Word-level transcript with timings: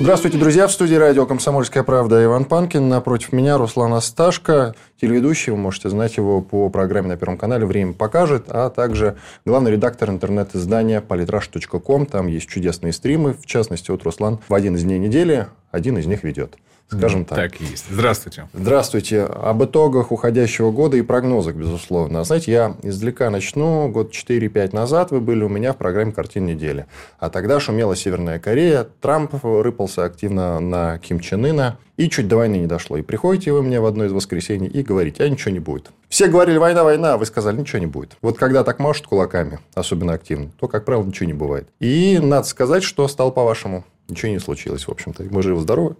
Здравствуйте, 0.00 0.38
друзья. 0.38 0.68
В 0.68 0.72
студии 0.72 0.94
радио 0.94 1.26
«Комсомольская 1.26 1.82
правда» 1.82 2.22
Иван 2.22 2.44
Панкин. 2.44 2.88
Напротив 2.88 3.32
меня 3.32 3.58
Руслан 3.58 3.92
Асташко, 3.94 4.76
телеведущий. 5.00 5.50
Вы 5.50 5.58
можете 5.58 5.90
знать 5.90 6.16
его 6.16 6.40
по 6.40 6.70
программе 6.70 7.08
на 7.08 7.16
Первом 7.16 7.36
канале 7.36 7.66
«Время 7.66 7.94
покажет», 7.94 8.44
а 8.46 8.70
также 8.70 9.16
главный 9.44 9.72
редактор 9.72 10.10
интернет-издания 10.10 11.00
politrash.com. 11.00 12.06
Там 12.06 12.28
есть 12.28 12.48
чудесные 12.48 12.92
стримы. 12.92 13.32
В 13.32 13.44
частности, 13.44 13.90
вот 13.90 14.04
Руслан 14.04 14.38
в 14.48 14.54
один 14.54 14.76
из 14.76 14.84
дней 14.84 15.00
недели 15.00 15.48
один 15.72 15.98
из 15.98 16.06
них 16.06 16.22
ведет 16.22 16.56
скажем 16.88 17.24
так. 17.24 17.38
Так 17.38 17.60
и 17.60 17.64
есть. 17.64 17.86
Здравствуйте. 17.90 18.48
Здравствуйте. 18.52 19.22
Об 19.22 19.64
итогах 19.64 20.12
уходящего 20.12 20.70
года 20.70 20.96
и 20.96 21.02
прогнозах, 21.02 21.54
безусловно. 21.54 22.24
Знаете, 22.24 22.52
я 22.52 22.76
издалека 22.82 23.30
начну. 23.30 23.88
Год 23.88 24.12
4-5 24.12 24.74
назад 24.74 25.10
вы 25.10 25.20
были 25.20 25.44
у 25.44 25.48
меня 25.48 25.72
в 25.72 25.76
программе 25.76 26.12
«Картин 26.12 26.46
недели». 26.46 26.86
А 27.18 27.30
тогда 27.30 27.60
шумела 27.60 27.94
Северная 27.94 28.38
Корея, 28.38 28.86
Трамп 29.00 29.34
рыпался 29.42 30.04
активно 30.04 30.60
на 30.60 30.98
Ким 30.98 31.20
Чен 31.20 31.44
Ына, 31.44 31.78
и 31.96 32.08
чуть 32.08 32.28
до 32.28 32.36
войны 32.36 32.56
не 32.56 32.66
дошло. 32.66 32.96
И 32.96 33.02
приходите 33.02 33.52
вы 33.52 33.62
мне 33.62 33.80
в 33.80 33.86
одно 33.86 34.04
из 34.04 34.12
воскресений 34.12 34.68
и 34.68 34.82
говорите, 34.82 35.24
а 35.24 35.28
ничего 35.28 35.50
не 35.50 35.58
будет. 35.58 35.90
Все 36.08 36.28
говорили, 36.28 36.56
война, 36.56 36.84
война, 36.84 37.14
а 37.14 37.18
вы 37.18 37.26
сказали, 37.26 37.56
ничего 37.56 37.80
не 37.80 37.86
будет. 37.86 38.16
Вот 38.22 38.38
когда 38.38 38.62
так 38.62 38.78
машут 38.78 39.08
кулаками, 39.08 39.58
особенно 39.74 40.12
активно, 40.12 40.50
то, 40.60 40.68
как 40.68 40.84
правило, 40.84 41.04
ничего 41.04 41.26
не 41.26 41.34
бывает. 41.34 41.68
И 41.80 42.20
надо 42.22 42.46
сказать, 42.46 42.84
что 42.84 43.06
стало 43.08 43.30
по-вашему. 43.30 43.84
Ничего 44.08 44.30
не 44.30 44.38
случилось, 44.38 44.86
в 44.86 44.90
общем-то. 44.90 45.24
Мы 45.30 45.42
живы-здоровы. 45.42 45.96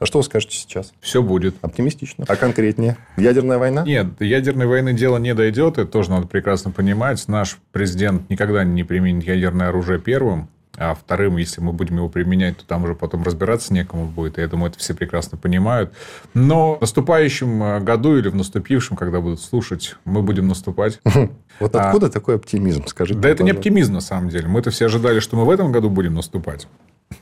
А 0.00 0.06
что 0.06 0.18
вы 0.18 0.24
скажете 0.24 0.56
сейчас? 0.56 0.94
Все 1.00 1.22
будет. 1.22 1.56
Оптимистично. 1.60 2.24
А 2.26 2.34
конкретнее? 2.34 2.96
Ядерная 3.18 3.58
война? 3.58 3.82
Нет, 3.84 4.06
ядерной 4.18 4.66
войны 4.66 4.94
дело 4.94 5.18
не 5.18 5.34
дойдет. 5.34 5.76
Это 5.76 5.92
тоже 5.92 6.10
надо 6.10 6.26
прекрасно 6.26 6.70
понимать. 6.70 7.28
Наш 7.28 7.58
президент 7.70 8.30
никогда 8.30 8.64
не 8.64 8.82
применит 8.82 9.24
ядерное 9.24 9.68
оружие 9.68 10.00
первым. 10.00 10.48
А 10.78 10.94
вторым, 10.94 11.36
если 11.36 11.60
мы 11.60 11.74
будем 11.74 11.96
его 11.96 12.08
применять, 12.08 12.56
то 12.56 12.64
там 12.64 12.84
уже 12.84 12.94
потом 12.94 13.24
разбираться 13.24 13.74
некому 13.74 14.06
будет. 14.06 14.38
Я 14.38 14.48
думаю, 14.48 14.70
это 14.70 14.78
все 14.78 14.94
прекрасно 14.94 15.36
понимают. 15.36 15.92
Но 16.32 16.76
в 16.76 16.80
наступающем 16.80 17.62
э, 17.62 17.80
году 17.80 18.16
или 18.16 18.30
в 18.30 18.34
наступившем, 18.34 18.96
когда 18.96 19.20
будут 19.20 19.42
слушать, 19.42 19.96
мы 20.06 20.22
будем 20.22 20.48
наступать. 20.48 20.98
Вот 21.60 21.76
откуда 21.76 22.06
а, 22.06 22.10
такой 22.10 22.36
оптимизм, 22.36 22.86
скажите? 22.86 23.20
Да 23.20 23.28
это 23.28 23.42
не 23.42 23.50
оптимизм, 23.50 23.92
на 23.92 24.00
самом 24.00 24.30
деле. 24.30 24.48
Мы-то 24.48 24.70
все 24.70 24.86
ожидали, 24.86 25.20
что 25.20 25.36
мы 25.36 25.44
в 25.44 25.50
этом 25.50 25.72
году 25.72 25.90
будем 25.90 26.14
наступать. 26.14 26.66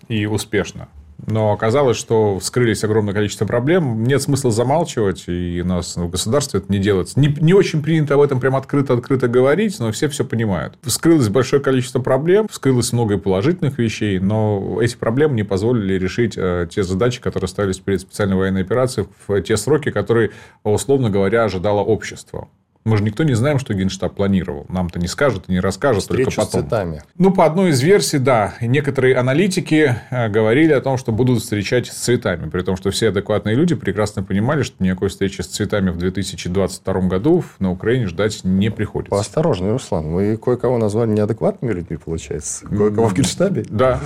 И 0.06 0.26
успешно. 0.26 0.86
Но 1.26 1.52
оказалось, 1.52 1.96
что 1.96 2.38
вскрылись 2.38 2.84
огромное 2.84 3.12
количество 3.12 3.44
проблем. 3.44 4.04
Нет 4.04 4.22
смысла 4.22 4.50
замалчивать, 4.50 5.24
и 5.26 5.60
у 5.62 5.66
нас 5.66 5.96
в 5.96 6.08
государстве 6.08 6.60
это 6.60 6.72
не 6.72 6.78
делается. 6.78 7.18
Не, 7.18 7.28
не 7.40 7.54
очень 7.54 7.82
принято 7.82 8.14
об 8.14 8.20
этом 8.20 8.38
прям 8.40 8.54
открыто-открыто 8.56 9.26
говорить, 9.28 9.78
но 9.80 9.90
все 9.90 10.08
все 10.08 10.24
понимают. 10.24 10.78
Вскрылось 10.82 11.28
большое 11.28 11.60
количество 11.60 12.00
проблем, 12.00 12.46
вскрылось 12.48 12.92
много 12.92 13.14
и 13.14 13.18
положительных 13.18 13.78
вещей, 13.78 14.20
но 14.20 14.78
эти 14.80 14.96
проблемы 14.96 15.34
не 15.34 15.42
позволили 15.42 15.94
решить 15.94 16.34
э, 16.36 16.68
те 16.70 16.84
задачи, 16.84 17.20
которые 17.20 17.48
ставились 17.48 17.78
перед 17.78 18.00
специальной 18.00 18.36
военной 18.36 18.62
операцией 18.62 19.08
в 19.26 19.40
те 19.42 19.56
сроки, 19.56 19.90
которые, 19.90 20.30
условно 20.62 21.10
говоря, 21.10 21.44
ожидало 21.44 21.80
общество. 21.80 22.48
Мы 22.88 22.96
же 22.96 23.04
никто 23.04 23.22
не 23.22 23.34
знаем, 23.34 23.58
что 23.58 23.74
Генштаб 23.74 24.14
планировал. 24.14 24.66
Нам-то 24.68 24.98
не 24.98 25.08
скажут 25.08 25.44
и 25.48 25.52
не 25.52 25.60
расскажут 25.60 26.02
Встречу 26.02 26.30
только 26.30 26.40
потом. 26.40 26.60
С 26.60 26.64
цветами. 26.64 27.02
Ну, 27.18 27.32
по 27.32 27.44
одной 27.44 27.70
из 27.70 27.80
версий, 27.82 28.18
да. 28.18 28.54
Некоторые 28.60 29.16
аналитики 29.16 29.94
э, 30.10 30.28
говорили 30.28 30.72
о 30.72 30.80
том, 30.80 30.96
что 30.96 31.12
будут 31.12 31.42
встречать 31.42 31.88
с 31.88 31.94
цветами. 31.94 32.48
При 32.48 32.62
том, 32.62 32.76
что 32.76 32.90
все 32.90 33.08
адекватные 33.08 33.54
люди 33.54 33.74
прекрасно 33.74 34.22
понимали, 34.22 34.62
что 34.62 34.82
никакой 34.82 35.10
встречи 35.10 35.42
с 35.42 35.46
цветами 35.46 35.90
в 35.90 35.98
2022 35.98 37.00
году 37.02 37.44
на 37.58 37.70
Украине 37.70 38.06
ждать 38.06 38.40
не 38.44 38.70
приходится. 38.70 39.10
Поосторожней, 39.10 39.70
Руслан. 39.70 40.12
Вы 40.12 40.36
кое-кого 40.36 40.78
назвали 40.78 41.10
неадекватными 41.10 41.72
людьми, 41.72 41.98
получается. 42.02 42.66
Кое-кого 42.66 43.08
в 43.08 43.14
Генштабе? 43.14 43.64
Да. 43.68 44.00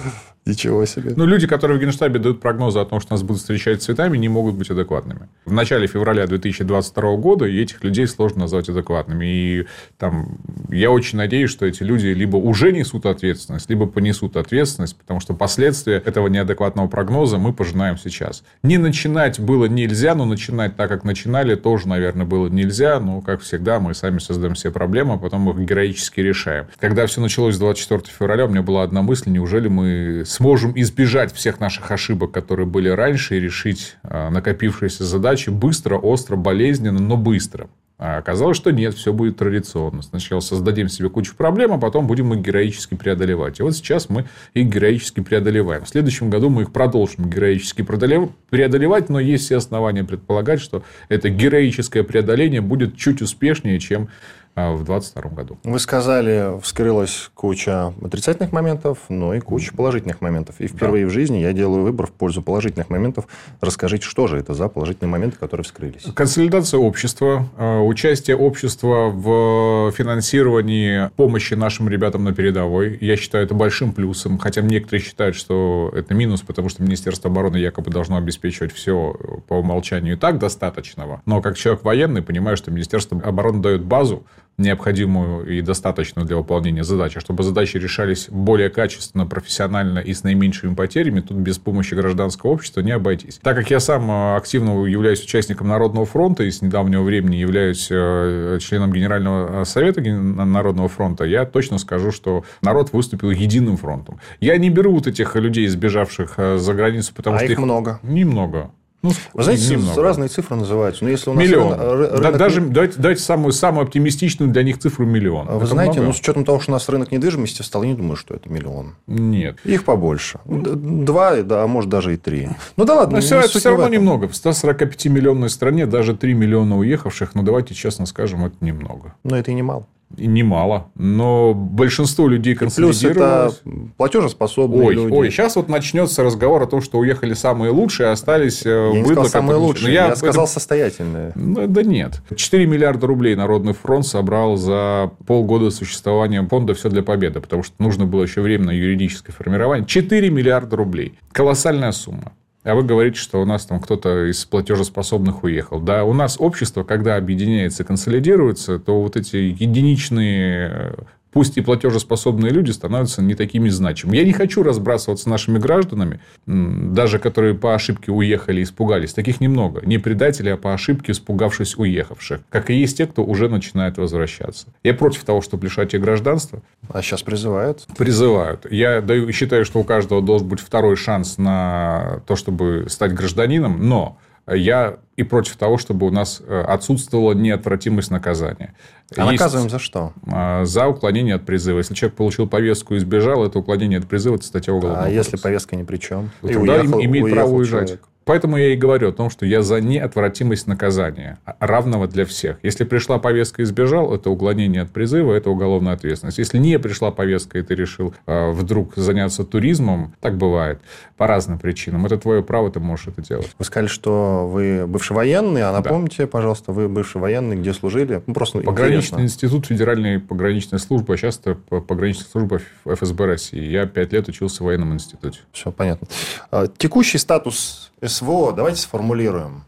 Ничего 0.45 0.85
себе. 0.87 1.13
Ну, 1.17 1.25
люди, 1.25 1.47
которые 1.47 1.79
в 1.79 1.81
Генштабе 1.81 2.19
дают 2.19 2.41
прогнозы 2.41 2.81
о 2.81 2.85
том, 2.85 2.99
что 3.01 3.13
нас 3.13 3.23
будут 3.23 3.41
встречать 3.41 3.81
цветами, 3.81 4.19
не 4.19 4.29
могут 4.29 4.57
быть 4.57 4.69
адекватными. 4.71 5.29
В 5.45 5.53
начале 5.53 5.87
февраля 5.87 6.27
2022 6.27 7.17
года 7.17 7.45
этих 7.45 7.85
людей 7.85 8.09
сложно 8.09 8.41
назвать 8.41 8.69
адекватными. 8.69 9.25
И 9.25 9.67
там 9.99 10.39
я 10.69 10.91
очень 10.91 11.19
надеюсь, 11.19 11.49
что 11.49 11.65
эти 11.65 11.85
люди 11.85 12.09
либо 12.09 12.37
уже 12.37 12.73
несут 12.73 13.07
ответственность, 13.07 13.71
либо 13.71 13.87
понесут 13.87 14.37
ответственность, 14.37 14.97
потому 14.97 15.21
что 15.21 15.33
последствия 15.35 16.03
этого 16.05 16.27
неадекватного 16.27 16.89
прогноза 16.89 17.39
мы 17.39 17.53
пожинаем 17.53 17.97
сейчас. 17.97 18.43
Не 18.65 18.79
начинать 18.79 19.39
было 19.39 19.67
нельзя, 19.67 20.17
но 20.17 20.25
начинать 20.25 20.75
так, 20.75 20.89
как 20.89 21.05
начинали, 21.05 21.55
тоже, 21.55 21.87
наверное, 21.87 22.27
было 22.27 22.49
нельзя. 22.49 22.99
Но, 22.99 23.21
как 23.21 23.43
всегда, 23.43 23.79
мы 23.79 23.95
сами 23.95 24.19
создаем 24.19 24.55
все 24.55 24.73
проблемы, 24.73 25.15
а 25.15 25.19
потом 25.19 25.49
их 25.51 25.69
героически 25.69 26.21
решаем. 26.21 26.67
Когда 26.81 27.07
все 27.07 27.21
началось 27.21 27.59
24 27.59 28.13
февраля, 28.13 28.47
у 28.47 28.49
меня 28.49 28.63
была 28.63 28.83
одна 28.83 29.03
мысль, 29.03 29.31
неужели 29.31 29.69
мы 29.69 30.25
сможем 30.33 30.73
избежать 30.77 31.33
всех 31.33 31.61
наших 31.61 31.91
ошибок, 31.91 32.33
которые 32.33 32.67
были 32.67 32.89
раньше, 32.89 33.37
и 33.37 33.41
решить 33.41 33.97
а, 34.03 34.31
накопившиеся 34.31 35.05
задачи 35.05 35.51
быстро, 35.51 35.97
остро, 35.97 36.37
болезненно, 36.37 37.01
но 37.01 37.17
быстро. 37.17 37.69
А 37.99 38.17
оказалось, 38.17 38.57
что 38.57 38.73
нет, 38.73 38.95
все 38.95 39.13
будет 39.13 39.37
традиционно. 39.37 40.03
Сначала 40.03 40.41
создадим 40.41 40.89
себе 40.89 41.09
кучу 41.09 41.37
проблем, 41.37 41.73
а 41.73 41.79
потом 41.79 42.09
будем 42.09 42.35
их 42.35 42.41
героически 42.41 42.97
преодолевать. 42.97 43.61
И 43.61 43.63
вот 43.63 43.77
сейчас 43.77 44.09
мы 44.09 44.25
их 44.55 44.67
героически 44.67 45.21
преодолеваем. 45.21 45.85
В 45.85 45.89
следующем 45.89 46.29
году 46.29 46.49
мы 46.49 46.63
их 46.63 46.73
продолжим 46.73 47.31
героически 47.31 47.83
преодолевать, 47.83 49.09
но 49.09 49.21
есть 49.21 49.45
все 49.45 49.59
основания 49.59 50.03
предполагать, 50.03 50.61
что 50.61 50.83
это 51.09 51.29
героическое 51.29 52.03
преодоление 52.03 52.61
будет 52.61 52.97
чуть 52.97 53.23
успешнее, 53.23 53.79
чем 53.79 54.09
в 54.55 54.85
2022 54.85 55.31
году. 55.31 55.59
Вы 55.65 55.79
сказали, 55.79 56.61
вскрылась 56.61 57.31
куча 57.35 57.95
отрицательных 58.03 58.53
моментов, 58.53 58.99
но 59.09 59.35
и 59.35 59.41
куча 59.41 59.73
положительных 59.75 60.21
моментов. 60.21 60.57
И 60.59 60.67
впервые 60.67 61.05
да. 61.07 61.11
в 61.11 61.13
жизни 61.13 61.39
я 61.39 61.53
делаю 61.53 61.83
выбор 61.83 62.07
в 62.07 62.13
пользу 62.13 62.43
положительных 62.43 62.91
моментов. 62.91 63.27
Расскажите, 63.61 64.05
что 64.07 64.27
же 64.27 64.39
это 64.39 64.53
за 64.53 64.69
положительные 64.69 65.11
моменты, 65.11 65.39
которые 65.39 65.65
вскрылись? 65.65 66.05
Консолидация 66.15 66.79
общества, 66.79 67.49
а, 67.57 67.81
участие 67.81 68.37
общества 68.37 69.09
в 69.09 69.93
финансировании 69.93 71.11
помощи 71.17 71.55
нашим 71.55 71.89
ребятам 71.89 72.25
на 72.25 72.35
передовой. 72.35 72.99
Я 73.01 73.17
считаю 73.17 73.45
это 73.45 73.55
большим 73.55 73.93
плюсом, 73.93 74.39
хотя 74.39 74.61
некоторые 74.61 75.03
считают, 75.03 75.35
что 75.35 75.91
это 75.95 76.13
минус, 76.15 76.43
потому 76.43 76.69
что 76.69 76.83
Министерство 76.83 77.31
обороны 77.31 77.57
якобы 77.57 77.91
должно 77.91 78.17
обеспечивать 78.19 78.73
все 78.73 79.17
по 79.49 79.55
умолчанию 79.55 80.15
и 80.15 80.19
так 80.19 80.39
достаточного. 80.39 81.23
Но 81.25 81.41
как 81.41 81.57
человек 81.57 81.85
военный 81.85 82.23
понимаю, 82.23 82.57
что 82.59 82.71
Министерство 82.71 83.19
обороны 83.21 83.63
дает 83.63 83.83
базу, 83.83 84.25
необходимую 84.59 85.47
и 85.47 85.61
достаточную 85.61 86.27
для 86.27 86.37
выполнения 86.37 86.85
задач. 86.85 87.17
А 87.17 87.21
чтобы 87.21 87.43
задачи 87.43 87.77
решались 87.77 88.29
более 88.29 88.71
качественно, 88.71 89.27
профессионально 89.27 89.99
и 89.99 90.13
с 90.13 90.23
наименьшими 90.23 90.75
потерями, 90.75 91.21
тут 91.21 91.39
без 91.39 91.59
помощи 91.59 91.95
гражданского 91.95 92.51
общества 92.51 92.81
не 92.81 92.93
обойтись. 92.93 93.41
Так 93.43 93.57
как 93.57 93.71
я 93.71 93.81
сам 93.81 94.11
э, 94.11 94.37
активно 94.37 94.85
являюсь 94.87 95.23
участником 95.23 95.69
Народного 95.69 96.07
фронта 96.07 96.45
и 96.45 96.51
с 96.51 96.63
недавнего 96.63 97.03
времени 97.03 97.37
являюсь 97.37 97.89
э, 97.91 98.59
членом 98.61 98.93
Генерального 98.93 99.65
совета 99.65 100.01
Народного 100.03 100.89
фронта, 100.89 101.25
я 101.25 101.45
точно 101.45 101.79
скажу, 101.79 102.13
что 102.13 102.45
народ 102.61 102.93
выступил 102.93 103.31
единым 103.31 103.77
фронтом. 103.77 104.21
Я 104.41 104.57
не 104.59 104.71
беру 104.71 104.93
вот 104.93 105.07
этих 105.07 105.35
людей, 105.37 105.67
сбежавших 105.69 106.35
э, 106.37 106.59
за 106.59 106.75
границу, 106.75 107.13
потому 107.15 107.37
а 107.37 107.39
что 107.41 107.53
их 107.53 107.59
много. 107.59 108.01
Немного. 108.03 108.71
Ну, 109.03 109.11
Вы 109.35 109.43
знаете, 109.43 109.75
немного. 109.75 110.01
разные 110.03 110.29
цифры 110.29 110.57
называются. 110.57 111.03
Но 111.03 111.11
если 111.11 111.31
у 111.31 111.35
нас 111.35 111.43
миллион. 111.43 111.73
Рынок, 111.81 112.13
рынок... 112.13 112.37
Даже 112.37 112.61
дайте, 112.61 112.99
дайте 112.99 113.21
самую, 113.21 113.53
самую 113.53 113.85
оптимистичную 113.85 114.51
для 114.51 114.63
них 114.63 114.79
цифру 114.79 115.05
миллион. 115.05 115.49
Вы 115.49 115.57
Это 115.57 115.67
знаете, 115.67 115.95
много? 115.95 116.07
ну, 116.09 116.13
с 116.13 116.21
учетом 116.21 116.45
того, 116.45 116.61
что 116.61 116.71
у 116.71 116.75
нас 116.75 116.89
рынок 116.89 117.11
недвижимости 117.11 117.63
стал, 117.63 117.83
я 117.83 117.91
не 117.91 117.97
думаю, 117.97 118.15
что 118.17 118.35
это 118.35 118.49
миллион. 118.49 118.95
Нет. 119.09 119.59
Их 119.65 119.85
побольше. 119.85 120.39
Два, 120.45 121.43
да, 121.43 121.65
а 121.65 121.67
может 121.67 121.91
даже 121.91 122.15
и 122.15 122.17
три. 122.17 122.49
Ну 122.77 122.85
да 122.85 122.95
ладно. 122.95 123.17
Но 123.17 123.21
все, 123.23 123.41
это 123.41 123.59
все 123.59 123.71
равно 123.71 123.89
немного. 123.89 124.29
В 124.29 124.33
145-миллионной 124.33 125.49
стране 125.49 125.87
даже 125.87 126.17
3 126.17 126.35
миллиона 126.35 126.79
уехавших, 126.79 127.35
ну 127.35 127.43
давайте 127.43 127.75
честно 127.75 128.07
скажем, 128.07 128.45
это 128.45 128.57
немного. 128.61 129.15
Но 129.25 129.37
это 129.37 129.51
и 129.51 129.55
немало. 129.55 129.87
Немало. 130.19 130.91
Но 130.95 131.55
большинство 131.55 132.29
людей 132.29 132.55
консолидировалось. 132.55 133.59
Плюс 133.59 133.75
это 133.75 133.91
платежеспособные 133.97 134.89
ой, 134.89 134.95
люди. 134.95 135.15
Ой, 135.15 135.31
сейчас 135.31 135.57
вот 135.57 135.69
начнется 135.69 136.23
разговор 136.23 136.63
о 136.63 136.67
том, 136.67 136.83
что 136.83 136.99
уехали 136.99 137.35
самые 137.35 137.71
лучшие, 137.71 138.09
а 138.09 138.13
остались 138.13 138.65
э, 138.65 138.91
я 138.95 139.01
не 139.01 139.05
сказал 139.05 139.27
самые 139.27 139.57
лучшие, 139.57 139.95
я, 139.95 140.09
я 140.09 140.17
сказал 140.17 140.45
это... 140.45 140.53
состоятельные. 140.53 141.33
Ну, 141.35 141.67
да 141.67 141.83
нет. 141.83 142.21
4 142.35 142.67
миллиарда 142.67 143.07
рублей 143.07 143.35
Народный 143.35 143.73
фронт 143.73 144.07
собрал 144.07 144.57
за 144.57 145.11
полгода 145.27 145.71
существования 145.71 146.47
фонда 146.47 146.75
«Все 146.75 146.89
для 146.89 147.03
победы», 147.03 147.41
потому 147.41 147.63
что 147.63 147.75
нужно 147.79 148.07
было 148.07 148.23
еще 148.23 148.41
время 148.41 148.67
на 148.67 148.71
юридическое 148.71 149.35
формирование. 149.35 149.87
4 149.87 150.31
миллиарда 150.31 150.77
рублей. 150.77 151.19
Колоссальная 151.33 151.93
сумма. 151.93 152.33
А 152.65 152.75
вы 152.77 152.85
говорите, 152.85 153.19
что 153.19 153.43
у 153.43 153.45
нас 153.45 153.67
там 153.67 153.81
кто-то 153.81 154.31
из 154.31 154.45
платежеспособных 154.45 155.43
уехал. 155.43 155.81
Да, 155.81 156.05
у 156.05 156.13
нас 156.13 156.37
общество, 156.39 156.85
когда 156.85 157.17
объединяется, 157.17 157.83
консолидируется, 157.83 158.79
то 158.79 159.03
вот 159.03 159.17
эти 159.17 159.37
единичные 159.37 160.71
э, 160.71 160.95
пусть 161.33 161.57
и 161.57 161.61
платежеспособные 161.61 162.53
люди 162.53 162.71
становятся 162.71 163.23
не 163.23 163.35
такими 163.35 163.69
значимыми. 163.69 164.17
Я 164.17 164.25
не 164.25 164.33
хочу 164.33 164.63
разбрасываться 164.63 165.29
нашими 165.29 165.59
гражданами, 165.59 166.21
даже 166.47 167.19
которые 167.19 167.55
по 167.55 167.75
ошибке 167.75 168.13
уехали 168.13 168.61
и 168.61 168.63
испугались. 168.63 169.15
Таких 169.15 169.41
немного. 169.41 169.85
Не 169.85 169.99
предатели, 169.99 170.51
а 170.51 170.57
по 170.57 170.75
ошибке 170.75 171.13
испугавшись 171.13 171.77
уехавших. 171.77 172.41
Как 172.51 172.71
и 172.71 172.75
есть 172.75 172.99
те, 172.99 173.07
кто 173.07 173.25
уже 173.25 173.49
начинает 173.49 173.97
возвращаться. 173.97 174.69
Я 174.83 174.95
против 174.95 175.25
того, 175.25 175.41
чтобы 175.41 175.65
лишать 175.65 175.95
их 175.95 176.01
гражданства. 176.01 176.63
А 176.89 177.03
сейчас 177.03 177.23
призывают? 177.23 177.87
Призывают. 177.97 178.67
Я 178.71 179.01
даю, 179.01 179.33
считаю, 179.33 179.65
что 179.65 179.81
у 179.81 179.85
каждого 179.85 180.21
должен 180.23 180.49
быть 180.49 180.61
второй 180.61 180.97
шанс 180.97 181.39
на 181.39 182.21
то, 182.27 182.37
чтобы 182.37 182.87
стать 182.89 183.15
гражданином, 183.15 183.89
но 183.89 184.19
я 184.47 184.99
и 185.17 185.23
против 185.23 185.57
того, 185.57 185.79
чтобы 185.79 186.07
у 186.07 186.11
нас 186.11 186.43
э, 186.45 186.61
отсутствовала 186.63 187.33
неотвратимость 187.33 188.11
наказания. 188.11 188.75
А 189.17 189.21
Есть 189.21 189.33
наказываем 189.33 189.71
за 189.71 189.79
что? 189.79 190.13
А, 190.27 190.65
за 190.65 190.87
уклонение 190.89 191.35
от 191.35 191.45
призыва. 191.45 191.79
Если 191.79 191.95
человек 191.95 192.17
получил 192.17 192.49
повестку 192.49 192.95
и 192.95 192.99
сбежал, 192.99 193.45
это 193.45 193.59
уклонение 193.59 193.99
от 193.99 194.09
призыва, 194.09 194.37
это 194.37 194.45
статья 194.45 194.73
уголовного 194.73 195.07
А 195.07 195.11
если 195.11 195.37
повестка 195.37 195.77
ни 195.77 195.83
при 195.83 195.99
чем? 195.99 196.31
Тогда 196.41 196.81
уехал, 196.81 197.01
имеет 197.05 197.25
уехал 197.25 197.37
право 197.41 197.51
уезжать. 197.53 197.89
Человек. 197.89 198.09
Поэтому 198.25 198.57
я 198.57 198.73
и 198.73 198.77
говорю 198.77 199.09
о 199.09 199.13
том, 199.13 199.31
что 199.31 199.47
я 199.47 199.63
за 199.63 199.81
неотвратимость 199.81 200.67
наказания, 200.67 201.39
равного 201.59 202.07
для 202.07 202.25
всех. 202.25 202.59
Если 202.63 202.85
пришла 202.85 203.19
повестка 203.19 203.63
и 203.63 203.65
сбежал, 203.65 204.15
это 204.15 204.31
уклонение 204.31 204.83
от 204.83 204.91
призыва, 204.91 205.33
это 205.33 205.51
уголовная 205.51 205.95
ответственность. 205.95 206.39
Если 206.39 206.59
не 206.59 206.79
пришла 206.79 207.11
повестка, 207.11 207.59
и 207.59 207.63
ты 207.63 207.75
решил 207.75 208.15
э, 208.27 208.51
вдруг 208.53 208.95
заняться 208.97 209.45
туризмом, 209.45 210.15
так 210.21 210.37
бывает, 210.37 210.81
по 211.17 211.27
разным 211.27 211.59
причинам. 211.59 212.07
Это 212.07 212.19
твое 212.19 212.43
право, 212.43 212.71
ты 212.71 212.81
можешь 212.81 213.09
это 213.09 213.23
делать. 213.23 213.51
Вы 213.59 213.65
сказали, 213.65 213.89
что 213.89 214.49
вы 214.49 214.87
бывший 214.87 215.13
военный, 215.13 215.63
а 215.63 215.73
напомните, 215.73 216.25
да. 216.25 216.27
пожалуйста, 216.27 216.73
вы 216.73 216.89
бывший 216.89 217.21
военный, 217.21 217.57
где 217.57 217.73
служили? 217.73 218.23
Ну, 218.27 218.35
просто 218.35 218.59
Пограничный 218.61 219.23
интересно. 219.23 219.23
институт 219.23 219.67
Федеральной 219.67 220.19
пограничной 220.19 220.79
службы, 220.79 221.15
а 221.15 221.17
сейчас 221.17 221.41
это 221.45 221.55
пограничная 221.55 222.27
служба 222.27 222.61
ФСБ 222.85 223.27
России. 223.27 223.63
Я 223.63 223.87
пять 223.87 224.13
лет 224.13 224.29
учился 224.29 224.63
в 224.63 224.67
военном 224.67 224.93
институте. 224.95 225.41
Все 225.53 225.71
понятно. 225.71 226.07
А, 226.51 226.67
текущий 226.67 227.19
статус 227.19 227.92
СВО 228.05 228.53
давайте 228.53 228.81
сформулируем. 228.81 229.65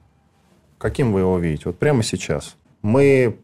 Каким 0.78 1.12
вы 1.12 1.20
его 1.20 1.38
видите? 1.38 1.64
Вот 1.66 1.78
прямо 1.78 2.02
сейчас. 2.02 2.56
Мы 2.82 3.40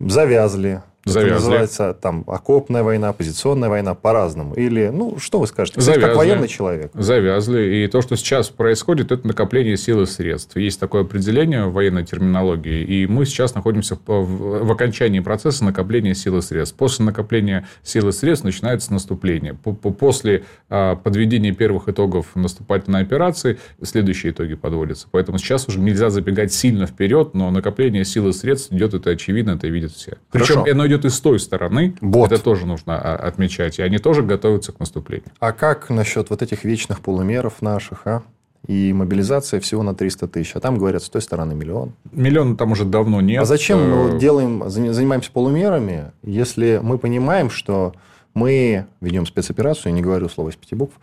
завязли, 0.00 0.82
Завязли. 1.04 1.30
Это 1.30 1.40
называется 1.40 1.94
там 2.00 2.24
окопная 2.28 2.82
война, 2.84 3.12
позиционная 3.12 3.68
война 3.68 3.94
по-разному. 3.94 4.54
Или, 4.54 4.88
ну, 4.88 5.18
что 5.18 5.40
вы 5.40 5.48
скажете? 5.48 5.80
Завязли. 5.80 6.02
Как 6.02 6.16
военный 6.16 6.48
человек. 6.48 6.92
Завязли. 6.94 7.84
И 7.84 7.88
то, 7.88 8.02
что 8.02 8.16
сейчас 8.16 8.50
происходит, 8.50 9.10
это 9.10 9.26
накопление 9.26 9.76
сил 9.76 10.02
и 10.02 10.06
средств. 10.06 10.56
Есть 10.56 10.78
такое 10.78 11.02
определение 11.02 11.66
в 11.66 11.72
военной 11.72 12.04
терминологии. 12.04 12.84
И 12.84 13.06
мы 13.08 13.26
сейчас 13.26 13.54
находимся 13.54 13.96
в, 13.96 14.64
в 14.64 14.70
окончании 14.70 15.18
процесса 15.20 15.64
накопления 15.64 16.14
сил 16.14 16.38
и 16.38 16.42
средств. 16.42 16.76
После 16.76 17.04
накопления 17.04 17.66
сил 17.82 18.08
и 18.08 18.12
средств 18.12 18.44
начинается 18.44 18.92
наступление. 18.92 19.54
После 19.54 20.44
а, 20.68 20.94
подведения 20.94 21.52
первых 21.52 21.88
итогов 21.88 22.26
наступательной 22.36 23.00
операции 23.00 23.58
следующие 23.82 24.30
итоги 24.32 24.54
подводятся. 24.54 25.08
Поэтому 25.10 25.38
сейчас 25.38 25.66
уже 25.66 25.80
нельзя 25.80 26.10
забегать 26.10 26.52
сильно 26.52 26.86
вперед, 26.86 27.34
но 27.34 27.50
накопление 27.50 28.04
сил 28.04 28.28
и 28.28 28.32
средств 28.32 28.72
идет, 28.72 28.94
это 28.94 29.10
очевидно, 29.10 29.52
это 29.52 29.66
видят 29.66 29.92
все. 29.92 30.18
Причем 30.30 30.62
оно 30.62 30.91
идет 30.92 31.04
и 31.04 31.10
с 31.10 31.20
той 31.20 31.38
стороны. 31.40 31.94
Вот. 32.00 32.32
Это 32.32 32.42
тоже 32.42 32.66
нужно 32.66 32.98
а, 32.98 33.16
отмечать. 33.16 33.78
И 33.78 33.82
они 33.82 33.98
тоже 33.98 34.22
готовятся 34.22 34.72
к 34.72 34.80
наступлению. 34.80 35.30
А 35.40 35.52
как 35.52 35.90
насчет 35.90 36.30
вот 36.30 36.42
этих 36.42 36.64
вечных 36.64 37.00
полумеров 37.00 37.62
наших, 37.62 38.06
а? 38.06 38.22
И 38.66 38.92
мобилизация 38.92 39.58
всего 39.58 39.82
на 39.82 39.94
300 39.94 40.28
тысяч. 40.28 40.52
А 40.54 40.60
там, 40.60 40.78
говорят, 40.78 41.02
с 41.02 41.08
той 41.08 41.20
стороны 41.20 41.54
миллион. 41.54 41.94
Миллиона 42.12 42.56
там 42.56 42.72
уже 42.72 42.84
давно 42.84 43.20
нет. 43.20 43.42
А 43.42 43.44
зачем 43.44 43.90
мы 43.90 44.14
э, 44.14 44.18
делаем, 44.18 44.62
занимаемся 44.68 45.32
полумерами, 45.32 46.12
если 46.22 46.78
мы 46.80 46.98
понимаем, 46.98 47.50
что 47.50 47.94
мы 48.34 48.86
ведем 49.00 49.26
спецоперацию, 49.26 49.90
я 49.90 49.96
не 49.96 50.02
говорю 50.02 50.28
слово 50.28 50.50
из 50.50 50.56
пяти 50.56 50.76
букв, 50.76 50.94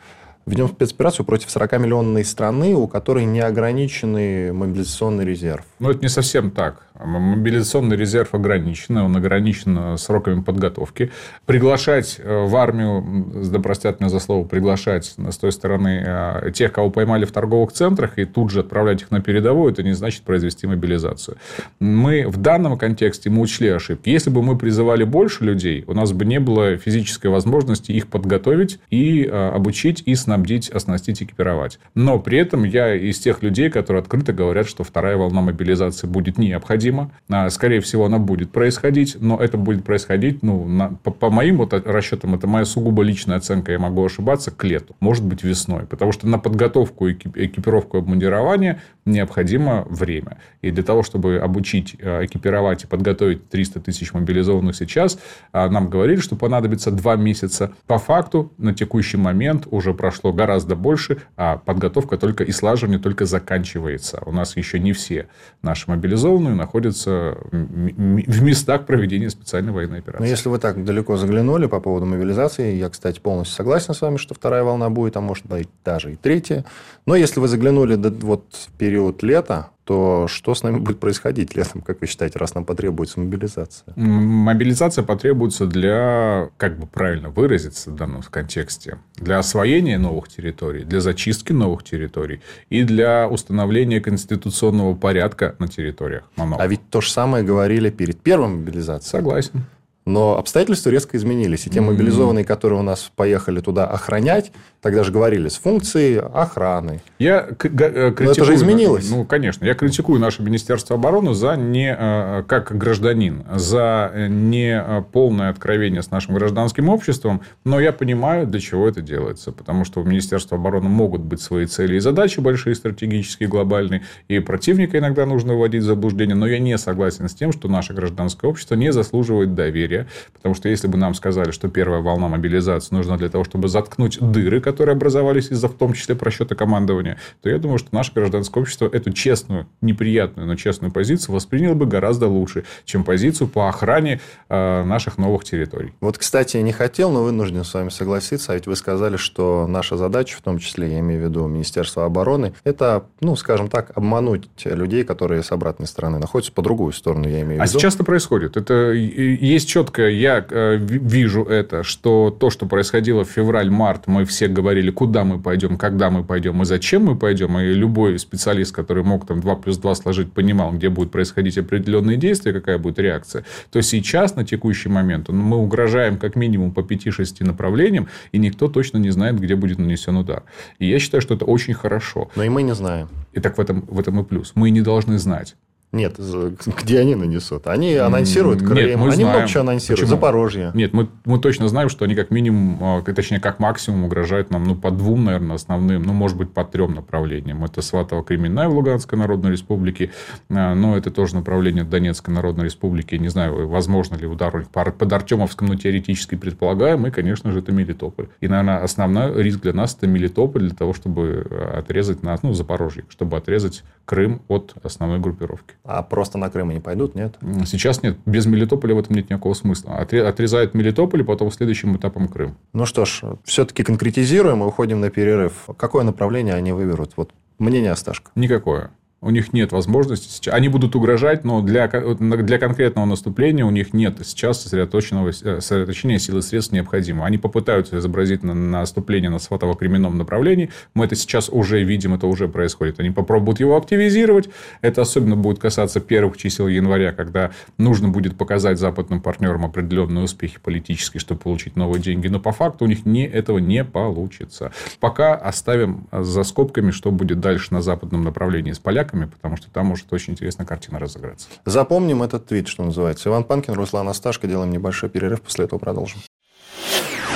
ведем 0.46 0.70
спецоперацию 0.70 1.26
против 1.26 1.50
40-миллионной 1.50 2.24
страны, 2.24 2.76
у 2.76 2.88
которой 2.88 3.26
неограниченный 3.26 4.52
мобилизационный 4.54 5.26
резерв. 5.26 5.66
Ну, 5.80 5.92
это 5.92 6.02
не 6.02 6.10
совсем 6.10 6.52
так. 6.52 6.89
Мобилизационный 7.00 7.96
резерв 7.96 8.34
ограничен, 8.34 8.98
он 8.98 9.16
ограничен 9.16 9.98
сроками 9.98 10.42
подготовки. 10.42 11.12
Приглашать 11.46 12.20
э, 12.20 12.46
в 12.46 12.56
армию, 12.56 13.04
да 13.52 13.60
простят 13.60 14.00
меня 14.00 14.10
за 14.10 14.20
слово, 14.20 14.46
приглашать 14.46 15.16
с 15.18 15.38
той 15.38 15.52
стороны 15.52 16.04
э, 16.06 16.52
тех, 16.54 16.74
кого 16.74 16.90
поймали 16.90 17.26
в 17.26 17.32
торговых 17.32 17.72
центрах, 17.72 18.20
и 18.20 18.26
тут 18.26 18.52
же 18.52 18.62
отправлять 18.62 19.02
их 19.02 19.12
на 19.12 19.22
передовую, 19.22 19.72
это 19.72 19.84
не 19.84 19.94
значит 19.94 20.24
произвести 20.24 20.68
мобилизацию. 20.68 21.38
Мы 21.80 22.28
в 22.28 22.38
данном 22.38 22.78
контексте 22.78 23.30
мы 23.30 23.42
учли 23.42 23.70
ошибки. 23.70 24.10
Если 24.10 24.30
бы 24.30 24.44
мы 24.44 24.58
призывали 24.58 25.04
больше 25.04 25.44
людей, 25.44 25.86
у 25.88 25.94
нас 25.94 26.12
бы 26.12 26.26
не 26.26 26.40
было 26.40 26.78
физической 26.78 27.28
возможности 27.28 27.92
их 27.92 28.08
подготовить 28.08 28.80
и 28.90 29.24
э, 29.24 29.50
обучить, 29.50 30.04
и 30.06 30.16
снабдить, 30.16 30.70
оснастить, 30.70 31.24
экипировать. 31.24 31.80
Но 31.96 32.20
при 32.20 32.40
этом 32.40 32.64
я 32.64 32.94
из 32.94 33.20
тех 33.20 33.42
людей, 33.42 33.70
которые 33.70 34.02
открыто 34.02 34.34
говорят, 34.34 34.68
что 34.68 34.84
вторая 34.84 35.16
волна 35.16 35.42
мобилизации 35.42 36.08
будет 36.08 36.38
необходима, 36.38 36.89
необходимо. 36.90 37.12
А, 37.30 37.50
скорее 37.50 37.80
всего, 37.80 38.06
она 38.06 38.20
будет 38.20 38.52
происходить, 38.52 39.18
но 39.20 39.38
это 39.38 39.58
будет 39.58 39.84
происходить, 39.84 40.44
ну, 40.44 40.66
на, 40.68 40.90
по, 40.90 41.12
по 41.12 41.30
моим 41.30 41.58
вот 41.58 41.74
расчетам, 41.74 42.36
это 42.36 42.48
моя 42.48 42.66
сугубо 42.66 43.04
личная 43.04 43.38
оценка, 43.38 43.72
я 43.72 43.80
могу 43.80 44.06
ошибаться, 44.06 44.52
к 44.52 44.64
лету. 44.64 44.96
Может 45.00 45.26
быть, 45.26 45.44
весной. 45.44 45.86
Потому 45.86 46.12
что 46.12 46.28
на 46.28 46.40
подготовку, 46.40 47.10
экипировку 47.10 47.98
и 47.98 48.00
обмундирование 48.00 48.82
необходимо 49.06 49.86
время. 49.90 50.38
И 50.62 50.72
для 50.72 50.84
того, 50.84 51.04
чтобы 51.04 51.38
обучить, 51.38 51.96
э, 52.00 52.26
экипировать 52.26 52.84
и 52.84 52.88
подготовить 52.88 53.50
300 53.50 53.80
тысяч 53.80 54.14
мобилизованных 54.14 54.76
сейчас, 54.76 55.20
а, 55.52 55.70
нам 55.70 55.90
говорили, 55.90 56.20
что 56.20 56.36
понадобится 56.36 56.92
2 56.92 57.16
месяца. 57.16 57.72
По 57.88 57.98
факту, 57.98 58.52
на 58.58 58.74
текущий 58.74 59.18
момент 59.18 59.68
уже 59.72 59.94
прошло 59.94 60.34
гораздо 60.34 60.76
больше, 60.76 61.18
а 61.38 61.58
подготовка 61.58 62.18
только 62.18 62.44
и 62.44 62.52
слаживание 62.52 63.00
только 63.00 63.26
заканчивается. 63.26 64.22
У 64.26 64.32
нас 64.32 64.58
еще 64.58 64.80
не 64.80 64.94
все 64.94 65.28
наши 65.62 65.90
мобилизованные 65.90 66.54
находятся 66.56 66.79
находятся 66.80 67.38
в 67.52 68.44
местах 68.44 68.86
проведения 68.86 69.30
специальной 69.30 69.72
военной 69.72 70.00
операции. 70.00 70.24
Но 70.24 70.30
если 70.30 70.50
вы 70.50 70.60
так 70.60 70.84
далеко 70.84 71.18
заглянули 71.18 71.68
по 71.68 71.80
поводу 71.80 72.06
мобилизации, 72.06 72.76
я, 72.76 72.90
кстати, 72.90 73.20
полностью 73.20 73.56
согласен 73.56 73.94
с 73.94 74.02
вами, 74.02 74.18
что 74.18 74.34
вторая 74.34 74.64
волна 74.64 74.90
будет, 74.90 75.18
а 75.18 75.22
может 75.22 75.46
быть 75.46 75.70
даже 75.84 76.14
и 76.14 76.16
третья. 76.16 76.66
Но 77.06 77.16
если 77.16 77.40
вы 77.40 77.48
заглянули 77.48 77.96
до 77.96 78.10
вот 78.10 78.46
период 78.78 79.24
лета, 79.24 79.70
то 79.90 80.28
что 80.28 80.54
с 80.54 80.62
нами 80.62 80.78
будет 80.78 81.00
происходить 81.00 81.56
летом, 81.56 81.82
как 81.82 82.00
вы 82.00 82.06
считаете, 82.06 82.38
раз 82.38 82.54
нам 82.54 82.64
потребуется 82.64 83.20
мобилизация? 83.20 83.92
Мобилизация 83.96 85.04
потребуется 85.04 85.66
для, 85.66 86.52
как 86.58 86.78
бы 86.78 86.86
правильно 86.86 87.32
выразиться 87.32 87.90
в 87.90 87.96
данном 87.96 88.22
контексте, 88.22 89.00
для 89.16 89.40
освоения 89.40 89.98
новых 89.98 90.30
территорий, 90.30 90.84
для 90.84 91.02
зачистки 91.02 91.54
новых 91.54 91.84
территорий 91.84 92.40
и 92.70 92.84
для 92.84 93.28
установления 93.28 94.00
конституционного 94.00 94.94
порядка 94.94 95.56
на 95.58 95.68
территориях. 95.68 96.30
А 96.38 96.68
ведь 96.68 96.88
то 96.92 97.02
же 97.02 97.10
самое 97.10 97.44
говорили 97.44 97.90
перед 97.90 98.22
первой 98.22 98.50
мобилизацией. 98.50 99.10
Согласен. 99.10 99.66
Но 100.10 100.38
обстоятельства 100.38 100.90
резко 100.90 101.18
изменились. 101.18 101.68
И 101.68 101.70
те 101.70 101.82
мобилизованные, 101.82 102.44
которые 102.44 102.80
у 102.80 102.84
нас 102.84 103.12
поехали 103.16 103.60
туда 103.60 103.86
охранять, 103.86 104.52
тогда 104.82 105.04
же 105.04 105.12
говорили 105.12 105.50
с 105.50 105.58
функцией 105.58 106.20
охраны. 106.20 107.02
Я 107.20 107.42
критикую... 107.42 107.94
Э, 107.96 108.14
Но 108.20 108.32
это 108.32 108.44
же 108.44 108.56
изменилось. 108.56 109.10
Ну, 109.10 109.24
конечно. 109.26 109.66
Я 109.66 109.76
критикую 109.76 110.20
наше 110.20 110.42
Министерство 110.42 110.96
обороны 110.96 111.36
за 111.36 111.56
не 111.56 111.96
э, 111.98 112.44
как 112.48 112.76
гражданин, 112.76 113.44
за 113.54 114.12
не 114.30 114.84
полное 115.12 115.50
откровение 115.50 116.02
с 116.02 116.10
нашим 116.10 116.34
гражданским 116.34 116.90
обществом. 116.90 117.42
Но 117.64 117.80
я 117.80 117.94
понимаю, 117.94 118.48
для 118.48 118.60
чего 118.60 118.88
это 118.88 119.02
делается. 119.02 119.52
Потому 119.52 119.86
что 119.86 120.02
у 120.02 120.04
Министерства 120.04 120.58
обороны 120.58 120.90
могут 120.90 121.22
быть 121.22 121.42
свои 121.42 121.68
цели 121.68 121.98
и 121.98 122.00
задачи 122.00 122.40
большие, 122.40 122.74
стратегические, 122.74 123.48
глобальные. 123.48 124.04
И 124.28 124.40
противника 124.40 124.98
иногда 124.98 125.28
нужно 125.28 125.54
вводить 125.54 125.84
в 125.84 125.86
заблуждение. 125.86 126.36
Но 126.36 126.48
я 126.48 126.58
не 126.58 126.78
согласен 126.80 127.30
с 127.30 127.36
тем, 127.36 127.52
что 127.52 127.68
наше 127.68 127.94
гражданское 127.94 128.48
общество 128.48 128.74
не 128.74 128.92
заслуживает 128.92 129.54
доверия 129.54 129.99
Потому 130.34 130.56
что 130.56 130.70
если 130.70 130.88
бы 130.88 130.98
нам 130.98 131.14
сказали, 131.14 131.52
что 131.52 131.68
первая 131.68 132.02
волна 132.02 132.28
мобилизации 132.28 132.96
нужна 132.96 133.18
для 133.18 133.30
того, 133.30 133.44
чтобы 133.44 133.68
заткнуть 133.68 134.20
дыры, 134.20 134.62
которые 134.62 134.94
образовались 134.94 135.52
из-за 135.52 135.68
в 135.68 135.74
том 135.74 135.94
числе 135.94 136.16
просчета 136.16 136.56
командования, 136.56 137.18
то 137.42 137.50
я 137.50 137.58
думаю, 137.58 137.78
что 137.78 137.90
наше 137.92 138.14
гражданское 138.14 138.60
общество 138.62 138.90
эту 138.92 139.12
честную, 139.12 139.68
неприятную, 139.82 140.48
но 140.48 140.56
честную 140.56 140.92
позицию 140.92 141.36
восприняло 141.36 141.76
бы 141.76 141.86
гораздо 141.86 142.28
лучше, 142.28 142.66
чем 142.86 143.04
позицию 143.04 143.48
по 143.48 143.70
охране 143.70 144.20
э, 144.50 144.84
наших 144.84 145.18
новых 145.18 145.44
территорий. 145.44 145.94
Вот, 146.02 146.18
кстати, 146.18 146.58
я 146.58 146.64
не 146.64 146.72
хотел, 146.72 147.12
но 147.12 147.24
вынужден 147.24 147.64
с 147.64 147.74
вами 147.74 147.90
согласиться. 147.90 148.54
А 148.54 148.56
ведь 148.56 148.68
вы 148.68 148.76
сказали, 148.76 149.18
что 149.18 149.68
наша 149.68 149.98
задача, 149.98 150.38
в 150.38 150.42
том 150.42 150.60
числе, 150.60 150.92
я 150.92 151.00
имею 151.00 151.22
в 151.22 151.24
виду 151.26 151.48
Министерство 151.48 152.06
обороны, 152.06 152.54
это, 152.64 153.06
ну, 153.22 153.36
скажем 153.36 153.68
так, 153.70 153.92
обмануть 153.96 154.50
людей, 154.66 155.04
которые 155.04 155.44
с 155.44 155.52
обратной 155.52 155.88
стороны 155.88 156.20
находятся 156.20 156.52
по 156.52 156.62
другую 156.62 156.94
сторону, 156.94 157.28
я 157.28 157.42
имею 157.42 157.60
в 157.60 157.62
а 157.62 157.66
виду. 157.66 157.78
А 157.78 157.80
сейчас 157.80 157.96
это 157.96 158.04
происходит. 158.04 158.58
Это 158.58 158.92
есть 158.92 159.68
четко 159.68 159.89
четко 159.90 160.08
я 160.10 160.46
э, 160.50 160.78
вижу 160.78 161.44
это, 161.44 161.84
что 161.84 162.30
то, 162.30 162.50
что 162.50 162.66
происходило 162.66 163.24
в 163.24 163.30
февраль-март, 163.30 164.08
мы 164.08 164.26
все 164.26 164.48
говорили, 164.48 164.92
куда 164.92 165.24
мы 165.24 165.40
пойдем, 165.40 165.78
когда 165.78 166.10
мы 166.10 166.24
пойдем 166.24 166.62
и 166.62 166.66
зачем 166.66 167.06
мы 167.06 167.16
пойдем. 167.16 167.58
И 167.60 167.74
любой 167.74 168.20
специалист, 168.20 168.76
который 168.76 169.04
мог 169.04 169.26
там 169.26 169.42
2 169.42 169.56
плюс 169.56 169.78
2 169.78 169.96
сложить, 169.96 170.32
понимал, 170.32 170.72
где 170.74 170.90
будут 170.90 171.12
происходить 171.12 171.58
определенные 171.58 172.18
действия, 172.18 172.54
какая 172.54 172.78
будет 172.78 173.00
реакция. 173.00 173.44
То 173.72 173.82
сейчас, 173.82 174.36
на 174.36 174.44
текущий 174.44 174.90
момент, 174.90 175.30
мы 175.30 175.58
угрожаем 175.58 176.18
как 176.18 176.36
минимум 176.36 176.72
по 176.72 176.82
5-6 176.82 177.44
направлениям, 177.44 178.08
и 178.32 178.40
никто 178.40 178.68
точно 178.68 179.00
не 179.00 179.12
знает, 179.12 179.40
где 179.40 179.56
будет 179.56 179.80
нанесен 179.80 180.18
удар. 180.18 180.44
И 180.80 180.88
я 180.88 181.00
считаю, 181.00 181.22
что 181.22 181.36
это 181.36 181.46
очень 181.46 181.74
хорошо. 181.74 182.30
Но 182.36 182.44
и 182.44 182.50
мы 182.50 182.64
не 182.64 182.76
знаем. 182.76 183.08
И 183.34 183.40
так 183.40 183.58
в 183.58 183.62
этом, 183.62 183.82
в 183.82 184.00
этом 184.00 184.20
и 184.20 184.24
плюс. 184.24 184.52
Мы 184.56 184.70
не 184.70 184.82
должны 184.82 185.18
знать. 185.20 185.56
Нет, 185.92 186.18
где 186.20 187.00
они 187.00 187.16
нанесут? 187.16 187.66
Они 187.66 187.96
анонсируют 187.96 188.62
Крым, 188.62 188.76
Нет, 188.76 188.96
мы 188.96 189.08
они 189.08 189.16
знаем. 189.16 189.30
много 189.32 189.48
чего 189.48 189.62
анонсируют. 189.62 190.02
Почему? 190.02 190.10
Запорожье. 190.10 190.72
Нет, 190.76 190.94
мы, 190.94 191.08
мы 191.26 191.40
точно 191.40 191.68
знаем, 191.68 191.90
что 191.90 192.06
они 192.06 192.14
как 192.14 192.30
минимум, 192.30 192.78
а, 192.80 193.02
точнее, 193.02 193.40
как 193.40 193.60
максимум 193.60 194.04
угрожают 194.04 194.52
нам 194.52 194.66
ну, 194.66 194.76
по 194.76 194.92
двум, 194.92 195.26
наверное, 195.26 195.56
основным, 195.56 196.04
ну, 196.04 196.14
может 196.14 196.38
быть, 196.38 196.54
по 196.54 196.64
трем 196.64 196.94
направлениям. 196.94 197.64
Это 197.66 197.82
Сватово-Кременная 197.82 198.68
в 198.70 198.76
Луганской 198.76 199.18
Народной 199.18 199.52
Республике, 199.52 200.12
а, 200.52 200.76
но 200.76 200.96
это 200.96 201.10
тоже 201.10 201.34
направление 201.34 201.84
Донецкой 201.84 202.36
Народной 202.36 202.66
Республики. 202.66 203.16
Не 203.16 203.30
знаю, 203.30 203.68
возможно 203.68 204.16
ли 204.16 204.28
удар 204.28 204.56
у 204.56 204.60
них 204.60 204.70
под 204.70 205.12
Артемовском, 205.12 205.70
но 205.70 205.76
теоретически 205.76 206.36
предполагаем, 206.36 207.08
и, 207.08 207.10
конечно 207.10 207.52
же, 207.52 207.60
это 207.60 207.72
Мелитополь. 207.72 208.28
И, 208.42 208.48
наверное, 208.48 208.84
основной 208.84 209.42
риск 209.42 209.62
для 209.62 209.74
нас– 209.74 209.96
это 209.98 210.06
Мелитополь 210.06 210.62
для 210.62 210.76
того, 210.76 210.94
чтобы 210.94 211.48
отрезать 211.76 212.22
нас, 212.22 212.44
ну, 212.44 212.54
Запорожье, 212.54 213.06
чтобы 213.10 213.38
отрезать 213.38 213.84
Крым 214.06 214.42
от 214.48 214.76
основной 214.84 215.20
группировки. 215.20 215.79
А 215.84 216.04
просто 216.04 216.38
на 216.38 216.50
Крым 216.50 216.70
они 216.70 216.80
пойдут, 216.80 217.16
нет? 217.16 217.38
Сейчас 217.66 218.04
нет. 218.04 218.18
Без 218.26 218.46
Мелитополя 218.46 218.96
в 218.96 219.00
этом 219.00 219.16
нет 219.16 219.30
никакого 219.30 219.54
смысла. 219.54 219.98
Отрезают 219.98 220.74
Мелитополь, 220.74 221.24
потом 221.24 221.52
следующим 221.52 221.96
этапом 221.98 222.28
Крым. 222.28 222.58
Ну 222.74 222.86
что 222.86 223.06
ж, 223.06 223.22
все-таки 223.44 223.84
конкретизируем 223.84 224.62
и 224.62 224.66
уходим 224.66 225.00
на 225.00 225.10
перерыв. 225.10 225.68
Какое 225.78 226.04
направление 226.04 226.54
они 226.54 226.72
выберут? 226.74 227.14
Вот 227.16 227.32
мнение 227.58 227.92
Осташка. 227.92 228.32
Никакое. 228.36 228.92
У 229.22 229.32
них 229.32 229.52
нет 229.52 229.74
возможности. 229.74 230.50
Они 230.50 230.70
будут 230.70 230.96
угрожать, 230.96 231.44
но 231.44 231.62
для, 231.62 231.90
для 231.90 232.58
конкретного 232.58 233.06
наступления 233.06 233.66
у 233.66 233.70
них 233.70 233.94
нет 233.94 234.16
сейчас 234.24 234.64
сосредоточенного, 234.64 235.30
э, 235.30 235.60
сосредоточения 235.60 236.20
силы 236.20 236.42
средств 236.42 236.72
необходимо. 236.72 237.26
Они 237.26 237.38
попытаются 237.38 237.98
изобразить 237.98 238.44
на, 238.44 238.54
наступление 238.54 239.30
на 239.30 239.40
сватово-кременном 239.40 240.18
направлении. 240.18 240.70
Мы 240.94 241.04
это 241.04 241.16
сейчас 241.16 241.50
уже 241.50 241.84
видим, 241.84 242.14
это 242.14 242.28
уже 242.28 242.48
происходит. 242.48 243.02
Они 243.02 243.10
попробуют 243.12 243.60
его 243.60 243.76
активизировать. 243.76 244.50
Это 244.80 245.02
особенно 245.02 245.36
будет 245.36 245.60
касаться 245.60 246.00
первых 246.00 246.38
чисел 246.38 246.70
января, 246.70 247.12
когда 247.12 247.52
нужно 247.78 248.08
будет 248.08 248.38
показать 248.38 248.80
западным 248.80 249.22
партнерам 249.22 249.66
определенные 249.66 250.24
успехи 250.24 250.60
политические, 250.64 251.20
чтобы 251.20 251.42
получить 251.42 251.76
новые 251.76 252.02
деньги. 252.02 252.30
Но 252.30 252.40
по 252.40 252.54
факту 252.54 252.86
у 252.86 252.88
них 252.88 253.06
не, 253.06 253.28
этого 253.28 253.58
не 253.58 253.84
получится. 253.84 254.72
Пока 255.02 255.36
оставим 255.36 256.08
за 256.14 256.44
скобками, 256.44 256.92
что 256.92 257.12
будет 257.12 257.42
дальше 257.42 257.74
на 257.74 257.82
западном 257.82 258.24
направлении 258.24 258.72
с 258.72 258.80
поляками 258.80 259.09
поляками, 259.10 259.26
потому 259.26 259.58
что 259.58 259.70
там 259.70 259.88
может 259.88 260.12
очень 260.14 260.34
интересная 260.34 260.66
картина 260.66 261.00
разыграться. 261.00 261.48
Запомним 261.66 262.24
этот 262.24 262.48
твит, 262.48 262.68
что 262.68 262.84
называется. 262.84 263.30
Иван 263.30 263.44
Панкин, 263.44 263.74
Руслан 263.74 264.08
Асташко. 264.08 264.48
Делаем 264.48 264.72
небольшой 264.72 265.10
перерыв, 265.10 265.42
после 265.42 265.66
этого 265.66 265.80
продолжим. 265.80 266.20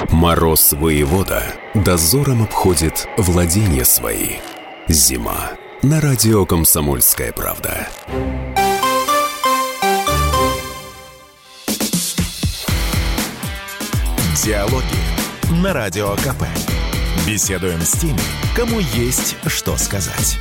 Мороз 0.09 0.73
воевода 0.73 1.43
дозором 1.73 2.43
обходит 2.43 3.07
владения 3.17 3.85
свои. 3.85 4.37
Зима. 4.87 5.51
На 5.81 6.01
радио 6.01 6.45
«Комсомольская 6.45 7.31
правда». 7.31 7.87
Диалоги 14.43 14.83
на 15.61 15.71
Радио 15.71 16.15
КП. 16.17 16.43
Беседуем 17.25 17.79
с 17.79 17.91
теми, 17.93 18.19
кому 18.55 18.79
есть 18.79 19.37
что 19.47 19.77
сказать. 19.77 20.37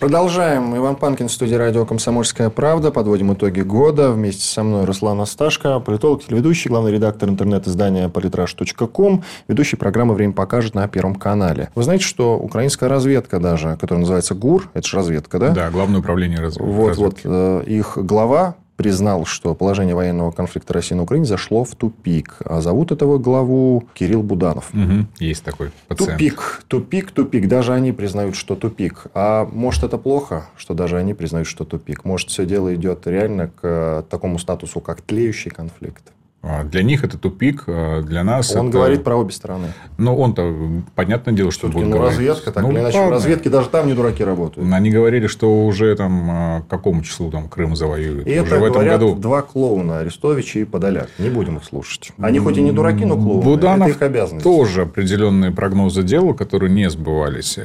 Продолжаем. 0.00 0.74
Иван 0.74 0.96
Панкин 0.96 1.28
в 1.28 1.30
студии 1.30 1.56
радио 1.56 1.84
«Комсомольская 1.84 2.48
правда». 2.48 2.90
Подводим 2.90 3.34
итоги 3.34 3.60
года. 3.60 4.10
Вместе 4.12 4.46
со 4.46 4.62
мной 4.62 4.86
Руслан 4.86 5.20
Асташко, 5.20 5.78
политолог, 5.78 6.24
телеведущий, 6.24 6.70
главный 6.70 6.90
редактор 6.90 7.28
интернет-издания 7.28 8.08
politrash.com, 8.08 9.22
ведущий 9.46 9.76
программы 9.76 10.14
«Время 10.14 10.32
покажет» 10.32 10.74
на 10.74 10.88
Первом 10.88 11.16
канале. 11.16 11.68
Вы 11.74 11.82
знаете, 11.82 12.04
что 12.04 12.38
украинская 12.38 12.88
разведка 12.88 13.40
даже, 13.40 13.76
которая 13.78 14.00
называется 14.00 14.34
ГУР, 14.34 14.70
это 14.72 14.88
же 14.88 14.96
разведка, 14.96 15.38
да? 15.38 15.50
Да, 15.50 15.70
Главное 15.70 16.00
управление 16.00 16.40
разведки. 16.40 16.66
Вот, 16.66 16.96
вот. 16.96 17.18
Э, 17.24 17.62
их 17.66 17.98
глава 17.98 18.54
признал, 18.80 19.26
что 19.26 19.54
положение 19.54 19.94
военного 19.94 20.30
конфликта 20.30 20.72
России 20.72 20.94
на 20.94 21.02
Украине 21.02 21.26
зашло 21.26 21.64
в 21.64 21.74
тупик. 21.74 22.38
А 22.46 22.62
зовут 22.62 22.92
этого 22.92 23.18
главу 23.18 23.84
Кирилл 23.92 24.22
Буданов. 24.22 24.70
Угу, 24.72 25.06
есть 25.18 25.44
такой 25.44 25.70
пациент. 25.86 26.12
Тупик, 26.12 26.64
тупик, 26.66 27.10
тупик. 27.10 27.46
Даже 27.46 27.74
они 27.74 27.92
признают, 27.92 28.36
что 28.36 28.56
тупик. 28.56 29.08
А 29.12 29.44
может, 29.44 29.84
это 29.84 29.98
плохо, 29.98 30.46
что 30.56 30.72
даже 30.72 30.96
они 30.96 31.12
признают, 31.12 31.46
что 31.46 31.66
тупик? 31.66 32.06
Может, 32.06 32.30
все 32.30 32.46
дело 32.46 32.74
идет 32.74 33.06
реально 33.06 33.48
к 33.48 34.06
такому 34.08 34.38
статусу, 34.38 34.80
как 34.80 35.02
тлеющий 35.02 35.50
конфликт? 35.50 36.10
А, 36.42 36.64
для 36.64 36.82
них 36.82 37.04
это 37.04 37.18
тупик, 37.18 37.64
а 37.66 38.00
для 38.00 38.24
нас 38.24 38.54
Он 38.56 38.68
это... 38.68 38.78
говорит 38.78 39.04
про 39.04 39.16
обе 39.16 39.30
стороны. 39.30 39.66
Ну, 39.98 40.16
он-то, 40.16 40.82
понятное 40.94 41.34
дело, 41.34 41.50
что 41.50 41.68
будет 41.68 41.88
ну, 41.88 41.96
говорить. 41.96 42.16
разведка, 42.16 42.50
так 42.50 42.62
ну, 42.62 42.72
или 42.72 42.80
иначе, 42.80 42.96
правда. 42.96 43.14
разведке 43.16 43.50
даже 43.50 43.68
там 43.68 43.86
не 43.86 43.92
дураки 43.92 44.24
работают. 44.24 44.72
Они 44.72 44.90
говорили, 44.90 45.26
что 45.26 45.66
уже 45.66 45.94
там 45.96 46.30
а, 46.30 46.60
к 46.62 46.68
какому 46.68 47.02
числу 47.02 47.30
там 47.30 47.46
Крым 47.48 47.76
завоюют. 47.76 48.26
И 48.26 48.40
уже 48.40 48.56
это 48.56 48.58
в 48.58 48.64
этом 48.64 48.84
году. 48.86 49.14
два 49.16 49.42
клоуна, 49.42 49.98
Арестович 49.98 50.56
и 50.56 50.64
Подоляк. 50.64 51.10
Не 51.18 51.28
будем 51.28 51.58
их 51.58 51.64
слушать. 51.64 52.12
Они 52.18 52.38
хоть 52.38 52.56
и 52.56 52.62
не 52.62 52.72
дураки, 52.72 53.04
но 53.04 53.16
клоуны. 53.16 53.42
Буданов 53.42 53.88
это 53.88 53.96
их 53.96 54.02
обязанность. 54.02 54.42
тоже 54.42 54.82
определенные 54.82 55.50
прогнозы 55.50 56.02
делал, 56.02 56.32
которые 56.32 56.70
не 56.70 56.88
сбывались. 56.88 57.58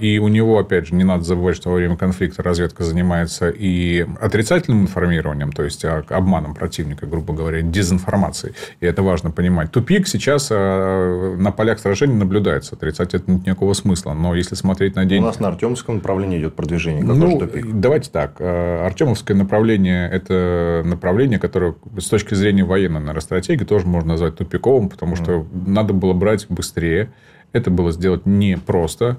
И 0.00 0.18
у 0.18 0.26
него, 0.26 0.58
опять 0.58 0.88
же, 0.88 0.96
не 0.96 1.04
надо 1.04 1.22
забывать, 1.22 1.54
что 1.54 1.70
во 1.70 1.76
время 1.76 1.96
конфликта 1.96 2.42
разведка 2.42 2.82
занимается 2.82 3.50
и 3.50 4.04
отрицательным 4.20 4.82
информированием, 4.82 5.52
то 5.52 5.62
есть 5.62 5.84
обманом 5.84 6.54
противника, 6.54 7.06
грубо 7.06 7.32
говоря, 7.32 7.62
дезинформацией. 7.62 8.15
И 8.80 8.86
это 8.86 9.02
важно 9.02 9.30
понимать. 9.30 9.70
Тупик 9.70 10.06
сейчас 10.08 10.48
э, 10.50 11.36
на 11.38 11.52
полях 11.52 11.78
сражений 11.78 12.14
наблюдается. 12.14 12.74
Отрицать 12.74 13.14
это 13.14 13.30
нет 13.30 13.46
никакого 13.46 13.72
смысла. 13.72 14.14
Но 14.14 14.34
если 14.34 14.54
смотреть 14.54 14.96
на 14.96 15.04
день... 15.04 15.22
У 15.22 15.26
нас 15.26 15.40
на 15.40 15.48
Артемовском 15.48 15.96
направлении 15.96 16.38
идет 16.38 16.54
продвижение. 16.54 17.02
Какой 17.02 17.16
ну, 17.16 17.38
тупик? 17.38 17.66
давайте 17.72 18.10
так. 18.10 18.36
Э, 18.38 18.86
Артемовское 18.86 19.36
направление– 19.36 20.10
это 20.12 20.82
направление, 20.84 21.38
которое 21.38 21.74
с 21.98 22.08
точки 22.08 22.34
зрения 22.34 22.64
военной 22.64 23.00
наверное, 23.00 23.20
стратегии 23.20 23.64
тоже 23.64 23.86
можно 23.86 24.10
назвать 24.10 24.36
тупиковым, 24.36 24.88
потому 24.88 25.16
что 25.16 25.32
mm. 25.32 25.46
надо 25.66 25.92
было 25.92 26.12
брать 26.12 26.46
быстрее. 26.48 27.12
Это 27.52 27.70
было 27.70 27.92
сделать 27.92 28.26
непросто. 28.26 29.18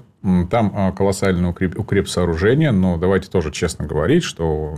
Там 0.50 0.72
а, 0.74 0.92
колоссальное 0.92 1.50
укреп, 1.50 1.78
укреп 1.78 2.08
сооружения, 2.08 2.72
но 2.72 2.96
давайте 2.96 3.28
тоже 3.28 3.50
честно 3.50 3.86
говорить, 3.86 4.22
что 4.22 4.74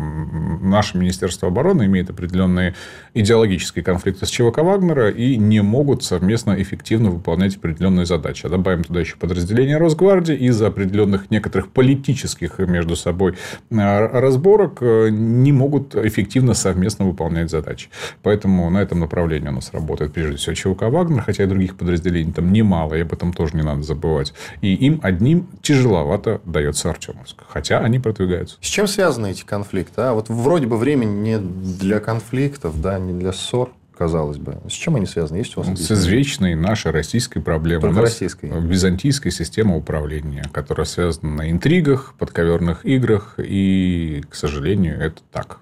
наше 0.61 0.99
Министерство 0.99 1.49
обороны 1.49 1.87
имеет 1.87 2.11
определенные 2.11 2.75
идеологические 3.15 3.85
конфликты 3.85 4.27
с 4.27 4.31
ЧВК 4.31 4.59
Вагнера 4.59 5.11
и 5.11 5.37
не 5.37 5.61
могут 5.61 6.05
совместно 6.05 6.61
эффективно 6.61 7.11
выполнять 7.11 7.57
определенные 7.57 8.07
задачи. 8.07 8.47
А 8.47 8.49
добавим 8.49 8.85
туда 8.85 9.01
еще 9.01 9.17
подразделения 9.17 9.77
Росгвардии 9.79 10.37
из-за 10.37 10.69
определенных 10.69 11.31
некоторых 11.31 11.69
политических 11.69 12.59
между 12.59 12.97
собой 12.97 13.35
а, 13.73 14.21
разборок 14.21 14.79
э, 14.81 15.09
не 15.11 15.53
могут 15.53 15.95
эффективно 15.95 16.55
совместно 16.55 17.05
выполнять 17.05 17.51
задачи. 17.51 17.89
Поэтому 18.23 18.71
на 18.71 18.79
этом 18.79 19.01
направлении 19.01 19.49
у 19.49 19.53
нас 19.53 19.73
работает 19.73 20.13
прежде 20.13 20.37
всего 20.37 20.55
ЧВК 20.55 20.83
Вагнер, 20.83 21.23
хотя 21.23 21.45
и 21.45 21.47
других 21.47 21.77
подразделений 21.77 22.33
там 22.33 22.53
немало, 22.53 22.95
и 22.95 23.01
об 23.01 23.13
этом 23.13 23.33
тоже 23.33 23.57
не 23.57 23.63
надо 23.63 23.83
забывать. 23.83 24.33
И 24.61 24.75
им 24.75 25.01
одни 25.03 25.40
тяжеловато 25.63 26.41
дается 26.45 26.91
Артемовск. 26.91 27.43
Хотя 27.49 27.81
они 27.81 27.99
продвигаются. 27.99 28.57
С 28.61 28.67
чем 28.67 28.87
связаны 28.87 29.31
эти 29.31 29.45
конфликты? 29.45 30.01
А? 30.03 30.15
Вот 30.15 30.29
вроде 30.29 30.67
бы 30.67 30.77
времени 30.77 31.11
не 31.11 31.39
для 31.39 32.01
конфликтов, 32.01 32.81
да, 32.81 32.99
не 32.99 33.19
для 33.19 33.33
ссор 33.33 33.71
казалось 34.01 34.39
бы. 34.39 34.57
С 34.67 34.73
чем 34.73 34.97
они 34.97 35.05
связаны? 35.05 35.37
Есть 35.37 35.59
у 35.59 35.61
вас 35.61 35.79
С 35.79 35.93
извечной 35.93 36.55
нашей 36.55 36.91
российской 36.91 37.41
проблемой. 37.41 37.83
Только 37.83 38.01
российской. 38.01 38.47
Византийская 38.47 39.31
система 39.31 39.77
управления, 39.77 40.47
которая 40.53 40.87
связана 40.87 41.35
на 41.35 41.51
интригах, 41.51 42.15
подковерных 42.19 42.87
играх. 42.87 43.35
И, 43.37 44.25
к 44.31 44.35
сожалению, 44.35 44.99
это 44.99 45.21
так. 45.31 45.59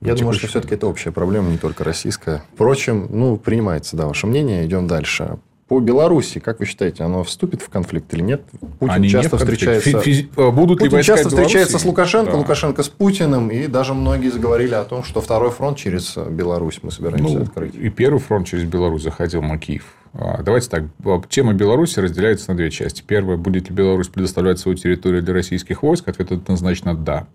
Я 0.00 0.14
думаю, 0.14 0.34
что 0.34 0.46
все-таки 0.46 0.76
это 0.76 0.86
общая 0.86 1.10
проблема, 1.10 1.50
не 1.50 1.58
только 1.58 1.82
российская. 1.82 2.44
Впрочем, 2.54 3.08
ну, 3.10 3.36
принимается, 3.36 3.96
да, 3.96 4.06
ваше 4.06 4.28
мнение. 4.28 4.64
Идем 4.64 4.86
дальше. 4.86 5.38
По 5.72 5.80
Беларуси, 5.80 6.38
как 6.38 6.60
вы 6.60 6.66
считаете, 6.66 7.02
оно 7.02 7.24
вступит 7.24 7.62
в 7.62 7.70
конфликт 7.70 8.12
или 8.12 8.20
нет? 8.20 8.42
Путин 8.78 8.94
Они 8.94 9.08
часто 9.08 9.38
встречается. 9.38 10.00
Физи... 10.02 10.28
Будут 10.36 10.80
Путин 10.80 10.98
ли 10.98 11.02
часто 11.02 11.30
встречается 11.30 11.78
с 11.78 11.86
Лукашенко, 11.86 12.32
да. 12.32 12.36
Лукашенко 12.36 12.82
с 12.82 12.90
Путиным, 12.90 13.48
и 13.48 13.66
даже 13.68 13.94
многие 13.94 14.28
заговорили 14.28 14.74
о 14.74 14.84
том, 14.84 15.02
что 15.02 15.22
второй 15.22 15.50
фронт 15.50 15.78
через 15.78 16.14
Беларусь 16.14 16.80
мы 16.82 16.90
собираемся 16.90 17.38
ну, 17.38 17.42
открыть. 17.44 17.74
И 17.74 17.88
первый 17.88 18.18
фронт 18.18 18.46
через 18.46 18.64
Беларусь 18.64 19.02
заходил 19.02 19.40
на 19.40 19.56
Киев. 19.56 19.84
А, 19.84 20.01
давайте 20.14 20.68
так. 20.68 20.84
Тема 21.28 21.54
Беларуси 21.54 21.98
разделяется 22.00 22.50
на 22.50 22.56
две 22.56 22.70
части. 22.70 23.02
Первая, 23.06 23.36
будет 23.36 23.68
ли 23.68 23.74
Беларусь 23.74 24.08
предоставлять 24.08 24.58
свою 24.58 24.76
территорию 24.76 25.22
для 25.22 25.34
российских 25.34 25.82
войск? 25.82 26.08
Ответ 26.08 26.32
однозначно 26.32 26.94
да. 26.94 27.26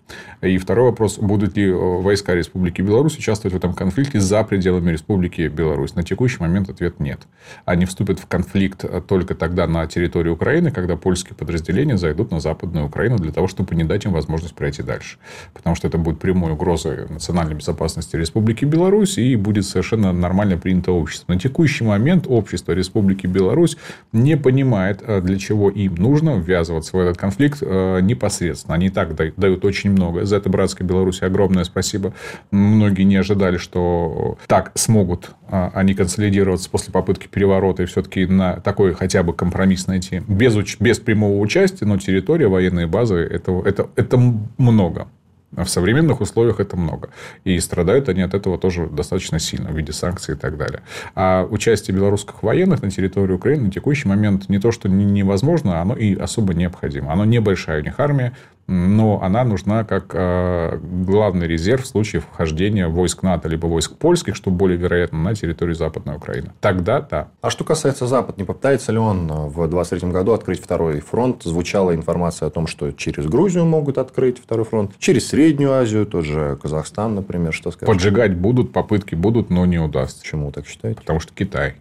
И 0.41 0.57
второй 0.57 0.91
вопрос, 0.91 1.17
будут 1.17 1.57
ли 1.57 1.67
э, 1.67 1.73
войска 1.73 2.35
Республики 2.35 2.81
Беларусь 2.81 3.17
участвовать 3.17 3.53
в 3.53 3.57
этом 3.57 3.73
конфликте 3.73 4.19
за 4.19 4.43
пределами 4.43 4.91
Республики 4.91 5.47
Беларусь? 5.47 5.95
На 5.95 6.03
текущий 6.03 6.39
момент 6.39 6.69
ответ 6.69 6.99
нет. 6.99 7.21
Они 7.65 7.85
вступят 7.85 8.19
в 8.19 8.27
конфликт 8.27 8.85
только 9.07 9.35
тогда 9.35 9.67
на 9.67 9.87
территории 9.87 10.29
Украины, 10.29 10.71
когда 10.71 10.95
польские 10.95 11.35
подразделения 11.35 11.97
зайдут 11.97 12.31
на 12.31 12.39
Западную 12.39 12.85
Украину 12.85 13.17
для 13.17 13.31
того, 13.31 13.47
чтобы 13.47 13.75
не 13.75 13.83
дать 13.83 14.05
им 14.05 14.11
возможность 14.11 14.53
пройти 14.55 14.83
дальше. 14.83 15.17
Потому 15.53 15.75
что 15.75 15.87
это 15.87 15.97
будет 15.97 16.19
прямой 16.19 16.51
угрозой 16.51 17.07
национальной 17.09 17.55
безопасности 17.55 18.15
Республики 18.15 18.65
Беларусь 18.65 19.17
и 19.17 19.35
будет 19.35 19.65
совершенно 19.65 20.13
нормально 20.13 20.57
принято 20.57 20.91
общество. 20.91 21.33
На 21.33 21.39
текущий 21.39 21.83
момент 21.83 22.25
общество 22.27 22.66
Республики 22.73 23.27
Беларусь 23.27 23.77
не 24.11 24.37
понимает, 24.37 25.01
э, 25.05 25.21
для 25.21 25.37
чего 25.37 25.69
им 25.69 25.95
нужно 25.95 26.37
ввязываться 26.37 26.95
в 26.95 26.99
этот 26.99 27.17
конфликт 27.17 27.59
э, 27.61 27.99
непосредственно. 28.01 28.75
Они 28.75 28.87
и 28.87 28.89
так 28.89 29.15
дают 29.15 29.65
очень 29.65 29.91
много. 29.91 30.25
За 30.25 30.37
это 30.37 30.49
братской 30.49 30.85
Беларуси 30.85 31.23
огромное 31.23 31.63
спасибо. 31.63 32.13
Многие 32.51 33.03
не 33.03 33.15
ожидали, 33.15 33.57
что 33.57 34.37
так 34.47 34.71
смогут 34.75 35.31
э, 35.49 35.69
они 35.73 35.93
консолидироваться 35.93 36.69
после 36.69 36.91
попытки 36.91 37.27
переворота 37.27 37.83
и 37.83 37.85
все-таки 37.85 38.25
на 38.25 38.59
такой 38.59 38.93
хотя 38.93 39.23
бы 39.23 39.33
компромисс 39.33 39.87
найти. 39.87 40.21
Без, 40.27 40.55
без 40.79 40.99
прямого 40.99 41.39
участия, 41.39 41.85
но 41.85 41.97
территория, 41.97 42.47
военные 42.47 42.87
базы, 42.87 43.15
это, 43.15 43.61
это, 43.65 43.89
это 43.95 44.17
много. 44.57 45.07
А 45.55 45.63
в 45.63 45.69
современных 45.69 46.19
условиях 46.19 46.59
это 46.59 46.75
много. 46.75 47.09
И 47.45 47.59
страдают 47.59 48.09
они 48.09 48.21
от 48.21 48.33
этого 48.33 48.57
тоже 48.57 48.87
достаточно 48.87 49.39
сильно 49.39 49.69
в 49.71 49.77
виде 49.77 49.93
санкций 49.93 50.35
и 50.35 50.37
так 50.37 50.57
далее. 50.57 50.81
А 51.15 51.47
участие 51.49 51.95
белорусских 51.95 52.43
военных 52.43 52.81
на 52.81 52.91
территории 52.91 53.33
Украины 53.33 53.65
на 53.65 53.71
текущий 53.71 54.09
момент 54.09 54.49
не 54.49 54.59
то, 54.59 54.71
что 54.71 54.89
невозможно, 54.89 55.81
оно 55.81 55.95
и 55.95 56.15
особо 56.15 56.53
необходимо. 56.53 57.13
Оно 57.13 57.23
небольшая 57.23 57.81
у 57.81 57.83
них 57.83 57.99
армия, 57.99 58.33
но 58.67 59.21
она 59.23 59.45
нужна 59.45 59.85
как 59.85 60.11
э, 60.13 60.77
главный 60.81 61.47
резерв 61.47 61.85
в 61.85 61.87
случае 61.87 62.21
вхождения 62.21 62.89
войск 62.89 63.23
НАТО 63.23 63.47
либо 63.47 63.67
войск 63.67 63.95
польских, 63.95 64.35
что 64.35 64.51
более 64.51 64.77
вероятно, 64.77 65.19
на 65.19 65.33
территорию 65.33 65.75
Западной 65.75 66.17
Украины. 66.17 66.51
Тогда 66.59 67.01
да. 67.01 67.29
А 67.41 67.49
что 67.49 67.63
касается 67.63 68.07
Запад, 68.07 68.37
не 68.37 68.43
попытается 68.43 68.91
ли 68.91 68.97
он 68.97 69.27
в 69.27 69.55
2023 69.55 70.09
году 70.11 70.33
открыть 70.33 70.61
второй 70.61 70.99
фронт? 70.99 71.43
Звучала 71.43 71.95
информация 71.95 72.47
о 72.47 72.49
том, 72.49 72.67
что 72.67 72.91
через 72.91 73.25
Грузию 73.25 73.65
могут 73.65 73.97
открыть 73.97 74.39
второй 74.39 74.65
фронт, 74.65 74.91
через 74.99 75.27
Среднюю 75.29 75.71
Азию, 75.71 76.05
тот 76.05 76.25
же 76.25 76.57
Казахстан, 76.61 77.15
например, 77.15 77.53
что 77.53 77.71
сказать? 77.71 77.93
Поджигать 77.93 78.35
будут, 78.35 78.73
попытки 78.73 79.15
будут, 79.15 79.49
но 79.49 79.65
не 79.65 79.79
удастся. 79.79 80.21
Почему 80.21 80.51
так 80.51 80.67
считаете? 80.67 80.99
Потому 80.99 81.19
что 81.21 81.33
Китай. 81.33 81.75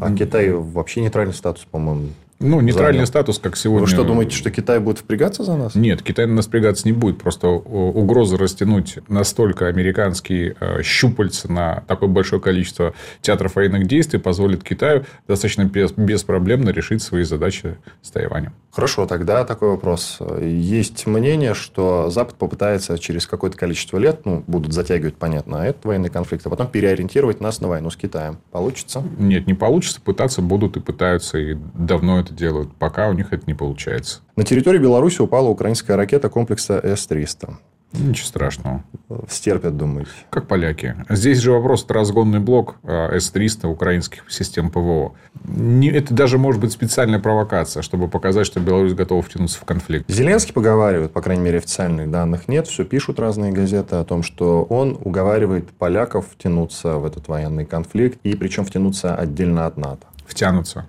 А 0.00 0.14
Китай 0.14 0.50
вообще 0.50 1.00
нейтральный 1.00 1.34
статус, 1.34 1.64
по-моему, 1.64 2.08
ну, 2.42 2.60
нейтральный 2.60 2.98
занял. 2.98 3.06
статус, 3.06 3.38
как 3.38 3.56
сегодня. 3.56 3.86
Вы 3.86 3.92
что, 3.92 4.04
думаете, 4.04 4.36
что 4.36 4.50
Китай 4.50 4.78
будет 4.78 4.98
впрягаться 4.98 5.44
за 5.44 5.56
нас? 5.56 5.74
Нет, 5.74 6.02
Китай 6.02 6.26
на 6.26 6.34
нас 6.34 6.46
впрягаться 6.46 6.86
не 6.86 6.92
будет. 6.92 7.18
Просто 7.18 7.48
угроза 7.48 8.36
растянуть 8.36 8.98
настолько 9.08 9.68
американские 9.68 10.56
э, 10.60 10.82
щупальца 10.82 11.50
на 11.50 11.84
такое 11.86 12.08
большое 12.08 12.40
количество 12.42 12.94
театров 13.20 13.56
военных 13.56 13.86
действий 13.86 14.18
позволит 14.18 14.62
Китаю 14.64 15.04
достаточно 15.26 15.64
беспроблемно 15.64 16.70
решить 16.70 17.02
свои 17.02 17.22
задачи 17.22 17.76
с 18.02 18.10
Тайванем. 18.10 18.52
Хорошо, 18.72 19.06
тогда 19.06 19.44
такой 19.44 19.68
вопрос. 19.70 20.18
Есть 20.40 21.06
мнение, 21.06 21.52
что 21.52 22.08
Запад 22.08 22.36
попытается 22.36 22.98
через 22.98 23.26
какое-то 23.26 23.58
количество 23.58 23.98
лет, 23.98 24.24
ну, 24.24 24.42
будут 24.46 24.72
затягивать, 24.72 25.16
понятно, 25.16 25.56
этот 25.56 25.84
военный 25.84 26.08
конфликт, 26.08 26.46
а 26.46 26.50
потом 26.50 26.68
переориентировать 26.68 27.42
нас 27.42 27.60
на 27.60 27.68
войну 27.68 27.90
с 27.90 27.96
Китаем. 27.96 28.38
Получится? 28.50 29.02
Нет, 29.18 29.46
не 29.46 29.52
получится. 29.52 30.00
Пытаться 30.00 30.40
будут 30.40 30.78
и 30.78 30.80
пытаются, 30.80 31.36
и 31.36 31.54
давно 31.74 32.18
это 32.18 32.31
делают, 32.34 32.74
пока 32.76 33.08
у 33.08 33.12
них 33.12 33.32
это 33.32 33.44
не 33.46 33.54
получается. 33.54 34.20
На 34.36 34.44
территории 34.44 34.78
Беларуси 34.78 35.20
упала 35.20 35.48
украинская 35.48 35.96
ракета 35.96 36.28
комплекса 36.28 36.80
С-300. 36.82 37.56
Ничего 37.92 38.26
страшного. 38.26 38.84
Стерпят, 39.28 39.76
думаете? 39.76 40.10
Как 40.30 40.48
поляки. 40.48 40.96
Здесь 41.10 41.38
же 41.38 41.52
вопрос 41.52 41.84
разгонный 41.88 42.40
блок 42.40 42.76
а, 42.84 43.14
С-300 43.14 43.66
украинских 43.66 44.24
систем 44.30 44.70
ПВО. 44.70 45.12
Не, 45.44 45.90
это 45.90 46.14
даже 46.14 46.38
может 46.38 46.60
быть 46.60 46.72
специальная 46.72 47.18
провокация, 47.18 47.82
чтобы 47.82 48.08
показать, 48.08 48.46
что 48.46 48.60
Беларусь 48.60 48.94
готова 48.94 49.20
втянуться 49.20 49.58
в 49.58 49.64
конфликт. 49.64 50.10
Зеленский 50.10 50.54
поговаривает, 50.54 51.12
по 51.12 51.20
крайней 51.20 51.42
мере, 51.42 51.58
официальных 51.58 52.10
данных 52.10 52.48
нет. 52.48 52.66
Все 52.66 52.84
пишут 52.84 53.20
разные 53.20 53.52
газеты 53.52 53.96
о 53.96 54.04
том, 54.04 54.22
что 54.22 54.62
он 54.64 54.98
уговаривает 54.98 55.68
поляков 55.70 56.26
втянуться 56.32 56.96
в 56.96 57.04
этот 57.04 57.28
военный 57.28 57.66
конфликт. 57.66 58.18
И 58.22 58.34
причем 58.34 58.64
втянуться 58.64 59.14
отдельно 59.14 59.66
от 59.66 59.76
НАТО. 59.76 60.06
Втянуться. 60.26 60.86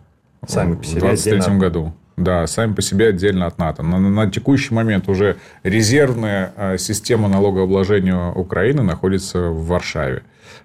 Сами 0.47 0.75
по 0.75 0.83
себе. 0.83 0.99
В 0.99 1.03
2023 1.03 1.57
году. 1.57 1.93
Да, 2.15 2.45
сами 2.45 2.73
по 2.73 2.81
себе 2.81 3.07
отдельно 3.07 3.47
от 3.47 3.57
НАТО. 3.57 3.81
На, 3.81 3.97
на 3.97 4.29
текущий 4.29 4.73
момент 4.73 5.09
уже 5.09 5.37
резервная 5.63 6.53
а, 6.55 6.77
система 6.77 7.27
налогообложения 7.27 8.31
Украины 8.31 8.83
находится 8.83 9.49
в 9.49 9.65
Варшаве. 9.65 10.21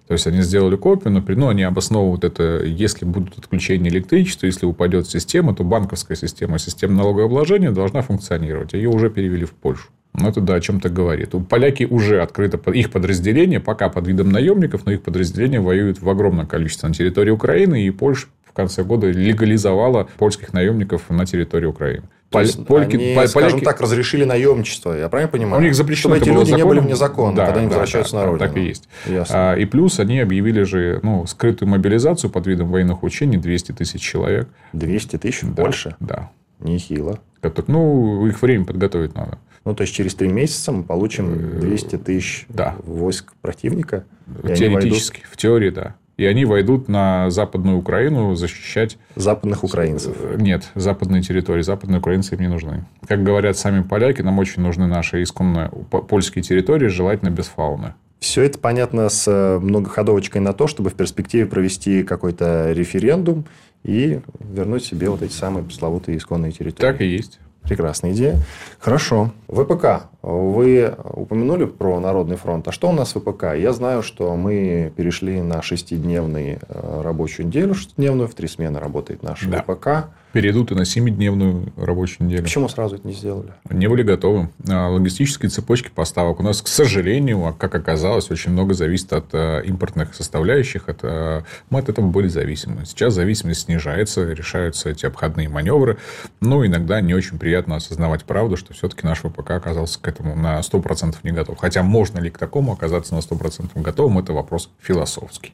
То 0.06 0.12
есть, 0.12 0.26
они 0.26 0.42
сделали 0.42 0.76
копию, 0.76 1.12
но 1.12 1.22
ну, 1.26 1.48
они 1.48 1.62
обосновывают 1.62 2.24
это, 2.24 2.62
если 2.64 3.04
будут 3.04 3.38
отключения 3.38 3.90
электричества, 3.90 4.46
если 4.46 4.66
упадет 4.66 5.08
система, 5.08 5.54
то 5.54 5.64
банковская 5.64 6.16
система, 6.16 6.58
система 6.58 6.94
налогообложения 6.94 7.70
должна 7.70 8.02
функционировать. 8.02 8.72
Ее 8.72 8.88
уже 8.88 9.10
перевели 9.10 9.44
в 9.44 9.52
Польшу. 9.52 9.88
Ну, 10.14 10.28
это 10.28 10.40
да, 10.40 10.54
о 10.54 10.60
чем-то 10.60 10.88
говорит. 10.88 11.34
У 11.34 11.40
поляки 11.40 11.84
уже 11.84 12.20
открыто 12.20 12.58
их 12.70 12.90
подразделение, 12.90 13.60
пока 13.60 13.88
под 13.88 14.06
видом 14.06 14.30
наемников, 14.30 14.84
но 14.84 14.92
их 14.92 15.02
подразделения 15.02 15.60
воюют 15.60 16.00
в 16.00 16.08
огромном 16.08 16.46
количестве 16.46 16.88
на 16.88 16.94
территории 16.94 17.30
Украины, 17.30 17.86
и 17.86 17.90
Польша 17.90 18.26
конце 18.58 18.82
года 18.82 19.08
легализовала 19.08 20.08
польских 20.18 20.52
наемников 20.52 21.10
на 21.10 21.24
территории 21.24 21.66
Украины. 21.66 22.02
То 22.28 22.40
есть 22.40 22.66
Польки, 22.66 22.96
они, 22.96 23.14
поляки... 23.14 23.30
скажем 23.30 23.60
так, 23.60 23.80
разрешили 23.80 24.24
наемничество, 24.24 24.92
я 24.92 25.08
правильно 25.08 25.30
понимаю? 25.30 25.62
У 25.62 25.64
них 25.64 25.76
запрещено 25.76 26.16
Чтобы 26.16 26.26
эти 26.26 26.34
люди 26.34 26.50
законом. 26.50 26.58
не 26.58 26.68
были 26.68 26.80
вне 26.80 26.96
закона, 26.96 27.36
да, 27.36 27.46
когда 27.46 27.60
они 27.60 27.68
да, 27.68 27.76
возвращаются 27.76 28.12
да, 28.14 28.18
на 28.18 28.26
родину. 28.26 28.48
Так 28.48 28.56
и 28.56 28.60
есть. 28.60 28.88
А, 29.30 29.54
и 29.54 29.64
плюс 29.64 30.00
они 30.00 30.18
объявили 30.18 30.64
же 30.64 30.98
ну, 31.04 31.24
скрытую 31.26 31.68
мобилизацию 31.70 32.30
под 32.30 32.46
видом 32.48 32.68
военных 32.68 33.04
учений 33.04 33.38
200 33.38 33.72
тысяч 33.72 34.02
человек. 34.02 34.48
200 34.72 35.18
тысяч? 35.18 35.40
Да, 35.42 35.62
Больше? 35.62 35.96
Да. 36.00 36.30
Нехило. 36.58 37.20
Ну, 37.68 38.26
их 38.26 38.42
время 38.42 38.64
подготовить 38.64 39.14
надо. 39.14 39.38
Ну, 39.64 39.74
то 39.74 39.82
есть, 39.82 39.94
через 39.94 40.14
три 40.14 40.28
месяца 40.28 40.72
мы 40.72 40.82
получим 40.82 41.60
200 41.60 41.94
э, 41.94 41.98
тысяч 41.98 42.46
да. 42.48 42.74
войск 42.82 43.32
противника? 43.40 44.04
Теоретически. 44.42 45.22
В 45.30 45.36
теории, 45.36 45.70
да 45.70 45.94
и 46.18 46.26
они 46.26 46.44
войдут 46.44 46.88
на 46.88 47.30
Западную 47.30 47.78
Украину 47.78 48.34
защищать... 48.34 48.98
Западных 49.14 49.62
украинцев? 49.62 50.16
Э, 50.20 50.36
нет, 50.36 50.68
западные 50.74 51.22
территории. 51.22 51.62
Западные 51.62 52.00
украинцы 52.00 52.34
им 52.34 52.40
не 52.40 52.48
нужны. 52.48 52.84
Как 53.06 53.22
говорят 53.22 53.56
сами 53.56 53.82
поляки, 53.82 54.20
нам 54.20 54.38
очень 54.38 54.60
нужны 54.60 54.88
наши 54.88 55.22
исконные 55.22 55.68
польские 55.68 56.42
территории, 56.42 56.88
желательно 56.88 57.30
без 57.30 57.46
фауны. 57.46 57.94
Все 58.18 58.42
это 58.42 58.58
понятно 58.58 59.08
с 59.08 59.28
э, 59.28 59.60
многоходовочкой 59.60 60.40
на 60.40 60.52
то, 60.52 60.66
чтобы 60.66 60.90
в 60.90 60.94
перспективе 60.94 61.46
провести 61.46 62.02
какой-то 62.02 62.72
референдум 62.72 63.44
и 63.84 64.20
вернуть 64.40 64.84
себе 64.84 65.08
вот 65.08 65.22
эти 65.22 65.32
самые 65.32 65.64
пресловутые 65.64 66.18
исконные 66.18 66.50
территории. 66.50 66.92
Так 66.92 67.00
и 67.00 67.06
есть. 67.06 67.38
Прекрасная 67.68 68.12
идея. 68.12 68.38
Хорошо. 68.78 69.30
ВПК. 69.48 70.08
Вы 70.22 70.94
упомянули 71.12 71.66
про 71.66 72.00
Народный 72.00 72.36
фронт. 72.36 72.66
А 72.66 72.72
что 72.72 72.88
у 72.88 72.92
нас 72.92 73.14
в 73.14 73.20
ВПК? 73.20 73.54
Я 73.56 73.72
знаю, 73.72 74.02
что 74.02 74.34
мы 74.36 74.92
перешли 74.96 75.40
на 75.42 75.60
шестидневную 75.62 76.60
э, 76.66 77.00
рабочую 77.02 77.46
неделю. 77.46 77.74
Шестидневную. 77.74 78.28
В 78.28 78.34
три 78.34 78.48
смены 78.48 78.80
работает 78.80 79.22
наш 79.22 79.44
да. 79.44 79.62
ВПК 79.62 80.10
перейдут 80.32 80.70
и 80.72 80.74
на 80.74 80.82
7-дневную 80.82 81.72
рабочую 81.76 82.26
неделю. 82.26 82.42
Почему 82.42 82.68
сразу 82.68 82.96
это 82.96 83.06
не 83.06 83.14
сделали? 83.14 83.52
Не 83.70 83.88
были 83.88 84.02
готовы. 84.02 84.50
А, 84.68 84.88
логистические 84.88 85.50
цепочки 85.50 85.90
поставок. 85.94 86.40
У 86.40 86.42
нас, 86.42 86.62
к 86.62 86.68
сожалению, 86.68 87.46
а 87.46 87.52
как 87.52 87.74
оказалось, 87.74 88.30
очень 88.30 88.52
много 88.52 88.74
зависит 88.74 89.12
от 89.12 89.26
а, 89.32 89.60
импортных 89.60 90.14
составляющих. 90.14 90.88
Это... 90.88 91.44
Мы 91.70 91.80
от 91.80 91.88
этого 91.88 92.06
были 92.06 92.28
зависимы. 92.28 92.84
Сейчас 92.84 93.14
зависимость 93.14 93.62
снижается, 93.62 94.32
решаются 94.32 94.90
эти 94.90 95.06
обходные 95.06 95.48
маневры. 95.48 95.98
Но 96.40 96.64
иногда 96.64 97.00
не 97.00 97.14
очень 97.14 97.38
приятно 97.38 97.76
осознавать 97.76 98.24
правду, 98.24 98.56
что 98.56 98.74
все-таки 98.74 99.06
наш 99.06 99.20
ВПК 99.20 99.52
оказался 99.52 100.00
к 100.00 100.08
этому 100.08 100.36
на 100.36 100.60
100% 100.60 101.16
не 101.22 101.32
готов. 101.32 101.58
Хотя 101.58 101.82
можно 101.82 102.18
ли 102.18 102.30
к 102.30 102.38
такому 102.38 102.72
оказаться 102.72 103.14
на 103.14 103.20
100% 103.20 103.70
готовым, 103.80 104.18
это 104.18 104.32
вопрос 104.32 104.70
философский. 104.80 105.52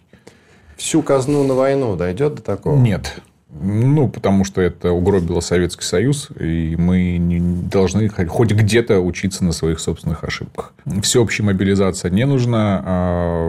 Всю 0.77 1.03
казну 1.03 1.45
на 1.45 1.55
войну 1.55 1.97
дойдет 1.97 2.35
до 2.35 2.43
такого? 2.43 2.77
Нет. 2.77 3.21
Ну, 3.61 4.09
потому 4.09 4.45
что 4.45 4.61
это 4.61 4.91
угробило 4.91 5.41
Советский 5.41 5.85
Союз, 5.85 6.29
и 6.39 6.75
мы 6.77 7.19
не 7.19 7.41
должны 7.41 8.09
хоть 8.09 8.53
где-то 8.53 9.01
учиться 9.01 9.45
на 9.45 9.53
своих 9.53 9.79
собственных 9.79 10.25
ошибках. 10.25 10.73
Всеобщая 11.03 11.45
мобилизация 11.45 12.11
не 12.11 12.27
нужна, 12.27 12.83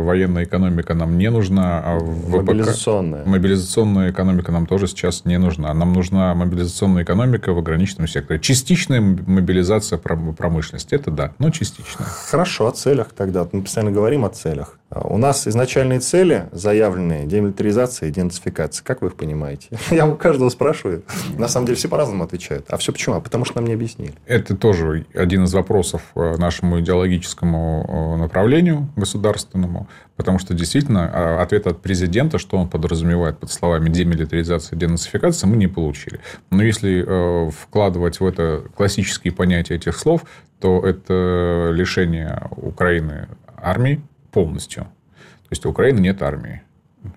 военная 0.04 0.44
экономика 0.44 0.94
нам 0.94 1.18
не 1.18 1.30
нужна, 1.32 1.82
а 1.84 2.00
ВПК... 2.00 2.44
Мобилизационная. 2.44 3.26
Мобилизационная 3.26 4.12
экономика 4.12 4.52
нам 4.52 4.68
тоже 4.68 4.88
сейчас 4.88 5.26
не 5.26 5.40
нужна. 5.40 5.74
Нам 5.74 5.94
нужна 5.94 6.36
мобилизационная 6.36 7.04
экономика 7.04 7.52
в 7.52 7.58
ограниченном 7.58 8.08
секторе. 8.08 8.40
Частичная 8.40 9.02
мобилизация 9.02 9.98
промышленности, 9.98 10.94
это 10.94 11.12
да, 11.12 11.34
но 11.40 11.50
частичная. 11.50 12.06
Хорошо, 12.06 12.68
о 12.68 12.72
целях 12.72 13.08
тогда. 13.16 13.48
Мы 13.52 13.64
постоянно 13.64 13.92
говорим 13.92 14.24
о 14.24 14.30
целях. 14.30 14.78
У 14.92 15.18
нас 15.18 15.48
изначальные 15.48 16.00
цели 16.00 16.48
заявленные 16.52 17.26
демилитаризация 17.26 18.10
и 18.10 18.12
денацификация. 18.12 18.84
Как 18.84 19.02
вы 19.02 19.08
их 19.08 19.16
понимаете? 19.16 19.70
Я 19.90 20.06
у 20.06 20.16
каждого 20.16 20.50
спрашиваю. 20.50 21.04
На 21.38 21.48
самом 21.48 21.66
деле 21.66 21.78
все 21.78 21.88
по-разному 21.88 22.24
отвечают. 22.24 22.68
А 22.70 22.78
все 22.78 22.92
почему? 22.92 23.16
А 23.16 23.20
потому 23.20 23.46
что 23.46 23.58
нам 23.58 23.66
не 23.66 23.74
объяснили. 23.74 24.14
Это 24.28 24.56
тоже 24.56 25.06
один 25.16 25.46
из 25.46 25.54
вопросов 25.54 26.04
э, 26.16 26.38
нашему 26.38 26.80
идеологическому 26.82 28.16
э, 28.16 28.22
направлению 28.22 28.88
государственному. 28.96 29.88
Потому 30.18 30.38
что 30.38 30.54
действительно 30.54 31.12
э, 31.14 31.42
ответ 31.42 31.66
от 31.66 31.82
президента, 31.82 32.38
что 32.38 32.58
он 32.58 32.70
подразумевает 32.70 33.40
под 33.40 33.52
словами 33.52 33.90
демилитаризация 33.90 34.78
и 34.78 34.80
денацификация, 34.80 35.48
мы 35.48 35.58
не 35.58 35.68
получили. 35.68 36.20
Но 36.52 36.64
если 36.64 37.50
вкладывать 37.50 38.20
в 38.20 38.26
это 38.26 38.64
классические 38.76 39.34
понятия 39.34 39.76
этих 39.76 39.98
слов, 39.98 40.22
то 40.60 40.86
это 40.86 41.72
лишение 41.74 42.50
Украины 42.56 43.28
армии, 43.58 44.02
полностью. 44.36 44.84
То 44.84 45.52
есть 45.52 45.66
у 45.66 45.70
Украины 45.70 46.00
нет 46.00 46.22
армии. 46.22 46.62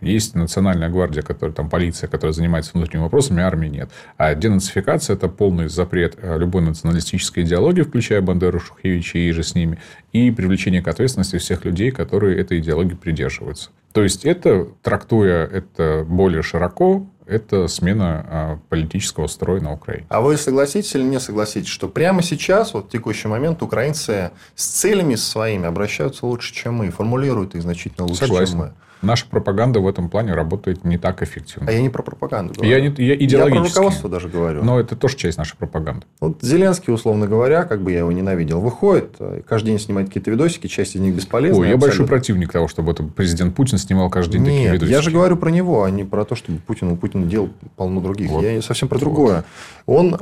Есть 0.01 0.37
национальная 0.37 0.89
гвардия, 0.89 1.23
которая, 1.23 1.53
там 1.53 1.69
полиция, 1.69 2.07
которая 2.07 2.33
занимается 2.33 2.73
внутренними 2.75 3.05
вопросами, 3.05 3.43
армии 3.43 3.67
нет. 3.67 3.91
А 4.17 4.35
денацификация– 4.37 5.17
это 5.17 5.29
полный 5.29 5.69
запрет 5.69 6.15
э, 6.17 6.39
любой 6.39 6.63
националистической 6.63 7.43
идеологии, 7.43 7.83
включая 7.83 8.21
Бандеру, 8.21 8.61
Шухевича 8.61 9.19
и 9.19 9.33
же 9.33 9.43
с 9.43 9.57
ними, 9.57 9.81
и 10.13 10.31
привлечение 10.31 10.81
к 10.81 10.87
ответственности 10.87 11.39
всех 11.39 11.65
людей, 11.65 11.91
которые 11.91 12.39
этой 12.39 12.61
идеологии 12.61 12.95
придерживаются. 12.95 13.71
То 13.93 14.05
есть, 14.05 14.25
это, 14.25 14.69
трактуя 14.83 15.45
это 15.45 16.05
более 16.07 16.43
широко, 16.43 17.09
это 17.29 17.69
смена 17.69 18.27
а, 18.29 18.59
политического 18.69 19.27
строя 19.27 19.61
на 19.61 19.73
Украине. 19.73 20.07
А 20.09 20.21
вы 20.21 20.37
согласитесь 20.37 20.95
или 20.95 21.03
не 21.03 21.21
согласитесь, 21.21 21.69
что 21.69 21.89
прямо 21.89 22.23
сейчас, 22.23 22.73
вот 22.75 22.87
в 22.87 22.89
текущий 22.89 23.29
момент, 23.29 23.63
украинцы 23.63 24.31
с 24.55 24.67
целями 24.67 25.15
своими 25.15 25.67
обращаются 25.67 26.27
лучше, 26.27 26.55
чем 26.55 26.77
мы, 26.77 26.91
формулируют 26.91 27.55
их 27.55 27.63
значительно 27.63 28.07
лучше, 28.07 28.21
Согласен. 28.21 28.53
чем 28.53 28.59
мы? 28.59 28.73
Наша 29.03 29.27
пропаганда 29.27 29.81
в 29.81 29.89
этом 29.89 30.09
плане 30.09 30.35
работает 30.35 30.85
не 30.85 30.99
так 30.99 31.23
эффективно. 31.23 31.69
А 31.69 31.73
я 31.73 31.81
не 31.81 31.89
про 31.89 32.03
пропаганду 32.03 32.55
говорю. 32.55 32.71
Я, 32.71 32.81
не, 32.81 32.87
я 33.05 33.15
идеологически. 33.15 33.57
Я 33.57 33.61
про 33.63 33.69
руководство 33.69 34.11
даже 34.11 34.29
говорю. 34.29 34.65
Но 34.65 34.81
это 34.81 34.97
тоже 34.97 35.17
часть 35.17 35.39
нашей 35.39 35.57
пропаганды. 35.57 36.07
Вот 36.21 36.39
Зеленский, 36.43 36.93
условно 36.93 37.27
говоря, 37.27 37.65
как 37.65 37.83
бы 37.83 37.93
я 37.93 37.99
его 37.99 38.13
ненавидел, 38.13 38.61
выходит, 38.61 39.17
каждый 39.47 39.69
день 39.69 39.79
снимает 39.79 40.09
какие-то 40.09 40.31
видосики, 40.31 40.67
часть 40.67 40.97
из 40.97 41.01
них 41.01 41.15
бесполезны. 41.15 41.63
Ой, 41.63 41.69
я 41.69 41.77
большой 41.77 42.07
противник 42.07 42.53
того, 42.53 42.69
чтобы 42.69 42.93
это 42.93 43.03
президент 43.03 43.55
Путин 43.55 43.79
снимал 43.79 44.11
каждый 44.11 44.39
день 44.39 44.43
Нет, 44.43 44.53
такие 44.53 44.73
видосики. 44.75 44.93
я 44.93 45.03
же 45.03 45.11
говорю 45.11 45.37
про 45.37 45.51
него, 45.51 45.85
а 45.85 45.91
не 45.91 46.05
про 46.05 46.25
то, 46.25 46.35
чтобы 46.35 46.59
Путин, 46.59 46.93
у 46.93 46.97
Путина 46.97 47.27
делал 47.27 47.51
полно 47.77 48.01
других. 48.01 48.31
Вот. 48.31 48.43
Я 48.43 48.61
совсем 48.63 48.89
про 48.89 48.97
вот. 48.97 49.01
другое. 49.01 49.45
Он 49.87 50.17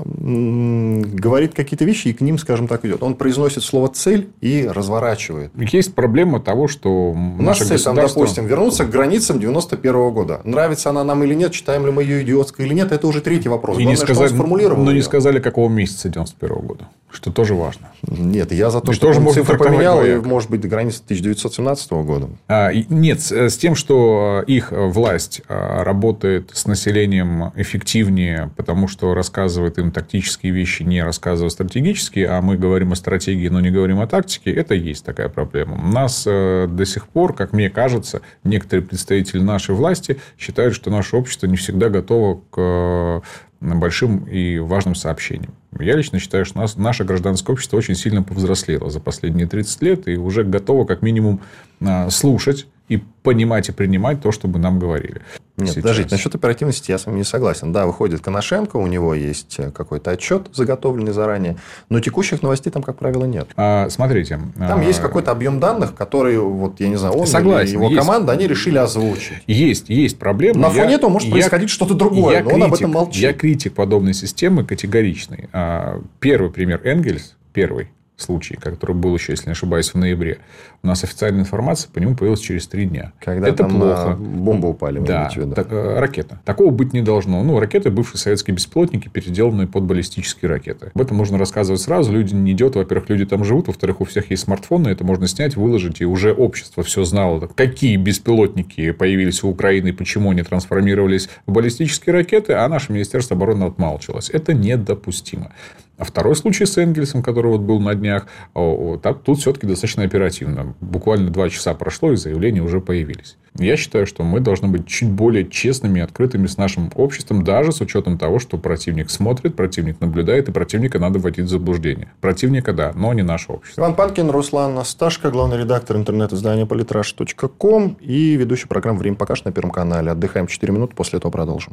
говорит 1.17 1.55
какие-то 1.55 1.85
вещи 1.85 2.09
и 2.09 2.13
к 2.13 2.21
ним, 2.21 2.39
скажем 2.39 2.69
так, 2.69 2.85
идет. 2.85 3.03
Он 3.03 3.15
произносит 3.15 3.65
слово 3.65 3.89
«цель» 3.89 4.29
и 4.41 4.69
разворачивает. 4.73 5.51
Есть 5.57 5.95
проблема 5.95 6.41
того, 6.41 6.69
что 6.69 7.11
У 7.11 7.43
нас 7.43 7.59
цель, 7.59 7.69
государство... 7.69 7.95
там, 7.95 8.07
допустим, 8.07 8.47
вернуться 8.67 8.85
к 8.85 8.91
границам 8.91 9.39
91 9.39 9.93
-го 9.95 10.11
года. 10.13 10.41
Нравится 10.45 10.91
она 10.91 11.05
нам 11.05 11.23
или 11.25 11.35
нет, 11.35 11.55
считаем 11.55 11.87
ли 11.87 11.93
мы 11.93 12.03
ее 12.03 12.23
идиотской 12.23 12.67
или 12.67 12.75
нет, 12.75 12.93
это 12.93 13.07
уже 13.07 13.21
третий 13.21 13.49
вопрос. 13.49 13.79
И 13.79 13.83
Главное, 13.83 13.93
не 13.93 13.97
сказали, 13.97 14.33
но 14.33 14.93
не 14.93 15.03
сказали, 15.03 15.39
какого 15.41 15.69
месяца 15.69 16.09
91 16.09 16.57
-го 16.57 16.63
года, 16.63 16.89
что 17.17 17.33
тоже 17.33 17.55
важно. 17.55 17.89
Нет, 18.07 18.53
я 18.53 18.71
за 18.71 18.83
то, 18.83 18.93
что 18.93 19.07
тоже 19.09 19.27
цифры 19.33 19.59
поменял, 19.59 20.05
и, 20.05 20.17
может 20.17 20.51
быть, 20.51 20.61
до 20.61 20.69
границы 20.69 21.01
1917 21.03 21.93
года. 21.93 22.29
А, 22.47 22.71
нет, 22.73 23.21
с 23.21 23.57
тем, 23.57 23.75
что 23.75 24.45
их 24.47 24.71
власть 24.71 25.41
а, 25.49 25.83
работает 25.83 26.51
с 26.53 26.67
населением 26.67 27.53
эффективнее, 27.57 28.51
потому 28.57 28.87
что 28.87 29.15
рассказывает 29.15 29.79
им 29.79 29.93
тактические 29.93 30.53
вещи, 30.53 30.83
не 30.83 31.03
рассказывая 31.03 31.49
стратегические, 31.49 32.29
а 32.29 32.43
мы 32.43 32.59
говорим 32.59 32.93
о 32.93 32.97
стратегии, 32.97 33.49
но 33.49 33.61
не 33.61 33.71
говорим 33.71 34.01
о 34.01 34.07
тактике, 34.07 34.53
это 34.53 34.75
есть 34.75 35.05
такая 35.05 35.31
проблема. 35.31 35.77
У 35.83 35.89
нас 35.89 36.25
э, 36.27 36.67
до 36.69 36.85
сих 36.85 37.09
пор, 37.09 37.35
как 37.35 37.55
мне 37.55 37.71
кажется, 37.71 38.21
некоторые 38.45 38.87
представители 38.87 39.41
нашей 39.41 39.75
власти 39.75 40.19
считают, 40.39 40.75
что 40.75 40.91
наше 40.91 41.17
общество 41.17 41.47
не 41.47 41.57
всегда 41.57 41.89
готово 41.89 42.43
к 42.51 42.59
э, 42.59 43.21
большим 43.61 44.25
и 44.25 44.59
важным 44.59 44.95
сообщениям. 44.95 45.55
Я 45.81 45.97
лично 45.97 46.19
считаю, 46.19 46.45
что 46.45 46.59
нас, 46.59 46.77
наше 46.77 47.05
гражданское 47.05 47.53
общество 47.53 47.77
очень 47.77 47.95
сильно 47.95 48.23
повзрослело 48.23 48.91
за 48.91 49.01
последние 49.01 49.47
30 49.47 49.83
лет 49.83 50.09
и 50.09 50.17
уже 50.17 50.45
готово 50.45 50.85
как 50.85 51.03
минимум 51.03 51.41
э, 51.81 52.11
слушать 52.11 52.67
и 52.89 52.99
понимать 53.23 53.69
и 53.69 53.73
принимать 53.73 54.21
то, 54.21 54.31
что 54.33 54.49
бы 54.49 54.59
нам 54.59 54.79
говорили. 54.79 55.23
Нет, 55.57 55.71
сейчас. 55.71 55.83
подождите, 55.83 56.09
насчет 56.13 56.35
оперативности 56.35 56.91
я 56.91 56.99
с 56.99 57.07
вами 57.07 57.19
не 57.19 57.25
согласен. 57.25 57.73
Да, 57.73 57.87
выходит 57.87 58.21
Коношенко, 58.21 58.77
у 58.77 58.87
него 58.87 59.15
есть 59.15 59.57
э, 59.59 59.71
какой-то 59.71 60.11
отчет, 60.11 60.49
заготовленный 60.53 61.13
заранее, 61.13 61.57
но 61.89 61.99
текущих 62.01 62.43
новостей 62.43 62.71
там, 62.71 62.83
как 62.83 62.99
правило, 62.99 63.25
нет. 63.25 63.49
А, 63.57 63.89
смотрите. 63.89 64.39
Там 64.57 64.81
а... 64.81 64.85
есть 64.85 65.01
какой-то 65.01 65.31
объем 65.31 65.59
данных, 65.59 65.95
который, 65.95 66.39
вот, 66.39 66.79
я 66.81 66.89
не 66.89 66.97
знаю, 66.97 67.15
он 67.15 67.27
Согласен, 67.27 67.69
или 67.69 67.73
его 67.75 67.89
есть. 67.89 67.99
команда, 67.99 68.33
они 68.33 68.47
решили 68.47 68.77
озвучить. 68.77 69.43
Есть, 69.47 69.89
есть 69.89 70.19
проблемы. 70.19 70.61
На 70.61 70.71
фоне 70.71 70.91
я, 70.91 70.97
этого 70.97 71.11
может 71.11 71.31
происходить 71.31 71.71
что-то 71.71 71.95
другое, 71.95 72.37
я 72.37 72.43
но 72.43 72.51
критик, 72.51 72.55
он 72.55 72.63
об 72.63 72.75
этом 72.75 72.91
молчит. 72.93 73.23
Я 73.23 73.33
критик 73.33 73.75
подобной 73.75 74.15
системы 74.15 74.65
категоричный. 74.65 75.49
А, 75.53 76.03
первый 76.21 76.51
пример 76.51 76.83
Энгельс, 76.85 77.35
первый, 77.53 77.89
случай, 78.17 78.57
который 78.57 78.97
был 78.97 79.15
еще, 79.15 79.33
если 79.33 79.47
не 79.47 79.53
ошибаюсь, 79.53 79.91
в 79.91 79.95
ноябре. 79.97 80.39
У 80.83 80.87
нас 80.87 81.05
официальная 81.05 81.43
информация 81.43 81.91
по 81.91 81.99
нему 81.99 82.15
появилась 82.15 82.41
через 82.41 82.67
три 82.67 82.87
дня. 82.87 83.13
Когда 83.21 83.49
это 83.49 83.59
там 83.59 83.79
плохо. 83.79 84.17
бомба 84.19 84.67
упали. 84.67 84.99
Да, 85.01 85.31
так, 85.55 85.71
э, 85.71 85.99
ракета. 85.99 86.41
Такого 86.45 86.71
быть 86.71 86.93
не 86.93 87.03
должно. 87.03 87.43
Ну, 87.43 87.59
ракеты 87.61 87.91
бывшие 87.91 88.19
советские 88.19 88.55
беспилотники, 88.55 89.09
переделанные 89.09 89.67
под 89.67 89.85
баллистические 89.85 90.51
ракеты. 90.51 90.93
Об 90.95 91.01
этом 91.01 91.19
нужно 91.19 91.39
рассказывать 91.39 91.81
сразу. 91.81 92.13
Люди 92.13 92.35
не 92.35 92.53
идет. 92.53 92.77
Во-первых, 92.77 93.11
люди 93.11 93.27
там 93.27 93.45
живут. 93.45 93.67
Во-вторых, 93.67 94.01
у 94.01 94.05
всех 94.05 94.31
есть 94.31 94.45
смартфоны. 94.45 94.89
Это 94.89 95.05
можно 95.05 95.27
снять, 95.29 95.57
выложить. 95.57 96.01
И 96.01 96.05
уже 96.05 96.33
общество 96.33 96.83
все 96.83 97.05
знало, 97.05 97.49
какие 97.55 97.97
беспилотники 97.97 98.93
появились 98.93 99.43
у 99.43 99.49
Украины, 99.49 99.93
почему 99.93 100.31
они 100.31 100.43
трансформировались 100.43 101.29
в 101.47 101.53
баллистические 101.53 102.15
ракеты, 102.15 102.55
а 102.55 102.69
наше 102.69 102.93
Министерство 102.93 103.37
обороны 103.37 103.65
отмалчивалось. 103.65 104.31
Это 104.31 104.55
недопустимо. 104.55 105.53
А 105.99 106.05
второй 106.05 106.37
случай 106.37 106.67
с 106.67 106.77
Энгельсом, 106.77 107.23
который 107.23 107.53
вот 107.53 107.63
был 107.63 107.81
на 107.81 107.95
днях, 107.95 108.27
тут 108.55 109.39
все-таки 109.39 109.67
достаточно 109.67 110.03
оперативно. 110.03 110.75
Буквально 110.81 111.31
два 111.31 111.49
часа 111.49 111.75
прошло, 111.75 112.13
и 112.13 112.17
заявления 112.17 112.61
уже 112.61 112.81
появились. 112.81 113.37
Я 113.59 113.79
считаю, 113.79 114.07
что 114.07 114.23
мы 114.23 114.41
должны 114.41 114.69
быть 114.69 114.87
чуть 114.87 115.11
более 115.11 115.49
честными 115.49 116.01
и 116.01 116.03
открытыми 116.03 116.47
с 116.47 116.59
нашим 116.59 116.91
обществом, 116.95 117.43
даже 117.43 117.73
с 117.73 117.81
учетом 117.81 118.19
того, 118.19 118.39
что 118.39 118.59
противник 118.59 119.09
смотрит, 119.09 119.57
противник 119.57 119.99
наблюдает, 120.01 120.51
и 120.51 120.53
противника 120.53 120.99
надо 120.99 121.19
вводить 121.19 121.47
в 121.47 121.49
заблуждение. 121.49 122.13
Противника, 122.21 122.75
да, 122.75 122.93
но 122.95 123.15
не 123.15 123.23
наше 123.23 123.53
общество. 123.53 123.81
Иван 123.81 123.95
Панкин, 123.95 124.29
Руслан 124.29 124.79
Асташко, 124.79 125.31
главный 125.31 125.57
редактор 125.59 125.97
интернет-издания 125.97 126.67
политраж.ком 126.67 127.97
и 128.01 128.37
ведущий 128.37 128.69
программы 128.69 128.99
«Время 128.99 129.17
покажет» 129.17 129.47
на 129.47 129.53
Первом 129.53 129.71
канале. 129.71 130.11
Отдыхаем 130.11 130.47
4 130.47 130.73
минуты, 130.75 130.95
после 130.95 131.17
этого 131.19 131.33
продолжим. 131.33 131.73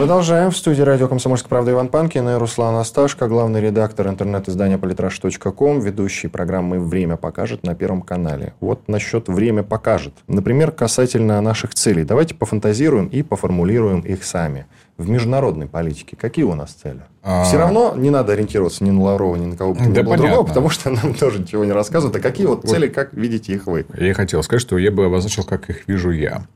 Продолжаем. 0.00 0.50
В 0.50 0.56
студии 0.56 0.80
радио 0.80 1.08
«Комсомольская 1.08 1.50
правда» 1.50 1.72
Иван 1.72 1.88
Панкин 1.88 2.26
и 2.30 2.34
Руслан 2.36 2.74
Асташко, 2.76 3.28
главный 3.28 3.60
редактор 3.60 4.08
интернет-издания 4.08 4.78
политраж.ком, 4.78 5.80
ведущий 5.80 6.28
программы 6.28 6.80
«Время 6.80 7.18
покажет» 7.18 7.64
на 7.64 7.74
Первом 7.74 8.00
канале. 8.00 8.54
Вот 8.60 8.88
насчет 8.88 9.28
«Время 9.28 9.62
покажет». 9.62 10.14
Например, 10.26 10.70
касательно 10.70 11.38
наших 11.42 11.74
целей. 11.74 12.04
Давайте 12.04 12.34
пофантазируем 12.34 13.08
и 13.08 13.20
поформулируем 13.20 14.00
их 14.00 14.24
сами. 14.24 14.64
В 14.96 15.06
международной 15.06 15.66
политике 15.66 16.16
какие 16.16 16.46
у 16.46 16.54
нас 16.54 16.70
цели? 16.70 17.02
А... 17.22 17.44
Все 17.44 17.58
равно 17.58 17.92
не 17.94 18.08
надо 18.08 18.32
ориентироваться 18.32 18.82
ни 18.82 18.90
на 18.90 19.02
Лаврова, 19.02 19.36
ни 19.36 19.44
на 19.44 19.56
кого 19.58 19.74
бы 19.74 19.84
да 19.84 20.02
другого, 20.02 20.44
потому 20.44 20.70
что 20.70 20.88
нам 20.88 21.12
тоже 21.12 21.40
ничего 21.40 21.66
не 21.66 21.72
рассказывают. 21.72 22.16
А 22.16 22.20
какие 22.20 22.46
вот, 22.46 22.62
вот 22.62 22.70
цели, 22.70 22.88
как 22.88 23.12
видите 23.12 23.52
их 23.52 23.66
вы? 23.66 23.84
Я 23.98 24.14
хотел 24.14 24.42
сказать, 24.42 24.62
что 24.62 24.78
я 24.78 24.90
бы 24.92 25.04
обозначил, 25.04 25.44
как 25.44 25.68
их 25.68 25.86
вижу 25.86 26.10
я. 26.10 26.46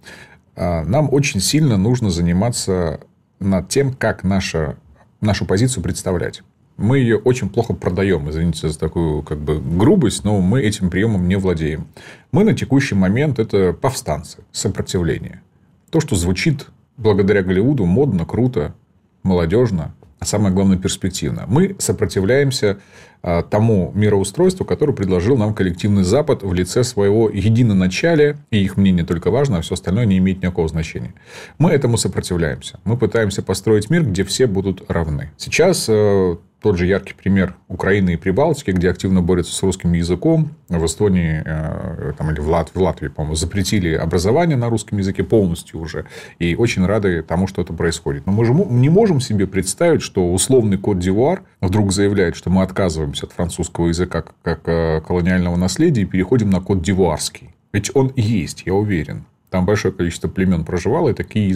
А, 0.56 0.82
нам 0.84 1.12
очень 1.12 1.40
сильно 1.40 1.76
нужно 1.76 2.08
заниматься 2.08 3.00
над 3.44 3.68
тем, 3.68 3.92
как 3.92 4.24
наша, 4.24 4.76
нашу 5.20 5.46
позицию 5.46 5.82
представлять. 5.82 6.42
Мы 6.76 6.98
ее 6.98 7.18
очень 7.18 7.48
плохо 7.48 7.72
продаем, 7.72 8.28
извините 8.28 8.68
за 8.68 8.78
такую 8.78 9.22
как 9.22 9.38
бы 9.38 9.60
грубость, 9.60 10.24
но 10.24 10.40
мы 10.40 10.60
этим 10.60 10.90
приемом 10.90 11.28
не 11.28 11.36
владеем. 11.36 11.86
Мы 12.32 12.42
на 12.42 12.54
текущий 12.54 12.96
момент 12.96 13.38
это 13.38 13.72
повстанцы, 13.72 14.38
сопротивление. 14.50 15.40
То, 15.90 16.00
что 16.00 16.16
звучит 16.16 16.66
благодаря 16.96 17.42
Голливуду 17.42 17.84
модно, 17.84 18.26
круто, 18.26 18.74
молодежно, 19.22 19.94
а 20.24 20.26
самое 20.26 20.54
главное, 20.54 20.78
перспективно. 20.78 21.44
Мы 21.46 21.76
сопротивляемся 21.78 22.78
а, 23.22 23.42
тому 23.42 23.92
мироустройству, 23.94 24.64
которое 24.64 24.94
предложил 24.94 25.36
нам 25.36 25.52
коллективный 25.52 26.02
Запад 26.02 26.42
в 26.42 26.54
лице 26.54 26.82
своего 26.82 27.28
единоначалия, 27.28 28.38
и 28.50 28.64
их 28.64 28.78
мнение 28.78 29.04
только 29.04 29.30
важно, 29.30 29.58
а 29.58 29.60
все 29.60 29.74
остальное 29.74 30.06
не 30.06 30.16
имеет 30.16 30.38
никакого 30.38 30.66
значения. 30.66 31.12
Мы 31.58 31.72
этому 31.72 31.98
сопротивляемся. 31.98 32.80
Мы 32.84 32.96
пытаемся 32.96 33.42
построить 33.42 33.90
мир, 33.90 34.06
где 34.06 34.24
все 34.24 34.46
будут 34.46 34.90
равны. 34.90 35.30
Сейчас 35.36 35.84
э, 35.90 36.36
тот 36.64 36.78
же 36.78 36.86
яркий 36.86 37.12
пример 37.12 37.56
Украины 37.68 38.14
и 38.14 38.16
Прибалтики, 38.16 38.70
где 38.70 38.88
активно 38.88 39.20
борются 39.20 39.54
с 39.54 39.62
русским 39.62 39.92
языком. 39.92 40.48
В 40.70 40.86
Эстонии 40.86 41.42
э, 41.44 42.14
там, 42.16 42.30
или 42.30 42.40
в, 42.40 42.48
Лат, 42.48 42.70
в 42.72 42.80
Латвии, 42.80 43.08
по-моему, 43.08 43.34
запретили 43.34 43.92
образование 43.92 44.56
на 44.56 44.70
русском 44.70 44.96
языке 44.96 45.24
полностью 45.24 45.78
уже. 45.78 46.06
И 46.38 46.54
очень 46.54 46.86
рады 46.86 47.22
тому, 47.22 47.48
что 47.48 47.60
это 47.60 47.74
происходит. 47.74 48.24
Но 48.24 48.32
мы 48.32 48.46
же 48.46 48.54
не 48.54 48.88
можем 48.88 49.20
себе 49.20 49.46
представить, 49.46 50.00
что 50.00 50.32
условный 50.32 50.78
код 50.78 50.98
Дивуар 50.98 51.42
вдруг 51.60 51.92
заявляет, 51.92 52.34
что 52.34 52.48
мы 52.48 52.62
отказываемся 52.62 53.26
от 53.26 53.32
французского 53.32 53.88
языка 53.88 54.24
как, 54.40 54.60
э, 54.64 55.02
колониального 55.06 55.56
наследия 55.56 56.00
и 56.00 56.06
переходим 56.06 56.48
на 56.48 56.62
код 56.62 56.80
дивуарский. 56.80 57.50
Ведь 57.74 57.90
он 57.94 58.10
есть, 58.16 58.62
я 58.64 58.72
уверен. 58.72 59.26
Там 59.54 59.66
большое 59.66 59.94
количество 59.94 60.26
племен 60.26 60.64
проживало, 60.64 61.10
и 61.10 61.14
такие, 61.14 61.54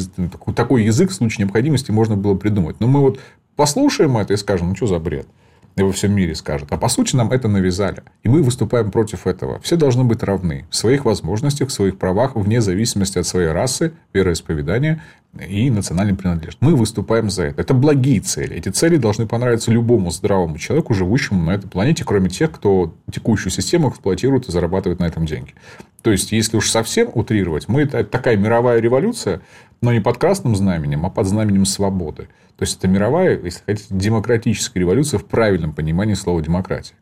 такой 0.54 0.84
язык 0.84 1.10
в 1.10 1.14
случае 1.14 1.46
необходимости 1.46 1.90
можно 1.90 2.16
было 2.16 2.36
придумать. 2.36 2.78
Но 2.78 2.86
мы 2.86 3.00
вот 3.00 3.18
послушаем 3.56 4.16
это 4.18 4.34
и 4.34 4.36
скажем, 4.36 4.68
ну, 4.68 4.76
что 4.76 4.86
за 4.86 5.00
бред? 5.00 5.26
И 5.78 5.82
во 5.82 5.92
всем 5.92 6.12
мире 6.12 6.34
скажут. 6.34 6.72
А 6.72 6.76
по 6.76 6.88
сути 6.88 7.14
нам 7.14 7.30
это 7.30 7.46
навязали. 7.46 8.02
И 8.24 8.28
мы 8.28 8.42
выступаем 8.42 8.90
против 8.90 9.28
этого. 9.28 9.60
Все 9.60 9.76
должны 9.76 10.02
быть 10.02 10.24
равны 10.24 10.66
в 10.70 10.74
своих 10.74 11.04
возможностях, 11.04 11.68
в 11.68 11.72
своих 11.72 11.98
правах, 11.98 12.34
вне 12.34 12.60
зависимости 12.60 13.16
от 13.18 13.26
своей 13.28 13.50
расы, 13.50 13.92
вероисповедания 14.12 15.00
и 15.48 15.70
национальной 15.70 16.16
принадлежности. 16.16 16.58
Мы 16.64 16.74
выступаем 16.74 17.30
за 17.30 17.44
это. 17.44 17.60
Это 17.60 17.74
благие 17.74 18.18
цели. 18.20 18.56
Эти 18.56 18.70
цели 18.70 18.96
должны 18.96 19.28
понравиться 19.28 19.70
любому 19.70 20.10
здравому 20.10 20.58
человеку, 20.58 20.94
живущему 20.94 21.44
на 21.44 21.52
этой 21.52 21.68
планете, 21.68 22.04
кроме 22.04 22.28
тех, 22.28 22.50
кто 22.50 22.92
текущую 23.12 23.52
систему 23.52 23.90
эксплуатирует 23.90 24.48
и 24.48 24.52
зарабатывает 24.52 24.98
на 24.98 25.04
этом 25.04 25.26
деньги. 25.26 25.54
То 26.02 26.10
есть, 26.10 26.32
если 26.32 26.56
уж 26.56 26.70
совсем 26.70 27.08
утрировать, 27.14 27.68
мы 27.68 27.82
это 27.82 28.02
такая 28.02 28.36
мировая 28.36 28.80
революция, 28.80 29.42
но 29.80 29.92
не 29.92 30.00
под 30.00 30.18
красным 30.18 30.56
знаменем, 30.56 31.06
а 31.06 31.10
под 31.10 31.28
знаменем 31.28 31.66
свободы. 31.66 32.26
То 32.58 32.64
есть, 32.64 32.76
это 32.76 32.88
мировая, 32.88 33.40
если 33.40 33.62
хотите, 33.64 33.86
демократическая 33.90 34.80
революция 34.80 35.18
в 35.18 35.24
правильном 35.24 35.72
понимании 35.72 36.14
слова 36.14 36.42
демократия. 36.42 36.94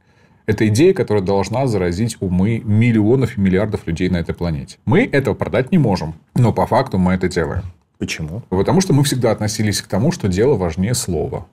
Это 0.45 0.69
идея, 0.69 0.92
которая 0.92 1.25
должна 1.25 1.66
заразить 1.66 2.19
умы 2.21 2.61
миллионов 2.62 3.37
и 3.37 3.40
миллиардов 3.40 3.87
людей 3.87 4.11
на 4.11 4.19
этой 4.19 4.35
планете. 4.35 4.77
Мы 4.85 5.05
этого 5.05 5.35
продать 5.35 5.73
не 5.73 5.79
можем, 5.79 6.14
но 6.35 6.53
по 6.53 6.66
факту 6.66 6.99
мы 6.99 7.14
это 7.14 7.29
делаем. 7.29 7.62
Почему? 7.99 8.42
Потому 8.51 8.83
что 8.83 8.92
мы 8.92 9.03
всегда 9.03 9.31
относились 9.31 9.81
к 9.81 9.88
тому, 9.88 10.12
что 10.12 10.29
дело 10.29 10.57
важнее 10.57 10.95
слова. 10.95 11.47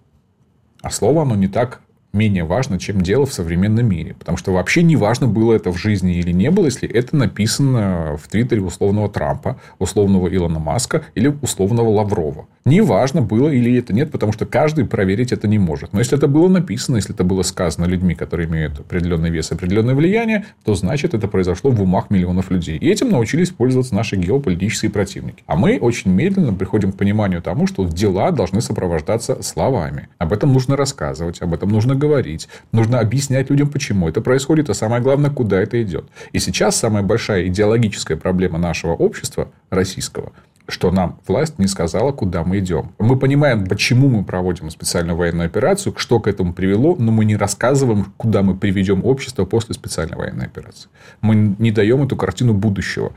А 0.81 0.91
слово, 0.91 1.21
оно 1.21 1.35
не 1.35 1.47
так 1.47 1.81
менее 2.13 2.43
важно, 2.43 2.79
чем 2.79 3.01
дело 3.01 3.25
в 3.25 3.33
современном 3.33 3.87
мире. 3.87 4.15
Потому 4.17 4.37
что 4.37 4.53
вообще 4.53 4.83
не 4.83 4.95
важно, 4.95 5.27
было 5.27 5.53
это 5.53 5.71
в 5.71 5.77
жизни 5.77 6.15
или 6.15 6.31
не 6.31 6.51
было, 6.51 6.65
если 6.65 6.87
это 6.87 7.15
написано 7.15 8.17
в 8.21 8.27
Твиттере 8.29 8.61
условного 8.61 9.09
Трампа, 9.09 9.59
условного 9.79 10.33
Илона 10.33 10.59
Маска 10.59 11.03
или 11.15 11.33
условного 11.41 11.89
Лаврова. 11.89 12.47
Не 12.65 12.79
важно, 12.81 13.21
было 13.21 13.49
или 13.49 13.77
это 13.77 13.93
нет, 13.93 14.11
потому 14.11 14.31
что 14.31 14.45
каждый 14.45 14.85
проверить 14.85 15.33
это 15.33 15.47
не 15.47 15.59
может. 15.59 15.91
Но 15.91 15.99
если 15.99 16.17
это 16.17 16.27
было 16.27 16.47
написано, 16.47 16.95
если 16.95 17.13
это 17.13 17.25
было 17.25 17.41
сказано 17.41 17.85
людьми, 17.85 18.15
которые 18.15 18.47
имеют 18.47 18.79
определенный 18.79 19.29
вес, 19.29 19.51
определенное 19.51 19.95
влияние, 19.95 20.45
то 20.63 20.73
значит 20.75 21.13
это 21.13 21.27
произошло 21.27 21.71
в 21.71 21.81
умах 21.81 22.09
миллионов 22.09 22.51
людей. 22.51 22.77
И 22.77 22.89
этим 22.89 23.09
научились 23.09 23.49
пользоваться 23.49 23.93
наши 23.95 24.15
геополитические 24.15 24.91
противники. 24.91 25.43
А 25.45 25.57
мы 25.57 25.77
очень 25.77 26.11
медленно 26.11 26.53
приходим 26.53 26.93
к 26.93 26.97
пониманию 26.97 27.41
тому, 27.41 27.67
что 27.67 27.85
дела 27.85 28.31
должны 28.31 28.61
сопровождаться 28.61 29.41
словами. 29.41 30.07
Об 30.19 30.31
этом 30.31 30.53
нужно 30.53 30.77
рассказывать, 30.77 31.41
об 31.41 31.53
этом 31.53 31.69
нужно 31.69 31.95
говорить, 32.03 32.49
нужно 32.73 32.99
объяснять 32.99 33.49
людям, 33.49 33.69
почему 33.69 34.09
это 34.09 34.19
происходит, 34.19 34.69
а 34.69 34.73
самое 34.73 35.01
главное, 35.01 35.31
куда 35.31 35.61
это 35.61 35.81
идет. 35.81 36.05
И 36.33 36.39
сейчас 36.39 36.75
самая 36.75 37.01
большая 37.01 37.47
идеологическая 37.47 38.17
проблема 38.17 38.59
нашего 38.59 38.91
общества, 38.91 39.47
российского, 39.69 40.33
что 40.67 40.91
нам 40.91 41.19
власть 41.27 41.59
не 41.59 41.67
сказала, 41.67 42.11
куда 42.11 42.43
мы 42.43 42.59
идем. 42.59 42.91
Мы 42.99 43.17
понимаем, 43.17 43.65
почему 43.65 44.09
мы 44.09 44.25
проводим 44.25 44.69
специальную 44.69 45.17
военную 45.17 45.45
операцию, 45.45 45.93
что 45.97 46.19
к 46.19 46.27
этому 46.27 46.53
привело, 46.53 46.97
но 46.97 47.11
мы 47.11 47.23
не 47.23 47.37
рассказываем, 47.37 48.13
куда 48.17 48.41
мы 48.41 48.55
приведем 48.55 49.05
общество 49.05 49.45
после 49.45 49.75
специальной 49.75 50.17
военной 50.17 50.45
операции. 50.45 50.89
Мы 51.21 51.55
не 51.57 51.71
даем 51.71 52.03
эту 52.03 52.17
картину 52.17 52.53
будущего. 52.53 53.13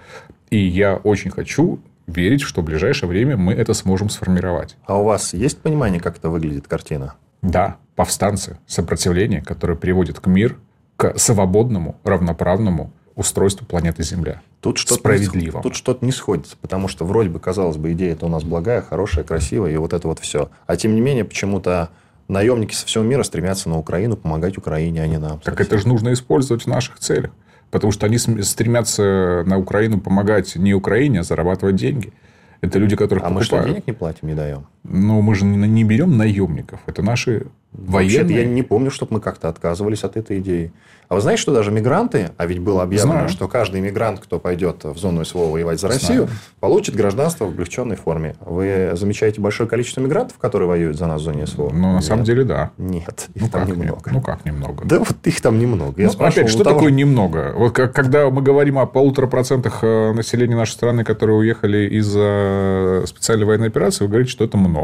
И 0.50 0.58
я 0.58 0.94
очень 0.94 1.30
хочу 1.32 1.80
верить, 2.06 2.42
что 2.42 2.62
в 2.62 2.64
ближайшее 2.64 3.08
время 3.08 3.36
мы 3.36 3.52
это 3.52 3.74
сможем 3.74 4.10
сформировать. 4.10 4.76
А 4.86 4.98
у 5.00 5.04
вас 5.04 5.34
есть 5.34 5.58
понимание, 5.58 6.00
как 6.00 6.18
это 6.18 6.30
выглядит 6.30 6.68
картина? 6.68 7.14
Да, 7.42 7.76
повстанцы, 7.96 8.58
сопротивление, 8.66 9.42
которое 9.42 9.74
приводит 9.74 10.20
к 10.20 10.26
мир, 10.26 10.56
к 10.96 11.18
свободному, 11.18 11.96
равноправному 12.04 12.92
устройству 13.16 13.66
планеты 13.66 14.02
Земля. 14.02 14.42
Тут 14.60 14.78
что-то 14.78 15.00
справедливо. 15.00 15.62
Тут 15.62 15.74
что-то 15.74 16.04
не 16.04 16.12
сходится, 16.12 16.56
потому 16.60 16.86
что 16.86 17.04
вроде 17.04 17.30
бы, 17.30 17.40
казалось 17.40 17.76
бы, 17.76 17.92
идея 17.92 18.12
это 18.12 18.26
у 18.26 18.28
нас 18.28 18.44
благая, 18.44 18.82
хорошая, 18.82 19.24
красивая, 19.24 19.72
и 19.72 19.76
вот 19.76 19.92
это 19.92 20.06
вот 20.06 20.18
все. 20.20 20.50
А 20.66 20.76
тем 20.76 20.94
не 20.94 21.00
менее, 21.00 21.24
почему-то 21.24 21.90
наемники 22.28 22.74
со 22.74 22.86
всего 22.86 23.04
мира 23.04 23.22
стремятся 23.22 23.68
на 23.68 23.78
Украину 23.78 24.16
помогать 24.16 24.58
Украине, 24.58 25.02
а 25.02 25.06
не 25.06 25.18
нам. 25.18 25.40
Так 25.40 25.60
это 25.60 25.78
же 25.78 25.88
нужно 25.88 26.12
использовать 26.12 26.64
в 26.64 26.66
наших 26.66 26.98
целях. 26.98 27.30
Потому 27.70 27.92
что 27.92 28.06
они 28.06 28.18
стремятся 28.18 29.42
на 29.46 29.58
Украину 29.58 30.00
помогать 30.00 30.54
не 30.56 30.74
Украине, 30.74 31.20
а 31.20 31.22
зарабатывать 31.22 31.76
деньги. 31.76 32.12
Это 32.60 32.78
люди, 32.78 32.96
которых 32.96 33.24
а 33.24 33.28
покупают. 33.28 33.52
мы 33.52 33.58
что, 33.58 33.68
денег 33.68 33.86
не 33.86 33.92
платим, 33.92 34.28
не 34.28 34.34
даем? 34.34 34.66
Но 34.88 35.20
мы 35.22 35.34
же 35.34 35.44
не 35.44 35.84
берем 35.84 36.16
наемников. 36.16 36.80
Это 36.86 37.02
наши 37.02 37.46
военные. 37.72 38.18
Вообще-то 38.18 38.32
я 38.40 38.44
не 38.46 38.62
помню, 38.62 38.90
чтобы 38.90 39.14
мы 39.14 39.20
как-то 39.20 39.48
отказывались 39.48 40.04
от 40.04 40.16
этой 40.16 40.38
идеи. 40.40 40.72
А 41.08 41.14
вы 41.14 41.20
знаете, 41.20 41.40
что 41.40 41.54
даже 41.54 41.70
мигранты, 41.70 42.30
а 42.36 42.46
ведь 42.46 42.58
было 42.58 42.82
объявлено, 42.82 43.12
Знаю. 43.12 43.28
что 43.28 43.46
каждый 43.46 43.80
мигрант, 43.80 44.18
кто 44.18 44.40
пойдет 44.40 44.82
в 44.82 44.98
зону 44.98 45.24
СВО 45.24 45.44
воевать 45.52 45.78
за 45.78 45.86
Россию, 45.86 46.24
Знаю. 46.24 46.38
получит 46.58 46.96
гражданство 46.96 47.44
в 47.44 47.50
облегченной 47.50 47.94
форме. 47.94 48.34
Вы 48.40 48.90
замечаете 48.94 49.40
большое 49.40 49.68
количество 49.68 50.00
мигрантов, 50.00 50.36
которые 50.38 50.68
воюют 50.68 50.96
за 50.98 51.06
нас 51.06 51.20
в 51.20 51.24
зоне 51.24 51.46
СВО? 51.46 51.70
Ну, 51.72 51.92
на 51.92 51.94
Нет. 51.96 52.04
самом 52.04 52.24
деле, 52.24 52.42
да. 52.42 52.72
Нет, 52.76 53.28
их 53.34 53.42
Ну 53.42 53.48
там 53.48 53.66
как, 53.68 53.76
немного. 53.76 54.10
ну, 54.10 54.20
как 54.20 54.44
немного? 54.44 54.84
Да 54.84 54.98
вот 54.98 55.14
их 55.22 55.40
там 55.40 55.60
немного. 55.60 55.94
Я 55.96 56.06
Ну, 56.08 56.12
спрашивал 56.12 56.40
опять, 56.42 56.52
что 56.52 56.64
того 56.64 56.76
такое 56.76 56.90
немного? 56.92 57.54
Вот 57.56 57.72
как, 57.72 57.94
когда 57.94 58.28
мы 58.28 58.42
говорим 58.42 58.76
о 58.76 58.86
полутора 58.86 59.28
процентах 59.28 59.84
э, 59.84 60.12
населения 60.12 60.56
нашей 60.56 60.72
страны, 60.72 61.04
которые 61.04 61.36
уехали 61.36 61.88
из-за 61.98 63.04
специальной 63.06 63.46
военной 63.46 63.68
операции, 63.68 64.02
вы 64.02 64.08
говорите, 64.10 64.32
что 64.32 64.44
это 64.44 64.56
много. 64.56 64.75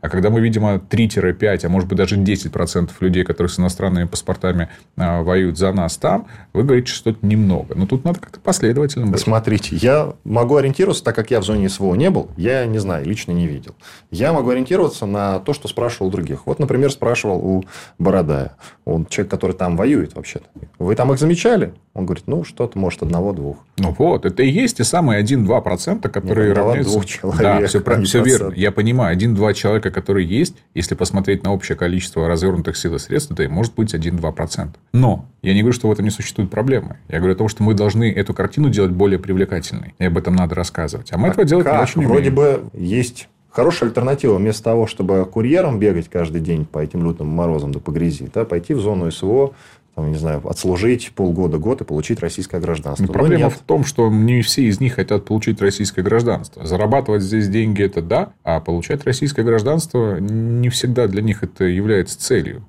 А 0.00 0.08
когда 0.08 0.30
мы 0.30 0.40
видим 0.40 0.64
а, 0.64 0.76
3-5, 0.76 1.64
а 1.64 1.68
может 1.68 1.88
быть 1.88 1.98
даже 1.98 2.16
10 2.16 2.52
процентов 2.52 3.00
людей, 3.00 3.24
которые 3.24 3.50
с 3.50 3.58
иностранными 3.58 4.06
паспортами 4.06 4.68
а, 4.96 5.22
воюют 5.22 5.58
за 5.58 5.72
нас 5.72 5.96
там, 5.96 6.26
вы 6.52 6.62
говорите, 6.62 6.92
что 6.92 7.10
это 7.10 7.24
немного. 7.24 7.74
Но 7.74 7.86
тут 7.86 8.04
надо 8.04 8.20
как-то 8.20 8.40
последовательно 8.40 9.06
быть. 9.06 9.20
Смотрите, 9.20 9.76
я 9.76 10.14
могу 10.24 10.56
ориентироваться, 10.56 11.04
так 11.04 11.14
как 11.14 11.30
я 11.30 11.40
в 11.40 11.44
зоне 11.44 11.68
СВО 11.68 11.94
не 11.94 12.10
был, 12.10 12.30
я 12.36 12.66
не 12.66 12.78
знаю, 12.78 13.06
лично 13.06 13.32
не 13.32 13.46
видел. 13.46 13.74
Я 14.10 14.32
могу 14.32 14.50
ориентироваться 14.50 15.06
на 15.06 15.38
то, 15.40 15.52
что 15.52 15.68
спрашивал 15.68 16.08
у 16.08 16.10
других. 16.10 16.46
Вот, 16.46 16.58
например, 16.58 16.90
спрашивал 16.90 17.38
у 17.38 17.64
Бородая. 17.98 18.56
Он 18.84 19.06
человек, 19.06 19.30
который 19.30 19.52
там 19.52 19.76
воюет 19.76 20.14
вообще-то. 20.14 20.46
Вы 20.78 20.94
там 20.94 21.12
их 21.12 21.18
замечали? 21.18 21.74
Он 21.94 22.04
говорит, 22.04 22.24
ну, 22.26 22.44
что-то, 22.44 22.78
может, 22.78 23.02
одного-двух. 23.02 23.56
Ну 23.78 23.94
вот, 23.98 24.26
это 24.26 24.42
и 24.42 24.50
есть 24.50 24.76
те 24.76 24.84
самые 24.84 25.22
1-2%, 25.22 26.08
которые 26.10 26.48
Нет, 26.48 26.58
равняются... 26.58 26.92
двух 26.92 27.06
человек, 27.06 27.40
да, 27.40 27.66
все, 27.66 27.82
а 27.84 28.02
все 28.02 28.22
верно. 28.22 28.52
Я 28.54 28.70
понимаю, 28.70 29.16
1-2 29.36 29.54
человека, 29.54 29.90
которые 29.90 30.26
есть, 30.26 30.56
если 30.74 30.94
посмотреть 30.94 31.42
на 31.44 31.52
общее 31.52 31.76
количество 31.76 32.26
развернутых 32.26 32.76
сил 32.76 32.94
и 32.94 32.98
средств, 32.98 33.32
это 33.32 33.42
и 33.42 33.48
может 33.48 33.74
быть 33.74 33.94
1-2%. 33.94 34.68
Но 34.92 35.26
я 35.42 35.54
не 35.54 35.60
говорю, 35.60 35.74
что 35.74 35.88
в 35.88 35.92
этом 35.92 36.04
не 36.04 36.10
существует 36.10 36.50
проблемы. 36.50 36.96
Я 37.08 37.18
говорю 37.18 37.34
о 37.34 37.36
том, 37.36 37.48
что 37.48 37.62
мы 37.62 37.74
должны 37.74 38.10
эту 38.10 38.34
картину 38.34 38.70
делать 38.70 38.92
более 38.92 39.18
привлекательной. 39.18 39.94
И 39.98 40.04
об 40.04 40.18
этом 40.18 40.34
надо 40.34 40.54
рассказывать. 40.54 41.12
А 41.12 41.18
мы 41.18 41.28
этого 41.28 41.44
делать 41.44 41.66
не 41.66 41.72
Как? 41.72 41.82
очень 41.82 42.06
Вроде 42.06 42.30
бы 42.30 42.64
есть 42.72 43.28
хорошая 43.50 43.88
альтернатива. 43.88 44.36
Вместо 44.36 44.62
того, 44.64 44.86
чтобы 44.86 45.24
курьером 45.24 45.78
бегать 45.78 46.08
каждый 46.08 46.40
день 46.40 46.66
по 46.66 46.78
этим 46.78 47.02
лютым 47.02 47.28
морозам 47.28 47.72
да 47.72 47.80
по 47.80 47.90
грязи, 47.90 48.30
да, 48.32 48.44
пойти 48.44 48.74
в 48.74 48.80
зону 48.80 49.10
СВО, 49.10 49.54
там, 49.96 50.12
не 50.12 50.18
знаю, 50.18 50.46
отслужить 50.46 51.12
полгода, 51.14 51.56
год 51.56 51.80
и 51.80 51.84
получить 51.84 52.20
российское 52.20 52.60
гражданство. 52.60 53.02
Но 53.02 53.06
Но 53.08 53.12
проблема 53.14 53.44
нет. 53.44 53.52
в 53.54 53.60
том, 53.60 53.82
что 53.82 54.10
не 54.10 54.42
все 54.42 54.64
из 54.64 54.78
них 54.78 54.96
хотят 54.96 55.24
получить 55.24 55.60
российское 55.62 56.02
гражданство. 56.02 56.66
Зарабатывать 56.66 57.22
здесь 57.22 57.48
деньги 57.48 57.82
это 57.82 58.02
да, 58.02 58.34
а 58.44 58.60
получать 58.60 59.04
российское 59.04 59.42
гражданство 59.42 60.18
не 60.20 60.68
всегда 60.68 61.06
для 61.06 61.22
них 61.22 61.42
это 61.42 61.64
является 61.64 62.20
целью. 62.20 62.66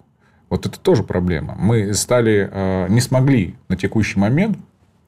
Вот 0.49 0.65
это 0.65 0.79
тоже 0.79 1.03
проблема. 1.03 1.55
Мы 1.59 1.93
стали, 1.93 2.49
э, 2.49 2.87
не 2.87 3.01
смогли 3.01 3.55
на 3.67 3.75
текущий 3.75 4.17
момент 4.17 4.57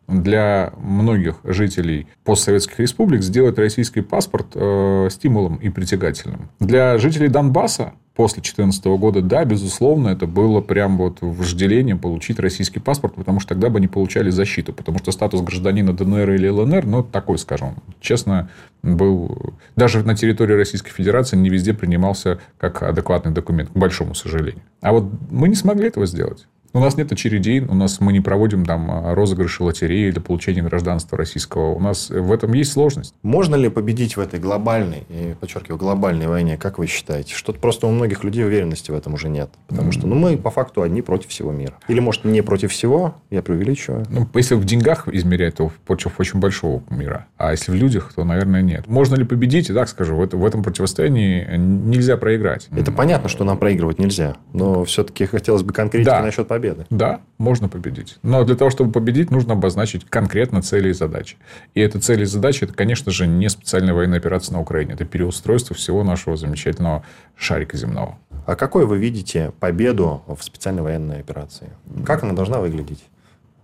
для 0.10 0.74
многих 0.78 1.36
жителей 1.44 2.08
постсоветских 2.24 2.80
республик 2.80 3.22
сделать 3.22 3.58
российский 3.58 4.02
паспорт 4.02 4.48
э, 4.56 5.08
стимулом 5.12 5.58
и 5.58 5.70
притягательным. 5.70 6.50
Для 6.60 6.98
жителей 6.98 7.28
Донбасса 7.28 7.94
после 8.20 8.42
2014 8.42 8.86
года, 9.00 9.22
да, 9.22 9.46
безусловно, 9.46 10.10
это 10.10 10.28
было 10.28 10.60
прям 10.60 10.98
вот 10.98 11.20
вожделением 11.22 12.00
получить 12.00 12.38
российский 12.38 12.82
паспорт, 12.82 13.16
потому 13.16 13.40
что 13.40 13.50
тогда 13.50 13.70
бы 13.70 13.80
не 13.80 13.88
получали 13.88 14.30
защиту, 14.30 14.74
потому 14.74 14.98
что 14.98 15.14
статус 15.14 15.40
гражданина 15.40 15.94
ДНР 15.94 16.32
или 16.32 16.50
ЛНР, 16.50 16.86
ну, 16.86 17.02
такой, 17.02 17.38
скажем, 17.38 17.76
честно, 18.02 18.50
был... 18.84 19.54
Даже 19.78 20.04
на 20.04 20.16
территории 20.18 20.54
Российской 20.54 20.92
Федерации 20.92 21.38
не 21.38 21.50
везде 21.50 21.74
принимался 21.74 22.40
как 22.58 22.84
адекватный 22.84 23.32
документ, 23.32 23.70
к 23.70 23.78
большому 23.78 24.14
сожалению. 24.16 24.64
А 24.82 24.92
вот 24.92 25.06
мы 25.30 25.48
не 25.48 25.56
смогли 25.56 25.88
этого 25.88 26.06
сделать. 26.06 26.46
У 26.72 26.80
нас 26.80 26.98
нет 26.98 27.12
очередей, 27.12 27.62
у 27.62 27.74
нас 27.74 28.00
мы 28.00 28.14
не 28.14 28.20
проводим 28.20 28.64
там 28.64 28.92
а, 28.92 29.16
розыгрыши 29.16 29.64
лотереи 29.64 30.12
для 30.12 30.22
получения 30.22 30.62
гражданства 30.62 31.18
российского. 31.18 31.72
У 31.72 31.80
нас 31.80 32.10
в 32.12 32.32
этом 32.32 32.54
есть 32.54 32.74
сложность. 32.74 33.16
Можно 33.24 33.56
ли 33.56 33.70
победить 33.70 34.18
в 34.18 34.20
этой 34.20 34.40
глобальной, 34.40 35.04
и 35.10 35.36
подчеркиваю, 35.40 35.80
глобальной 35.80 36.28
войне, 36.28 36.58
как 36.58 36.78
вы 36.78 36.86
считаете? 36.86 37.34
Что-то 37.34 37.60
просто 37.60 37.88
у 37.88 37.92
многих 37.92 38.24
людей 38.24 38.46
уверенности 38.46 38.92
в 38.92 38.94
этом 38.94 39.16
уже 39.16 39.30
нет. 39.30 39.50
Потому 39.68 39.92
что 39.92 40.06
ну, 40.06 40.14
мы 40.14 40.38
по 40.38 40.52
факту 40.52 40.84
одни 40.84 41.02
против 41.02 41.30
всего 41.30 41.52
мира. 41.52 41.74
Или, 41.88 42.00
может, 42.00 42.24
не 42.24 42.42
против 42.44 42.72
всего, 42.72 43.16
я 43.32 43.42
преувеличиваю. 43.42 44.06
Ну, 44.10 44.28
если 44.36 44.54
в 44.54 44.64
деньгах 44.64 45.08
измерять, 45.08 45.56
то 45.56 45.72
против 45.88 46.20
очень 46.20 46.40
большого 46.40 46.84
мира. 46.92 47.26
А 47.38 47.52
если 47.52 47.72
в 47.72 47.76
людях, 47.76 48.14
то, 48.16 48.24
наверное, 48.24 48.62
нет. 48.62 48.86
Можно 48.88 49.16
ли 49.16 49.24
победить? 49.24 49.72
И 49.72 49.74
так 49.74 49.90
скажу, 49.90 50.16
в, 50.16 50.28
в 50.28 50.46
этом 50.46 50.62
противостоянии 50.62 51.58
нельзя 51.58 52.16
проиграть. 52.18 52.68
Это 52.76 52.92
понятно, 52.92 53.28
что 53.28 53.44
нам 53.44 53.58
проигрывать 53.58 53.98
нельзя. 53.98 54.36
Но 54.54 54.84
все-таки 54.84 55.26
хотелось 55.26 55.64
бы 55.64 55.74
конкретики 55.74 56.06
да. 56.06 56.22
насчет 56.22 56.48
победы 56.48 56.59
победы. 56.60 56.86
Да, 56.90 57.22
можно 57.38 57.70
победить. 57.70 58.18
Но 58.22 58.44
для 58.44 58.56
того, 58.56 58.70
чтобы 58.70 58.92
победить, 58.92 59.32
нужно 59.32 59.54
обозначить 59.54 60.06
конкретно 60.06 60.62
цели 60.62 60.90
и 60.90 60.94
задачи. 60.94 61.38
И 61.74 61.80
эта 61.80 62.00
цели 62.00 62.24
и 62.24 62.26
задачи, 62.26 62.66
это, 62.66 62.74
конечно 62.74 63.12
же, 63.12 63.28
не 63.28 63.50
специальная 63.50 63.94
военная 63.94 64.20
операция 64.20 64.54
на 64.54 64.62
Украине. 64.62 64.94
Это 64.94 65.06
переустройство 65.06 65.76
всего 65.76 66.04
нашего 66.04 66.36
замечательного 66.36 67.04
шарика 67.36 67.78
земного. 67.78 68.18
А 68.46 68.56
какой 68.56 68.86
вы 68.86 68.98
видите 68.98 69.54
победу 69.60 70.22
в 70.28 70.44
специальной 70.44 70.82
военной 70.82 71.20
операции? 71.20 71.70
Как 72.06 72.24
она 72.24 72.34
должна 72.34 72.60
выглядеть? 72.60 73.04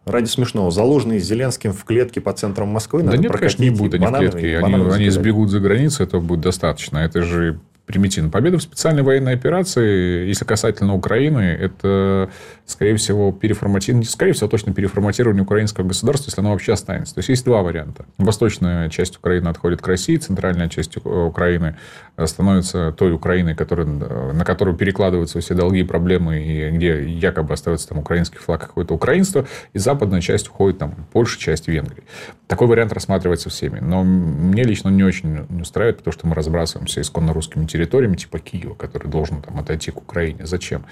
Ради 0.06 0.28
смешного. 0.28 0.70
Заложенные 0.72 1.20
Зеленским 1.20 1.74
в 1.74 1.84
клетке 1.84 2.22
по 2.22 2.32
центрам 2.32 2.70
Москвы. 2.70 3.04
Да 3.04 3.18
нет, 3.18 3.32
конечно, 3.32 3.64
не 3.64 3.72
будут 3.72 3.96
они 3.96 4.06
в 4.06 4.32
клетке. 4.32 4.60
Они, 4.60 4.76
они 4.76 5.10
сбегут 5.10 5.50
за 5.50 5.60
границу, 5.60 6.04
этого 6.04 6.22
будет 6.22 6.42
достаточно. 6.42 7.00
Это 7.00 7.24
же 7.24 7.60
примитивно. 7.86 8.30
Победа 8.30 8.58
в 8.58 8.62
специальной 8.62 9.04
военной 9.04 9.34
операции, 9.34 10.28
если 10.28 10.46
касательно 10.46 10.96
Украины, 10.96 11.42
это, 11.42 12.30
скорее 12.66 12.96
всего, 12.96 13.32
переформатирование, 13.32 14.08
скорее 14.08 14.34
всего, 14.34 14.50
точно 14.50 14.74
переформатирование 14.74 15.44
украинского 15.44 15.88
государства, 15.88 16.30
если 16.30 16.42
оно 16.42 16.52
вообще 16.52 16.74
останется. 16.74 17.16
То 17.16 17.20
есть, 17.20 17.30
есть 17.30 17.46
два 17.46 17.62
варианта. 17.62 18.06
Восточная 18.18 18.90
часть 18.90 19.18
Украины 19.18 19.48
отходит 19.50 19.82
к 19.82 19.88
России, 19.88 20.18
центральная 20.18 20.70
часть 20.70 20.98
Украины 20.98 21.78
становится 22.26 22.92
той 22.92 23.14
Украиной, 23.14 23.56
которая, 23.56 23.86
на 23.86 24.44
которую 24.46 24.76
перекладываются 24.76 25.40
все 25.40 25.54
долги 25.54 25.82
и 25.82 25.84
проблемы, 25.84 26.42
и 26.42 26.72
где 26.72 27.04
якобы 27.08 27.54
остается 27.54 27.90
там 27.90 28.00
украинский 28.00 28.40
флаг, 28.40 28.62
какое-то 28.62 28.94
украинство, 28.94 29.46
и 29.74 29.80
западная 29.80 30.22
часть 30.22 30.48
уходит 30.48 30.80
там, 30.80 30.96
большая 31.14 31.40
часть 31.40 31.68
Венгрии. 31.68 32.04
Такой 32.48 32.68
вариант 32.68 32.94
рассматривается 32.94 33.50
всеми. 33.50 33.80
Но 33.80 34.04
мне 34.04 34.64
лично 34.64 34.90
не 34.90 35.04
очень 35.04 35.46
устраивает, 35.62 35.98
потому 35.98 36.14
что 36.14 36.28
мы 36.28 36.36
разбрасываемся 36.36 37.02
исконно 37.02 37.34
русскими 37.34 37.66
территориями 37.76 38.16
типа 38.16 38.40
Киева, 38.40 38.74
который 38.74 39.10
должен 39.10 39.42
там 39.42 39.60
отойти 39.60 39.92
к 39.92 39.98
Украине. 39.98 40.46
Зачем? 40.46 40.86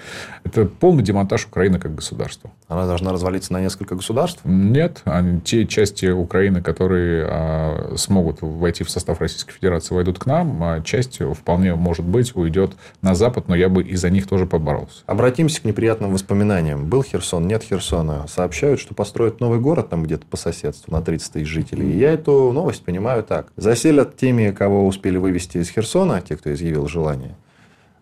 Это 0.44 0.66
полный 0.66 1.02
демонтаж 1.02 1.46
Украины 1.46 1.78
как 1.78 1.94
государства. 1.94 2.50
Она 2.68 2.86
должна 2.86 3.12
развалиться 3.12 3.52
на 3.52 3.60
несколько 3.60 3.94
государств? 3.94 4.40
Нет. 4.44 5.02
Они, 5.04 5.40
те 5.40 5.66
части 5.66 6.06
Украины, 6.06 6.60
которые 6.62 7.26
а, 7.28 7.94
смогут 7.96 8.38
войти 8.40 8.84
в 8.84 8.90
состав 8.90 9.20
Российской 9.20 9.52
Федерации, 9.52 9.94
войдут 9.94 10.18
к 10.18 10.26
нам, 10.26 10.62
а 10.62 10.80
часть 10.82 11.20
вполне, 11.20 11.74
может 11.74 12.04
быть, 12.04 12.34
уйдет 12.36 12.72
на 13.00 13.14
Запад, 13.14 13.48
но 13.48 13.54
я 13.54 13.68
бы 13.68 13.82
из-за 13.82 14.10
них 14.10 14.26
тоже 14.26 14.46
поборолся. 14.46 15.02
Обратимся 15.06 15.62
к 15.62 15.64
неприятным 15.64 16.12
воспоминаниям. 16.12 16.86
Был 16.86 17.02
Херсон, 17.02 17.46
нет 17.46 17.62
Херсона. 17.62 18.26
Сообщают, 18.28 18.80
что 18.80 18.94
построят 18.94 19.40
новый 19.40 19.60
город 19.60 19.88
там 19.88 20.02
где-то 20.02 20.26
по 20.26 20.36
соседству 20.36 20.92
на 20.92 21.00
30 21.00 21.32
тысяч 21.32 21.46
жителей. 21.46 21.92
И 21.92 21.98
я 21.98 22.12
эту 22.12 22.52
новость 22.52 22.84
понимаю 22.84 23.22
так. 23.22 23.52
Заселят 23.56 24.16
теми, 24.16 24.50
кого 24.50 24.86
успели 24.86 25.16
вывести 25.16 25.58
из 25.58 25.70
Херсона, 25.70 26.20
те, 26.20 26.36
кто 26.36 26.52
изъявил 26.52 26.73
изъявил 26.74 26.88
желание. 26.88 27.34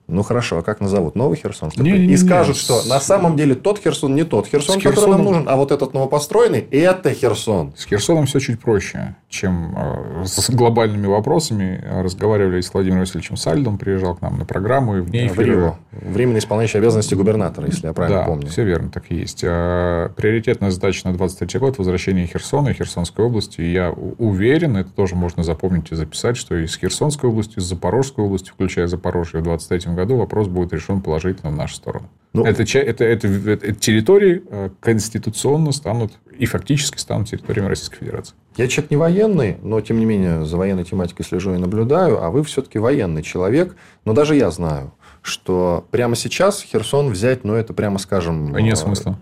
Ну 0.09 0.23
хорошо, 0.23 0.59
а 0.59 0.63
как 0.63 0.81
назовут? 0.81 1.15
Новый 1.15 1.39
Херсон? 1.39 1.71
Что 1.71 1.83
не, 1.83 1.93
не, 1.93 2.15
и 2.15 2.17
скажут, 2.17 2.57
не, 2.57 2.61
что 2.61 2.83
на 2.87 3.01
самом 3.01 3.37
деле 3.37 3.55
тот 3.55 3.79
Херсон 3.79 4.15
не 4.15 4.25
тот 4.25 4.47
Херсон, 4.47 4.81
Херсоном... 4.81 4.95
который 4.95 5.11
нам 5.11 5.25
нужен, 5.25 5.49
а 5.49 5.57
вот 5.57 5.71
этот 5.73 5.95
новопостроенный– 5.95 6.61
это 6.71 7.15
Херсон. 7.15 7.73
С 7.77 7.87
Херсоном 7.87 8.27
все 8.27 8.41
чуть 8.41 8.61
проще, 8.61 9.15
чем 9.29 9.75
э, 9.77 10.25
с 10.27 10.51
глобальными 10.51 11.07
вопросами. 11.07 11.83
Разговаривали 12.03 12.61
с 12.61 12.75
Владимиром 12.75 13.01
Васильевичем 13.01 13.37
Сальдом, 13.37 13.79
приезжал 13.79 14.17
к 14.17 14.23
нам 14.23 14.39
на 14.39 14.45
программу 14.45 14.99
и 14.99 15.01
в 15.01 15.11
ней... 15.11 15.29
В 15.29 15.39
Рио. 15.39 15.77
Временно 15.93 16.39
исполняющий 16.39 16.79
обязанности 16.79 17.15
губернатора, 17.15 17.69
если 17.69 17.87
я 17.87 17.93
правильно 17.93 18.21
да, 18.21 18.27
помню. 18.27 18.49
все 18.49 18.65
верно, 18.65 18.91
так 18.91 19.05
и 19.11 19.15
есть. 19.15 19.43
А, 19.45 20.11
приоритетная 20.11 20.71
задача 20.71 21.09
на 21.09 21.15
23 21.15 21.61
год– 21.61 21.79
возвращение 21.79 22.27
Херсона 22.27 22.71
и 22.71 22.75
Херсонской 22.75 23.25
области. 23.25 23.61
И 23.61 23.73
я 23.73 23.91
уверен, 23.91 24.77
это 24.77 24.91
тоже 24.91 25.15
можно 25.15 25.43
запомнить 25.43 25.93
и 25.93 25.95
записать, 25.95 26.37
что 26.37 26.57
и 26.57 26.67
с 26.67 26.77
Херсонской 26.77 27.31
областью, 27.31 27.63
с 27.63 27.67
Запорожской 27.67 28.25
областью, 28.25 28.55
включая 28.55 28.89
Запорожье, 28.89 29.41
в 29.41 29.45
23 29.45 29.92
году 29.95 30.17
вопрос 30.17 30.49
будет 30.49 30.73
решен 30.73 31.01
положительно 31.01 31.51
в 31.51 31.57
нашу 31.57 31.75
сторону. 31.75 32.09
Ну, 32.33 32.45
это, 32.45 32.63
это, 32.63 33.05
это, 33.05 33.29
это 33.29 33.75
территории 33.75 34.43
э, 34.49 34.71
конституционно 34.81 35.71
станут 35.73 36.13
и 36.39 36.47
фактически 36.47 36.97
станут 36.97 37.29
территориями 37.29 37.69
Российской 37.69 37.99
Федерации. 37.99 38.35
Я 38.57 38.69
человек 38.69 38.91
не 38.91 38.97
военный, 38.97 39.59
но, 39.63 39.81
тем 39.83 39.99
не 39.99 40.07
менее, 40.07 40.45
за 40.47 40.57
военной 40.57 40.85
тематикой 40.85 41.27
слежу 41.27 41.55
и 41.55 41.59
наблюдаю, 41.59 42.23
а 42.23 42.31
вы 42.31 42.43
все-таки 42.43 42.79
военный 42.79 43.23
человек. 43.23 43.77
Но 44.07 44.15
даже 44.15 44.35
я 44.35 44.51
знаю, 44.51 44.95
что 45.21 45.87
прямо 45.91 46.17
сейчас 46.17 46.63
Херсон 46.63 47.11
взять, 47.11 47.45
ну, 47.45 47.55
это 47.55 47.75
прямо 47.75 47.99
скажем... 47.99 48.57
Нет 48.57 48.79
смысла. 48.79 49.19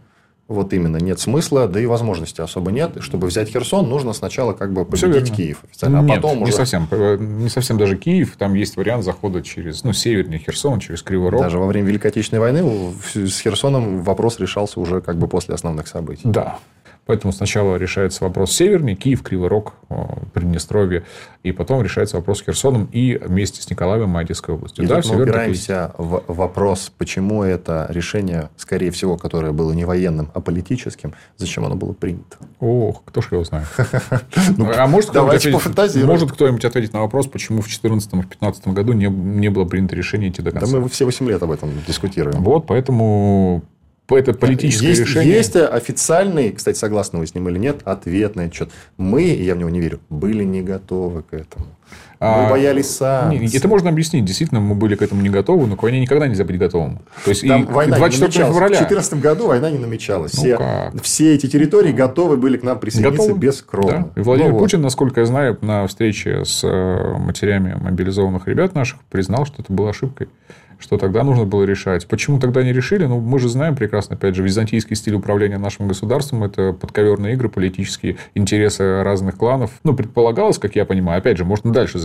Вот 0.50 0.72
именно, 0.72 0.96
нет 0.96 1.20
смысла, 1.20 1.68
да 1.68 1.78
и 1.78 1.86
возможности 1.86 2.40
особо 2.40 2.72
нет. 2.72 2.96
Чтобы 2.98 3.28
взять 3.28 3.50
Херсон, 3.50 3.88
нужно 3.88 4.12
сначала 4.12 4.52
как 4.52 4.72
бы 4.72 4.84
победить 4.84 5.32
Киев 5.32 5.62
официально, 5.62 6.00
а 6.00 6.02
нет, 6.02 6.16
потом 6.16 6.38
не 6.38 6.42
уже... 6.42 6.52
совсем. 6.54 6.88
Не 6.90 7.48
совсем 7.48 7.78
даже 7.78 7.96
Киев. 7.96 8.34
Там 8.36 8.54
есть 8.54 8.76
вариант 8.76 9.04
захода 9.04 9.42
через, 9.42 9.84
ну, 9.84 9.92
севернее 9.92 10.40
Херсон, 10.40 10.80
через 10.80 11.02
Кривой 11.02 11.30
Рог. 11.30 11.42
Даже 11.42 11.60
во 11.60 11.66
время 11.68 11.86
Великой 11.86 12.08
Отечественной 12.08 12.40
войны 12.40 12.92
с 13.14 13.40
Херсоном 13.40 14.02
вопрос 14.02 14.40
решался 14.40 14.80
уже 14.80 15.00
как 15.00 15.18
бы 15.18 15.28
после 15.28 15.54
основных 15.54 15.86
событий. 15.86 16.22
Да. 16.24 16.58
Поэтому 17.10 17.32
сначала 17.32 17.74
решается 17.74 18.22
вопрос 18.22 18.52
северный, 18.52 18.94
Киев, 18.94 19.24
Кривый 19.24 19.48
Рог, 19.48 19.74
Приднестровье, 20.32 21.02
и 21.42 21.50
потом 21.50 21.82
решается 21.82 22.18
вопрос 22.18 22.38
с 22.38 22.42
Херсоном 22.42 22.88
и 22.92 23.18
вместе 23.20 23.60
с 23.60 23.68
Николаевым 23.68 24.16
и 24.16 24.20
Одесской 24.20 24.54
областью. 24.54 24.84
И 24.84 24.86
да, 24.86 25.00
мы 25.04 25.20
упираемся 25.20 25.92
в 25.98 26.22
вопрос, 26.28 26.92
почему 26.96 27.42
это 27.42 27.88
решение, 27.88 28.48
скорее 28.56 28.92
всего, 28.92 29.16
которое 29.16 29.50
было 29.50 29.72
не 29.72 29.84
военным, 29.84 30.30
а 30.34 30.40
политическим, 30.40 31.12
зачем 31.36 31.64
оно 31.64 31.74
было 31.74 31.94
принято? 31.94 32.36
Ох, 32.60 33.02
кто 33.04 33.22
ж 33.22 33.32
его 33.32 33.42
знает. 33.42 33.66
Ну, 34.56 34.70
а 34.72 34.86
может 34.86 35.10
кто-нибудь 36.30 36.64
ответить 36.64 36.92
на 36.92 37.00
вопрос, 37.00 37.26
почему 37.26 37.58
в 37.58 37.64
2014 37.64 38.06
и 38.06 38.16
2015 38.18 38.68
году 38.68 38.92
не 38.92 39.48
было 39.48 39.64
принято 39.64 39.96
решение 39.96 40.30
идти 40.30 40.42
до 40.42 40.52
конца? 40.52 40.72
Да 40.72 40.78
мы 40.78 40.88
все 40.88 41.06
8 41.06 41.28
лет 41.28 41.42
об 41.42 41.50
этом 41.50 41.70
дискутируем. 41.88 42.44
Вот, 42.44 42.68
поэтому 42.68 43.64
это 44.16 44.32
политическое 44.32 44.88
есть, 44.88 45.00
решение. 45.00 45.34
Есть 45.34 45.56
официальный, 45.56 46.52
кстати, 46.52 46.76
согласны 46.76 47.18
вы 47.18 47.26
с 47.26 47.34
ним 47.34 47.48
или 47.48 47.58
нет, 47.58 47.80
ответ 47.84 48.36
на 48.36 48.44
отчет. 48.44 48.70
Мы, 48.96 49.22
я 49.22 49.54
в 49.54 49.58
него 49.58 49.70
не 49.70 49.80
верю, 49.80 50.00
были 50.08 50.44
не 50.44 50.62
готовы 50.62 51.22
к 51.22 51.34
этому. 51.34 51.66
Мы 52.20 52.26
а, 52.26 52.50
боялись 52.50 52.90
санкций. 52.90 53.56
Это 53.56 53.66
можно 53.66 53.88
объяснить. 53.88 54.26
Действительно, 54.26 54.60
мы 54.60 54.74
были 54.74 54.94
к 54.94 55.00
этому 55.00 55.22
не 55.22 55.30
готовы, 55.30 55.66
но 55.66 55.74
к 55.74 55.82
войне 55.82 56.00
никогда 56.00 56.28
нельзя 56.28 56.44
быть 56.44 56.58
готовым. 56.58 57.00
То 57.24 57.30
есть, 57.30 57.48
Там 57.48 57.62
и 57.62 57.66
война 57.66 57.96
24 57.96 58.44
февраля. 58.44 58.66
В 58.76 58.88
2014 58.88 59.14
году 59.14 59.46
война 59.46 59.70
не 59.70 59.78
намечалась. 59.78 60.34
Ну, 60.34 60.42
все, 60.42 60.56
как? 60.58 61.02
все 61.02 61.34
эти 61.34 61.46
территории 61.46 61.92
готовы 61.92 62.36
были 62.36 62.58
к 62.58 62.62
нам 62.62 62.78
присоединиться 62.78 63.22
готовы? 63.22 63.40
без 63.40 63.62
крови. 63.62 63.88
Да. 63.88 64.08
И 64.16 64.20
Владимир 64.20 64.52
ну, 64.52 64.58
Путин, 64.58 64.80
вот. 64.80 64.84
насколько 64.84 65.20
я 65.20 65.26
знаю, 65.26 65.56
на 65.62 65.86
встрече 65.86 66.44
с 66.44 66.62
э, 66.62 67.16
матерями 67.18 67.78
мобилизованных 67.80 68.46
ребят 68.46 68.74
наших 68.74 69.00
признал, 69.04 69.46
что 69.46 69.62
это 69.62 69.72
было 69.72 69.88
ошибкой 69.88 70.28
что 70.80 70.98
тогда 70.98 71.22
нужно 71.22 71.44
было 71.44 71.62
решать. 71.62 72.06
Почему 72.06 72.40
тогда 72.40 72.62
не 72.62 72.72
решили? 72.72 73.04
Ну, 73.04 73.20
мы 73.20 73.38
же 73.38 73.48
знаем 73.48 73.76
прекрасно, 73.76 74.16
опять 74.16 74.34
же, 74.34 74.42
византийский 74.42 74.96
стиль 74.96 75.14
управления 75.14 75.58
нашим 75.58 75.86
государством– 75.86 76.44
это 76.44 76.72
подковерные 76.72 77.34
игры, 77.34 77.48
политические 77.48 78.16
интересы 78.34 79.02
разных 79.02 79.36
кланов. 79.36 79.70
Ну, 79.84 79.94
предполагалось, 79.94 80.58
как 80.58 80.76
я 80.76 80.84
понимаю, 80.84 81.18
опять 81.18 81.36
же, 81.36 81.44
можно 81.44 81.72
дальше 81.72 81.98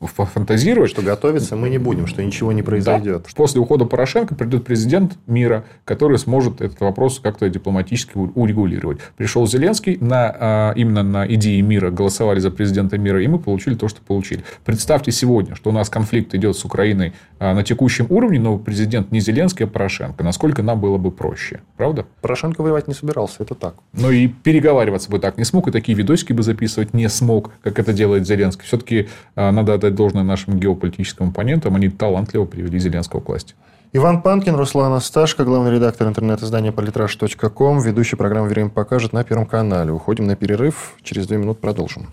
фантазировать. 0.00 0.90
Что 0.90 1.02
готовиться 1.02 1.56
мы 1.56 1.68
не 1.68 1.78
будем, 1.78 2.06
что 2.06 2.22
ничего 2.22 2.52
не 2.52 2.62
произойдет. 2.62 3.22
Да. 3.22 3.28
После 3.34 3.60
ухода 3.60 3.84
Порошенко 3.84 4.34
придет 4.34 4.64
президент 4.64 5.16
мира, 5.26 5.64
который 5.84 6.18
сможет 6.18 6.60
этот 6.60 6.80
вопрос 6.80 7.20
как-то 7.20 7.48
дипломатически 7.48 8.12
урегулировать. 8.16 8.98
Пришел 9.16 9.46
Зеленский, 9.46 9.98
на, 10.00 10.34
а, 10.38 10.72
именно 10.72 11.02
на 11.02 11.26
идеи 11.26 11.60
мира 11.60 11.90
голосовали 11.90 12.40
за 12.40 12.50
президента 12.50 12.98
мира, 12.98 13.22
и 13.22 13.26
мы 13.26 13.38
получили 13.38 13.74
то, 13.74 13.88
что 13.88 14.00
получили. 14.00 14.42
Представьте 14.64 15.12
сегодня, 15.12 15.54
что 15.54 15.70
у 15.70 15.72
нас 15.72 15.88
конфликт 15.88 16.34
идет 16.34 16.56
с 16.56 16.64
Украиной 16.64 17.12
а, 17.38 17.54
на 17.54 17.62
текущем 17.62 18.05
следующем 18.06 18.16
уровне, 18.16 18.40
но 18.40 18.58
президент 18.58 19.12
не 19.12 19.20
Зеленский, 19.20 19.66
а 19.66 19.68
Порошенко. 19.68 20.24
Насколько 20.24 20.62
нам 20.62 20.80
было 20.80 20.98
бы 20.98 21.10
проще. 21.10 21.60
Правда? 21.76 22.06
Порошенко 22.20 22.62
воевать 22.62 22.88
не 22.88 22.94
собирался, 22.94 23.42
это 23.42 23.54
так. 23.54 23.74
Но 23.92 24.10
и 24.10 24.28
переговариваться 24.28 25.10
бы 25.10 25.18
так 25.18 25.38
не 25.38 25.44
смог, 25.44 25.68
и 25.68 25.70
такие 25.70 25.96
видосики 25.96 26.32
бы 26.32 26.42
записывать 26.42 26.94
не 26.94 27.08
смог, 27.08 27.52
как 27.62 27.78
это 27.78 27.92
делает 27.92 28.26
Зеленский. 28.26 28.64
Все-таки 28.64 29.08
а, 29.34 29.50
надо 29.52 29.74
отдать 29.74 29.94
должное 29.94 30.22
нашим 30.22 30.58
геополитическим 30.58 31.28
оппонентам. 31.28 31.74
Они 31.74 31.88
талантливо 31.88 32.44
привели 32.44 32.78
Зеленского 32.78 33.20
к 33.20 33.28
власти. 33.28 33.54
Иван 33.92 34.20
Панкин, 34.20 34.56
Руслан 34.56 34.92
Асташко, 34.92 35.44
главный 35.44 35.72
редактор 35.72 36.08
интернет-издания 36.08 36.72
политраж.ком, 36.72 37.80
ведущий 37.80 38.16
программы 38.16 38.48
«Время 38.48 38.68
покажет» 38.68 39.12
на 39.12 39.24
Первом 39.24 39.46
канале. 39.46 39.92
Уходим 39.92 40.26
на 40.26 40.36
перерыв. 40.36 40.96
Через 41.02 41.26
две 41.26 41.38
минуты 41.38 41.60
продолжим. 41.60 42.08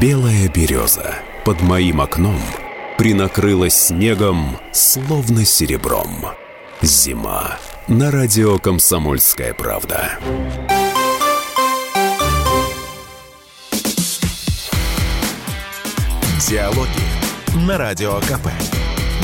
Белая 0.00 0.48
береза 0.48 1.16
под 1.44 1.60
моим 1.60 2.00
окном 2.00 2.40
принакрылась 2.96 3.74
снегом, 3.74 4.58
словно 4.72 5.44
серебром. 5.44 6.26
Зима 6.82 7.58
на 7.88 8.10
радио 8.10 8.58
«Комсомольская 8.58 9.54
правда». 9.54 10.18
Диалоги 16.48 16.88
на 17.66 17.76
Радио 17.76 18.20
КП. 18.20 18.48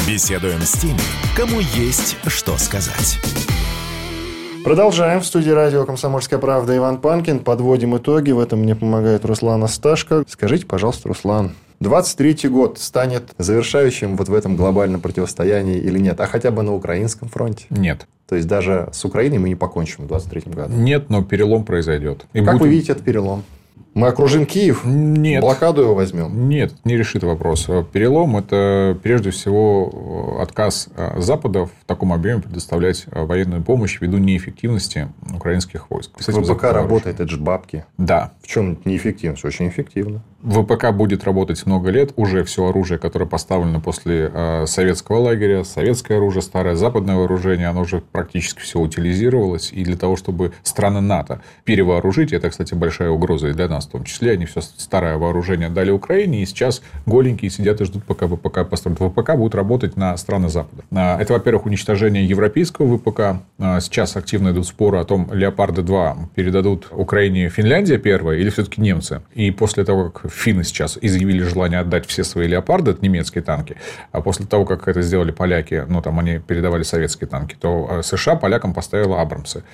Беседуем 0.09 0.61
с 0.61 0.73
теми, 0.73 0.99
кому 1.37 1.61
есть 1.61 2.17
что 2.27 2.59
сказать. 2.59 3.21
Продолжаем. 4.65 5.21
В 5.21 5.27
студии 5.27 5.51
радио 5.51 5.85
«Комсомольская 5.85 6.39
правда» 6.39 6.77
Иван 6.77 6.99
Панкин. 6.99 7.41
Подводим 7.41 7.97
итоги. 7.97 8.31
В 8.31 8.39
этом 8.39 8.61
мне 8.61 8.77
помогает 8.77 9.25
Руслан 9.25 9.63
Асташко. 9.65 10.25
Скажите, 10.29 10.67
пожалуйста, 10.67 11.09
Руслан, 11.09 11.53
23-й 11.83 12.49
год 12.49 12.79
станет 12.79 13.35
завершающим 13.39 14.17
вот 14.17 14.29
в 14.29 14.35
этом 14.35 14.57
глобальном 14.57 15.01
противостоянии 15.01 15.79
или 15.79 15.99
нет? 15.99 16.21
А 16.21 16.27
хотя 16.27 16.51
бы 16.51 16.63
на 16.63 16.75
украинском 16.75 17.29
фронте? 17.29 17.67
Нет. 17.71 18.07
То 18.29 18.37
есть, 18.37 18.49
даже 18.49 18.89
с 18.93 19.05
Украиной 19.05 19.39
мы 19.39 19.49
не 19.49 19.55
покончим 19.55 20.07
в 20.07 20.13
23-м 20.13 20.53
году? 20.53 20.75
Нет, 20.75 21.11
но 21.11 21.23
перелом 21.23 21.65
произойдет. 21.65 22.25
И 22.33 22.43
как 22.43 22.55
будет... 22.55 22.63
вы 22.63 22.69
видите 22.69 22.93
этот 22.93 23.05
перелом? 23.05 23.45
Мы 23.95 24.09
окружим 24.09 24.47
Киев? 24.47 24.85
Нет. 24.85 25.43
Блокаду 25.43 25.83
его 25.83 25.95
возьмем? 25.95 26.49
Нет, 26.49 26.73
не 26.85 26.97
решит 26.97 27.23
вопрос. 27.25 27.69
Перелом– 27.93 28.37
это 28.39 28.99
прежде 29.03 29.31
всего 29.31 30.39
отказ 30.41 30.89
Запада 31.17 31.67
в 31.67 31.73
таком 31.87 32.13
объеме 32.13 32.41
предоставлять 32.41 33.05
военную 33.11 33.63
помощь 33.63 34.01
ввиду 34.01 34.19
неэффективности 34.19 35.09
украинских 35.35 35.91
войск. 35.91 36.13
ВПК 36.19 36.65
работает, 36.65 37.21
это 37.21 37.29
же 37.29 37.37
бабки. 37.37 37.85
Да. 37.99 38.33
В 38.43 38.47
чем 38.47 38.79
неэффективность? 38.85 39.45
Очень 39.45 39.69
эффективно. 39.69 40.23
ВПК 40.43 40.91
будет 40.91 41.23
работать 41.25 41.65
много 41.67 41.91
лет. 41.91 42.13
Уже 42.17 42.43
все 42.43 42.67
оружие, 42.67 42.99
которое 42.99 43.27
поставлено 43.27 43.81
после 43.81 44.31
э, 44.33 44.67
советского 44.67 45.19
лагеря, 45.19 45.63
советское 45.63 46.17
оружие, 46.17 46.43
старое 46.43 46.75
западное 46.75 47.15
вооружение, 47.15 47.69
оно 47.69 47.83
уже 47.83 48.01
практически 48.01 48.61
все 48.61 48.81
утилизировалось. 48.81 49.71
И 49.73 49.85
для 49.85 49.97
того, 49.97 50.17
чтобы 50.17 50.53
страны 50.65 51.01
НАТО 51.01 51.43
перевооружить, 51.65 52.33
это, 52.33 52.51
кстати, 52.51 52.75
большая 52.75 53.11
угроза 53.11 53.49
и 53.49 53.53
для 53.53 53.69
нас 53.69 53.82
в 53.87 53.93
том 53.93 54.05
числе, 54.05 54.33
они 54.33 54.47
все 54.47 54.61
старое 54.61 55.17
вооружение 55.17 55.69
дали 55.69 55.91
Украине, 55.91 56.43
и 56.43 56.47
сейчас 56.47 56.83
голенькие 57.07 57.51
сидят 57.51 57.81
и 57.81 57.85
ждут, 57.85 58.05
пока 58.05 58.27
ВПК 58.27 58.69
построят. 58.69 58.99
ВПК 58.99 59.35
будет 59.37 59.55
работать 59.55 59.97
на 59.97 60.17
страны 60.17 60.49
Запада. 60.49 60.83
А, 60.93 61.21
это, 61.21 61.33
во-первых, 61.33 61.67
уничтожение 61.67 62.25
европейского 62.25 62.97
ВПК. 62.97 63.43
А, 63.59 63.81
сейчас 63.81 64.17
активно 64.17 64.51
идут 64.51 64.67
споры 64.67 64.99
о 64.99 65.05
том, 65.05 65.29
Леопарды-2 65.33 66.31
передадут 66.35 66.89
Украине 66.91 67.49
Финляндия 67.49 67.99
первая 67.99 68.39
или 68.39 68.51
все-таки 68.51 68.81
немцы. 68.81 69.23
И 69.35 69.51
после 69.51 69.85
того, 69.85 70.11
как 70.11 70.31
финны 70.31 70.65
сейчас 70.65 70.99
изъявили 71.01 71.43
желание 71.43 71.81
отдать 71.81 72.07
все 72.07 72.25
свои 72.25 72.47
леопарды, 72.47 72.93
это 72.93 73.03
немецкие 73.03 73.43
танки, 73.43 73.77
а 74.11 74.21
после 74.21 74.47
того, 74.47 74.65
как 74.65 74.89
это 74.89 75.03
сделали 75.03 75.31
поляки, 75.31 75.85
ну, 75.89 76.03
там 76.03 76.19
они 76.19 76.39
передавали 76.39 76.83
советские 76.83 77.29
танки, 77.29 77.57
то 77.59 77.89
э, 77.91 78.03
США 78.03 78.37
полякам 78.37 78.75
поставила 78.75 79.21
Абрамсы. 79.21 79.65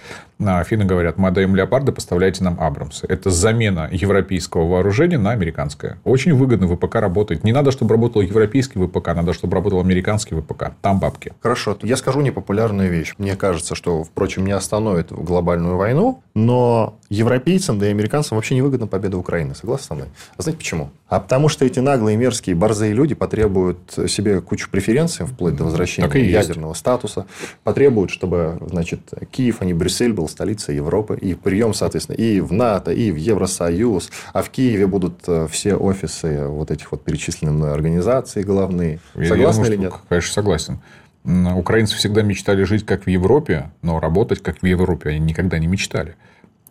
А 0.41 0.63
финны 0.65 0.85
говорят, 0.85 1.19
мы 1.19 1.29
отдаем 1.29 1.57
леопарды, 1.57 1.93
поставляйте 1.93 2.45
нам 2.45 2.59
Абрамсы. 2.61 3.07
Это 3.09 3.31
замена 3.31 3.89
европейского 4.01 4.67
вооружения 4.67 5.19
на 5.19 5.31
американское. 5.33 5.99
Очень 6.05 6.35
выгодно 6.35 6.67
ВПК 6.69 6.97
работает. 6.97 7.45
Не 7.45 7.53
надо, 7.53 7.71
чтобы 7.71 7.95
работал 7.95 8.23
европейский 8.23 8.79
ВПК, 8.79 9.09
надо, 9.09 9.33
чтобы 9.33 9.55
работал 9.55 9.81
американский 9.81 10.35
ВПК. 10.35 10.73
Там 10.83 11.01
бабки. 11.01 11.33
Хорошо. 11.41 11.77
Я 11.83 11.97
скажу 11.97 12.21
непопулярную 12.21 12.91
вещь. 12.91 13.15
Мне 13.19 13.37
кажется, 13.37 13.75
что, 13.75 14.05
впрочем, 14.05 14.47
не 14.47 14.53
остановит 14.53 15.13
глобальную 15.13 15.77
войну, 15.77 16.23
но 16.35 16.97
европейцам, 17.11 17.79
да 17.79 17.87
и 17.87 17.91
американцам 17.91 18.37
вообще 18.37 18.55
не 18.55 18.63
выгодна 18.63 18.87
победа 18.87 19.17
Украины. 19.19 19.55
Согласны 19.55 19.87
со 19.87 19.95
мной? 19.95 20.09
А 20.37 20.43
знаете 20.43 20.59
почему? 20.59 20.91
А 21.09 21.21
потому 21.21 21.49
что 21.49 21.65
эти 21.65 21.81
наглые, 21.81 22.17
мерзкие, 22.17 22.55
борзые 22.55 22.93
люди 22.93 23.15
потребуют 23.15 23.79
себе 24.09 24.41
кучу 24.41 24.71
преференций, 24.71 25.25
вплоть 25.25 25.57
до 25.57 25.65
возвращения 25.65 26.09
ядерного 26.31 26.75
статуса. 26.75 27.27
Потребуют, 27.65 28.11
чтобы, 28.11 28.59
значит, 28.69 29.01
Киев, 29.31 29.57
а 29.61 29.65
не 29.65 29.73
Брюссель 29.73 30.13
был 30.13 30.29
столицей 30.29 30.77
Европы. 30.77 31.17
И 31.19 31.35
прием, 31.35 31.73
соответственно, 31.73 32.17
и 32.17 32.41
в 32.41 32.53
НАТО, 32.53 32.93
и 32.93 33.11
в 33.11 33.17
Евросоюз. 33.17 33.88
А 34.33 34.43
в 34.43 34.51
Киеве 34.51 34.87
будут 34.87 35.21
э, 35.27 35.47
все 35.51 35.75
офисы 35.75 36.47
вот 36.47 36.71
этих 36.71 36.93
вот 36.93 37.05
перечисленных 37.05 37.73
организаций 37.73 38.43
главные. 38.43 39.01
Я 39.15 39.29
Согласны 39.29 39.65
думаю, 39.65 39.73
или 39.73 39.85
нет? 39.85 39.95
Конечно, 40.09 40.33
согласен. 40.33 40.81
Украинцы 41.25 41.97
всегда 41.97 42.23
мечтали 42.23 42.65
жить 42.65 42.87
как 42.87 43.05
в 43.05 43.09
Европе, 43.09 43.71
но 43.83 44.01
работать 44.01 44.43
как 44.43 44.63
в 44.63 44.67
Европе 44.67 45.11
они 45.11 45.19
никогда 45.19 45.59
не 45.59 45.67
мечтали. 45.67 46.17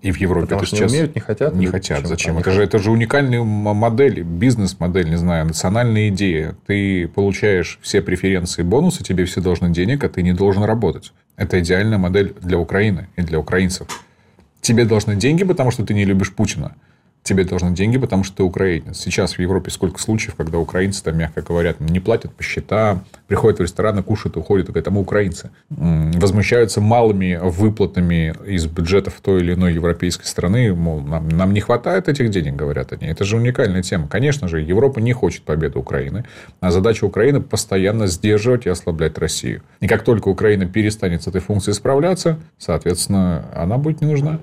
И 0.02 0.12
в 0.12 0.18
Европе 0.18 0.46
Потому 0.46 0.62
это 0.62 0.68
что 0.68 0.76
сейчас... 0.78 0.92
не 0.92 0.98
умеют, 0.98 1.16
не 1.16 1.22
хотят? 1.22 1.56
Не 1.56 1.66
хотят. 1.66 2.06
Зачем? 2.06 2.38
Это 2.38 2.52
же, 2.52 2.64
это 2.64 2.78
же 2.78 2.92
уникальная 2.92 3.42
модель, 3.44 4.22
бизнес-модель, 4.22 5.10
не 5.10 5.18
знаю, 5.18 5.46
национальная 5.46 6.10
идея. 6.10 6.56
Ты 6.68 7.08
получаешь 7.08 7.80
все 7.82 8.02
преференции, 8.02 8.62
бонусы, 8.62 9.04
тебе 9.04 9.26
все 9.26 9.42
должны 9.42 9.70
денег, 9.70 10.04
а 10.04 10.10
ты 10.10 10.22
не 10.22 10.34
должен 10.34 10.64
работать. 10.64 11.14
Это 11.36 11.60
идеальная 11.60 11.98
модель 11.98 12.36
для 12.42 12.60
Украины 12.60 13.08
и 13.16 13.22
для 13.22 13.40
украинцев. 13.40 13.88
Тебе 14.62 14.86
должны 14.86 15.16
деньги, 15.16 15.44
потому 15.44 15.72
что 15.72 15.84
ты 15.84 15.94
не 15.94 16.06
любишь 16.06 16.34
Путина 16.34 16.76
тебе 17.28 17.44
должны 17.44 17.72
деньги, 17.72 17.98
потому 17.98 18.24
что 18.24 18.38
ты 18.38 18.44
украинец. 18.44 18.98
Сейчас 18.98 19.34
в 19.34 19.40
Европе 19.40 19.70
сколько 19.72 20.00
случаев, 20.00 20.36
когда 20.36 20.58
украинцы, 20.58 21.04
там, 21.04 21.18
мягко 21.18 21.42
говоря, 21.42 21.76
не 21.80 22.00
платят 22.00 22.34
по 22.34 22.44
счетам, 22.44 23.04
приходят 23.28 23.60
в 23.60 23.62
рестораны, 23.62 24.04
кушают, 24.04 24.38
уходят, 24.38 24.70
и 24.70 24.72
говорят, 24.72 24.88
а 24.88 24.92
мы 24.92 25.02
украинцы. 25.02 25.52
Возмущаются 25.70 26.82
малыми 26.82 27.40
выплатами 27.42 28.34
из 28.46 28.66
бюджетов 28.66 29.16
той 29.22 29.42
или 29.42 29.54
иной 29.54 29.74
европейской 29.74 30.26
страны, 30.26 30.74
мол, 30.74 31.02
нам, 31.02 31.28
нам 31.30 31.54
не 31.54 31.60
хватает 31.60 32.08
этих 32.08 32.30
денег, 32.30 32.56
говорят 32.56 32.94
они. 32.94 33.08
Это 33.08 33.24
же 33.24 33.38
уникальная 33.38 33.84
тема. 33.84 34.08
Конечно 34.08 34.48
же, 34.48 34.62
Европа 34.62 35.00
не 35.00 35.14
хочет 35.14 35.44
победы 35.44 35.80
Украины, 35.80 36.26
а 36.62 36.72
задача 36.72 37.06
Украины 37.06 37.42
постоянно 37.42 38.08
сдерживать 38.08 38.66
и 38.66 38.70
ослаблять 38.70 39.18
Россию. 39.18 39.62
И 39.82 39.88
как 39.88 40.04
только 40.04 40.30
Украина 40.30 40.66
перестанет 40.66 41.24
с 41.24 41.28
этой 41.28 41.42
функцией 41.42 41.76
справляться, 41.76 42.40
соответственно, 42.58 43.46
она 43.54 43.78
будет 43.78 44.02
не 44.02 44.08
нужна. 44.08 44.40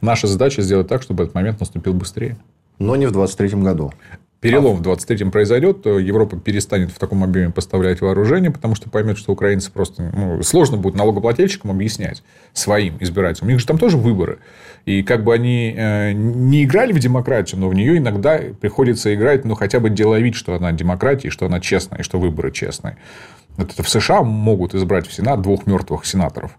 Наша 0.00 0.26
задача 0.26 0.62
сделать 0.62 0.88
так, 0.88 1.02
чтобы 1.02 1.24
этот 1.24 1.34
момент 1.34 1.60
наступил 1.60 1.94
быстрее. 1.94 2.36
Но 2.78 2.96
не 2.96 3.06
в 3.06 3.12
2023 3.12 3.62
году. 3.62 3.92
Перелом 4.40 4.76
в 4.76 4.80
23-м 4.80 5.30
произойдет, 5.30 5.82
то 5.82 5.98
Европа 5.98 6.38
перестанет 6.38 6.90
в 6.90 6.98
таком 6.98 7.22
объеме 7.22 7.52
поставлять 7.52 8.00
вооружение, 8.00 8.50
потому 8.50 8.74
что 8.74 8.88
поймет, 8.88 9.18
что 9.18 9.32
украинцы 9.32 9.70
просто... 9.70 10.10
Ну, 10.14 10.42
сложно 10.42 10.78
будет 10.78 10.94
налогоплательщикам 10.94 11.70
объяснять 11.70 12.22
своим 12.54 12.96
избирателям. 13.00 13.48
У 13.48 13.50
них 13.50 13.60
же 13.60 13.66
там 13.66 13.76
тоже 13.76 13.98
выборы. 13.98 14.38
И 14.86 15.02
как 15.02 15.24
бы 15.24 15.34
они 15.34 15.74
э, 15.76 16.12
не 16.12 16.64
играли 16.64 16.92
в 16.92 16.98
демократию, 16.98 17.60
но 17.60 17.68
в 17.68 17.74
нее 17.74 17.98
иногда 17.98 18.40
приходится 18.58 19.14
играть, 19.14 19.44
ну, 19.44 19.54
хотя 19.54 19.78
бы 19.78 19.90
деловить, 19.90 20.36
что 20.36 20.54
она 20.54 20.72
демократия, 20.72 21.28
что 21.28 21.44
она 21.44 21.60
честная, 21.60 22.00
и 22.00 22.02
что 22.02 22.18
выборы 22.18 22.50
честные. 22.50 22.96
Вот 23.58 23.74
это 23.74 23.82
в 23.82 23.90
США 23.90 24.22
могут 24.22 24.74
избрать 24.74 25.06
в 25.06 25.12
Сенат 25.12 25.42
двух 25.42 25.66
мертвых 25.66 26.06
сенаторов. 26.06 26.52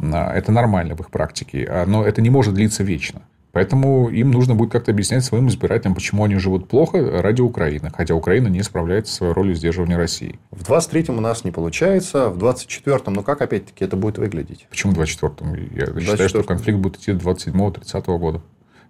Это 0.00 0.52
нормально 0.52 0.94
в 0.94 1.00
их 1.00 1.10
практике, 1.10 1.66
а, 1.68 1.86
но 1.86 2.04
это 2.04 2.20
не 2.20 2.30
может 2.30 2.54
длиться 2.54 2.82
вечно. 2.82 3.22
Поэтому 3.52 4.08
им 4.08 4.30
нужно 4.30 4.54
будет 4.54 4.70
как-то 4.70 4.92
объяснять 4.92 5.24
своим 5.24 5.48
избирателям, 5.48 5.94
почему 5.94 6.24
они 6.24 6.36
живут 6.36 6.68
плохо 6.68 7.22
ради 7.22 7.40
Украины, 7.40 7.90
хотя 7.94 8.14
Украина 8.14 8.48
не 8.48 8.62
справляется 8.62 9.10
со 9.10 9.18
своей 9.18 9.32
ролью 9.32 9.54
сдерживания 9.54 9.96
России. 9.96 10.38
В 10.50 10.62
23-м 10.70 11.16
у 11.16 11.20
нас 11.20 11.44
не 11.44 11.50
получается, 11.50 12.28
в 12.28 12.38
24-м, 12.38 13.14
ну 13.14 13.22
как 13.22 13.40
опять-таки 13.42 13.84
это 13.84 13.96
будет 13.96 14.18
выглядеть? 14.18 14.66
Почему 14.70 14.92
в 14.92 15.00
24-м? 15.00 15.54
Я 15.74 15.86
24 15.86 16.00
считаю, 16.06 16.28
что 16.28 16.42
конфликт 16.42 16.78
будет 16.78 16.96
идти 16.98 17.12
до 17.12 17.30
27-30 17.30 18.18
года 18.18 18.42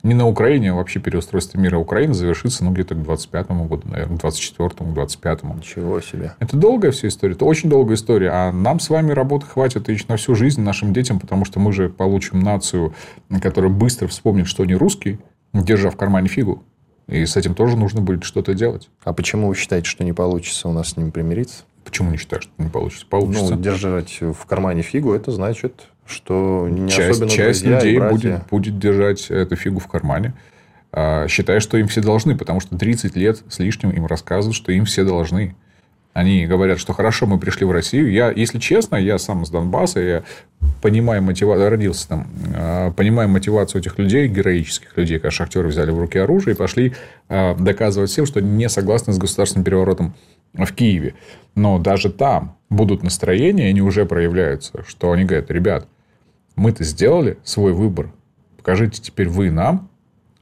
не 0.03 0.15
на 0.15 0.27
Украине, 0.27 0.71
а 0.71 0.75
вообще 0.75 1.01
переустройство 1.01 1.59
мира 1.59 1.79
Украины 1.79 2.15
завершится 2.15 2.65
ну, 2.65 2.73
где-то 2.73 2.95
к 2.95 2.99
25-му 2.99 3.65
году, 3.65 3.89
наверное, 3.89 4.17
к 4.17 4.25
24-му, 4.25 4.95
к 4.95 4.99
25-му. 4.99 5.55
Ничего 5.55 6.01
себе. 6.01 6.35
Это 6.39 6.57
долгая 6.57 6.93
вся 6.93 7.09
история. 7.09 7.35
Это 7.35 7.45
очень 7.45 7.69
долгая 7.69 7.97
история. 7.97 8.31
А 8.31 8.53
нам 8.53 8.81
с 8.81 8.91
вами 8.91 9.13
работы 9.13 9.47
хватит 9.47 9.89
и 9.89 9.99
на 10.09 10.17
всю 10.17 10.35
жизнь 10.35 10.61
нашим 10.61 10.93
детям, 10.93 11.19
потому 11.19 11.45
что 11.45 11.59
мы 11.59 11.73
же 11.73 11.89
получим 11.89 12.41
нацию, 12.41 12.95
которая 13.43 13.71
быстро 13.71 14.07
вспомнит, 14.07 14.47
что 14.47 14.63
они 14.63 14.75
русские, 14.75 15.19
держа 15.53 15.91
в 15.91 15.97
кармане 15.97 16.29
фигу. 16.29 16.63
И 17.09 17.25
с 17.25 17.37
этим 17.37 17.55
тоже 17.55 17.77
нужно 17.77 18.01
будет 18.01 18.23
что-то 18.23 18.55
делать. 18.55 18.91
А 19.03 19.13
почему 19.13 19.49
вы 19.49 19.55
считаете, 19.55 19.89
что 19.89 20.05
не 20.05 20.13
получится 20.13 20.69
у 20.69 20.73
нас 20.73 20.91
с 20.91 20.97
ними 20.97 21.11
примириться? 21.11 21.65
Почему 21.85 22.11
не 22.11 22.19
считаешь, 22.19 22.45
что 22.45 22.63
не 22.63 22.69
получится? 22.69 23.07
Получится. 23.07 23.55
Ну, 23.55 23.63
держать 23.63 24.21
в 24.21 24.45
кармане 24.47 24.83
фигу, 24.83 25.15
это 25.15 25.33
значит, 25.33 25.87
что 26.09 26.67
не 26.71 26.89
часть, 26.89 27.11
особенно 27.11 27.31
часть 27.31 27.65
людей 27.65 27.99
будет, 27.99 28.47
будет 28.51 28.79
держать 28.79 29.31
эту 29.31 29.57
фигу 29.57 29.79
в 29.79 29.87
кармане, 29.87 30.35
а, 30.91 31.29
считая, 31.29 31.61
что 31.61 31.77
им 31.77 31.87
все 31.89 32.01
должны, 32.01 32.37
потому 32.37 32.61
что 32.61 32.77
30 32.77 33.15
лет 33.17 33.43
с 33.49 33.59
лишним 33.59 33.91
им 33.91 34.07
рассказывают, 34.07 34.57
что 34.57 34.73
им 34.73 34.85
все 34.87 35.05
должны. 35.05 35.55
Они 36.15 36.47
говорят, 36.47 36.81
что 36.81 36.95
хорошо, 36.95 37.27
мы 37.27 37.39
пришли 37.39 37.65
в 37.65 37.71
Россию. 37.71 38.11
Я, 38.11 38.31
если 38.31 38.59
честно, 38.59 38.97
я 38.97 39.19
сам 39.19 39.45
с 39.45 39.51
Донбасса, 39.51 40.01
я 40.01 40.23
понимаю 40.83 41.23
мотивацию, 41.23 41.69
родился 41.69 42.09
там, 42.09 42.27
а, 42.57 42.91
понимаю 42.93 43.29
мотивацию 43.29 43.83
этих 43.83 43.99
людей, 43.99 44.27
героических 44.29 44.97
людей, 44.97 45.19
когда 45.19 45.31
шахтеры 45.31 45.69
взяли 45.69 45.91
в 45.91 45.99
руки 46.01 46.19
оружие 46.19 46.55
и 46.55 46.57
пошли 46.57 46.95
а, 47.29 47.55
доказывать 47.55 48.11
всем, 48.11 48.25
что 48.25 48.41
не 48.41 48.69
согласны 48.69 49.13
с 49.13 49.19
государственным 49.19 49.65
переворотом 49.65 50.15
в 50.55 50.73
Киеве. 50.73 51.15
Но 51.55 51.79
даже 51.79 52.11
там 52.11 52.57
будут 52.71 53.03
настроения, 53.03 53.69
они 53.69 53.83
уже 53.83 54.07
проявляются, 54.07 54.85
что 54.87 55.13
они 55.13 55.25
говорят, 55.25 55.51
ребят, 55.51 55.87
мы-то 56.59 56.85
сделали 56.85 57.39
свой 57.45 57.73
выбор. 57.73 58.11
Покажите 58.57 59.01
теперь 59.01 59.29
вы 59.29 59.51
нам, 59.51 59.89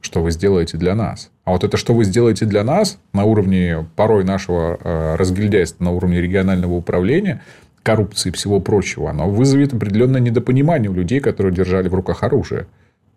что 0.01 0.21
вы 0.21 0.31
сделаете 0.31 0.77
для 0.77 0.95
нас. 0.95 1.31
А 1.43 1.51
вот 1.51 1.63
это, 1.63 1.77
что 1.77 1.93
вы 1.93 2.03
сделаете 2.03 2.45
для 2.45 2.63
нас 2.63 2.99
на 3.13 3.23
уровне 3.23 3.87
порой 3.95 4.23
нашего 4.23 4.77
э, 4.81 5.15
разгильдяйства, 5.15 5.83
на 5.83 5.91
уровне 5.91 6.21
регионального 6.21 6.73
управления, 6.73 7.41
коррупции 7.83 8.29
и 8.29 8.31
всего 8.33 8.59
прочего, 8.59 9.09
оно 9.09 9.29
вызовет 9.29 9.73
определенное 9.73 10.19
недопонимание 10.19 10.89
у 10.89 10.93
людей, 10.93 11.19
которые 11.19 11.53
держали 11.53 11.87
в 11.87 11.95
руках 11.95 12.23
оружие. 12.23 12.67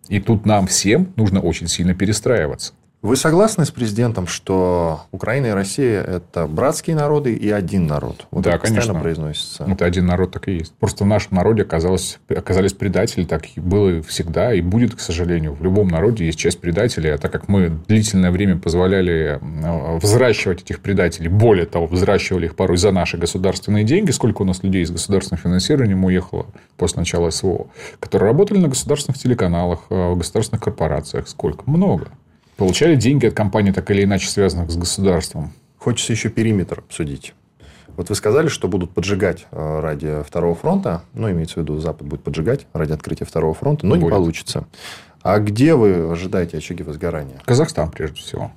И 0.07 0.19
тут 0.19 0.45
нам 0.45 0.67
всем 0.67 1.11
нужно 1.15 1.41
очень 1.41 1.67
сильно 1.67 1.93
перестраиваться. 1.93 2.73
Вы 3.01 3.15
согласны 3.15 3.65
с 3.65 3.71
президентом, 3.71 4.27
что 4.27 5.01
Украина 5.11 5.47
и 5.47 5.49
Россия– 5.49 6.03
это 6.03 6.45
братские 6.45 6.95
народы 6.95 7.33
и 7.33 7.49
один 7.49 7.87
народ? 7.87 8.27
Вот 8.29 8.43
да, 8.43 8.51
это 8.51 8.67
конечно. 8.67 8.93
произносится. 8.93 9.63
Это 9.63 9.85
один 9.85 10.05
народ 10.05 10.31
так 10.31 10.47
и 10.47 10.53
есть. 10.53 10.73
Просто 10.75 11.03
в 11.03 11.07
нашем 11.07 11.35
народе 11.35 11.63
оказалось, 11.63 12.19
оказались 12.29 12.73
предатели, 12.73 13.23
так 13.23 13.45
и 13.55 13.59
было 13.59 14.03
всегда 14.03 14.53
и 14.53 14.61
будет, 14.61 14.93
к 14.93 14.99
сожалению. 14.99 15.55
В 15.55 15.63
любом 15.63 15.87
народе 15.87 16.27
есть 16.27 16.37
часть 16.37 16.59
предателей, 16.61 17.15
а 17.15 17.17
так 17.17 17.31
как 17.31 17.47
мы 17.47 17.69
длительное 17.87 18.29
время 18.29 18.59
позволяли 18.59 19.39
э, 19.41 19.97
взращивать 19.97 20.61
этих 20.61 20.79
предателей, 20.79 21.29
более 21.29 21.65
того, 21.65 21.87
взращивали 21.87 22.45
их 22.45 22.55
порой 22.55 22.77
за 22.77 22.91
наши 22.91 23.17
государственные 23.17 23.83
деньги, 23.83 24.11
сколько 24.11 24.43
у 24.43 24.45
нас 24.45 24.61
людей 24.61 24.85
с 24.85 24.91
государственным 24.91 25.41
финансированием 25.41 26.05
уехало 26.05 26.45
после 26.77 26.99
начала 26.99 27.31
СВО, 27.31 27.65
которые 27.99 28.27
работали 28.27 28.59
на 28.59 28.67
государственных 28.67 29.17
телеканалах, 29.17 29.79
э, 29.89 30.11
в 30.11 30.17
государственных 30.17 30.63
корпорациях, 30.63 31.27
сколько? 31.27 31.63
Много 31.65 32.09
получали 32.61 32.95
деньги 32.95 33.25
от 33.25 33.33
компаний, 33.33 33.71
так 33.71 33.89
или 33.89 34.03
иначе 34.03 34.29
связанных 34.29 34.69
с 34.69 34.77
государством. 34.77 35.51
Хочется 35.79 36.13
еще 36.13 36.29
периметр 36.29 36.83
обсудить. 36.87 37.33
Вот 37.97 38.09
вы 38.09 38.13
сказали, 38.13 38.49
что 38.49 38.67
будут 38.67 38.93
поджигать 38.93 39.47
э, 39.49 39.79
ради 39.79 40.21
второго 40.21 40.53
фронта. 40.53 41.01
Ну, 41.13 41.31
имеется 41.31 41.55
в 41.55 41.63
виду, 41.63 41.79
Запад 41.79 42.07
будет 42.07 42.21
поджигать 42.21 42.67
ради 42.73 42.91
открытия 42.91 43.25
второго 43.25 43.55
фронта, 43.55 43.87
но 43.87 43.95
будет. 43.95 44.03
не 44.03 44.09
получится. 44.11 44.67
А 45.23 45.39
где 45.39 45.73
вы 45.73 46.11
ожидаете 46.11 46.57
очаги 46.57 46.83
возгорания? 46.83 47.41
Казахстан, 47.45 47.89
прежде 47.89 48.17
всего. 48.17 48.51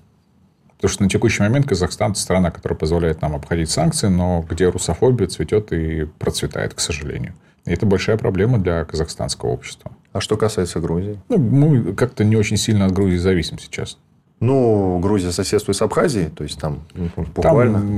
Потому 0.84 0.96
что 0.96 1.02
на 1.04 1.08
текущий 1.08 1.42
момент 1.42 1.66
Казахстан– 1.66 2.10
это 2.12 2.20
страна, 2.20 2.50
которая 2.50 2.78
позволяет 2.78 3.22
нам 3.22 3.34
обходить 3.34 3.70
санкции, 3.70 4.08
но 4.08 4.44
где 4.46 4.68
русофобия 4.68 5.26
цветет 5.28 5.72
и 5.72 6.04
процветает, 6.18 6.74
к 6.74 6.80
сожалению. 6.80 7.32
И 7.64 7.72
это 7.72 7.86
большая 7.86 8.18
проблема 8.18 8.58
для 8.58 8.84
казахстанского 8.84 9.48
общества. 9.48 9.92
А 10.12 10.20
что 10.20 10.36
касается 10.36 10.80
Грузии? 10.80 11.18
Ну, 11.30 11.38
мы 11.38 11.94
как-то 11.94 12.22
не 12.22 12.36
очень 12.36 12.58
сильно 12.58 12.84
от 12.84 12.92
Грузии 12.92 13.16
зависим 13.16 13.58
сейчас. 13.58 13.96
Ну, 14.40 14.98
Грузия 14.98 15.32
соседствует 15.32 15.74
с 15.78 15.80
Абхазией, 15.80 16.28
то 16.28 16.44
есть 16.44 16.60
там 16.60 16.82
буквально 17.34 17.78
там 17.78 17.88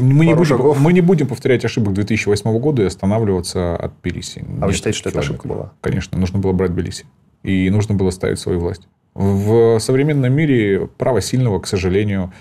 мы, 0.00 0.24
не 0.24 0.34
будем, 0.34 0.80
мы 0.80 0.94
не 0.94 1.02
будем 1.02 1.26
повторять 1.26 1.66
ошибок 1.66 1.92
2008 1.92 2.58
года 2.58 2.80
и 2.80 2.86
останавливаться 2.86 3.76
от 3.76 4.00
Тбилиси. 4.00 4.38
А 4.38 4.50
Нет, 4.50 4.64
вы 4.64 4.72
считаете, 4.72 4.98
что 4.98 5.10
это 5.10 5.18
ошибка 5.18 5.46
была? 5.46 5.72
Конечно, 5.82 6.16
нужно 6.16 6.38
было 6.38 6.52
брать 6.52 6.72
Тбилиси. 6.72 7.04
И 7.42 7.68
нужно 7.68 7.94
было 7.94 8.10
ставить 8.10 8.38
свою 8.38 8.60
власть. 8.60 8.88
В 9.20 9.78
современном 9.80 10.32
мире 10.32 10.88
право 10.96 11.20
сильного, 11.20 11.60
к 11.60 11.66
сожалению, 11.66 12.32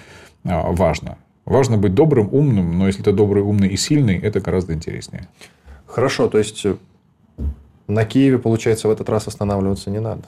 а, 0.45 0.71
важно. 0.71 1.17
Важно 1.43 1.77
быть 1.77 1.93
добрым, 1.93 2.29
умным, 2.31 2.79
но 2.79 2.87
если 2.87 3.03
ты 3.03 3.11
добрый, 3.11 3.43
умный 3.43 3.67
и 3.67 3.75
сильный, 3.75 4.17
это 4.17 4.39
гораздо 4.39 4.73
интереснее. 4.73 5.27
Хорошо, 5.85 6.29
то 6.29 6.37
есть 6.37 6.65
на 7.89 8.05
Киеве, 8.05 8.39
получается, 8.39 8.87
в 8.87 8.91
этот 8.91 9.09
раз 9.09 9.27
останавливаться 9.27 9.89
не 9.89 9.99
надо. 9.99 10.21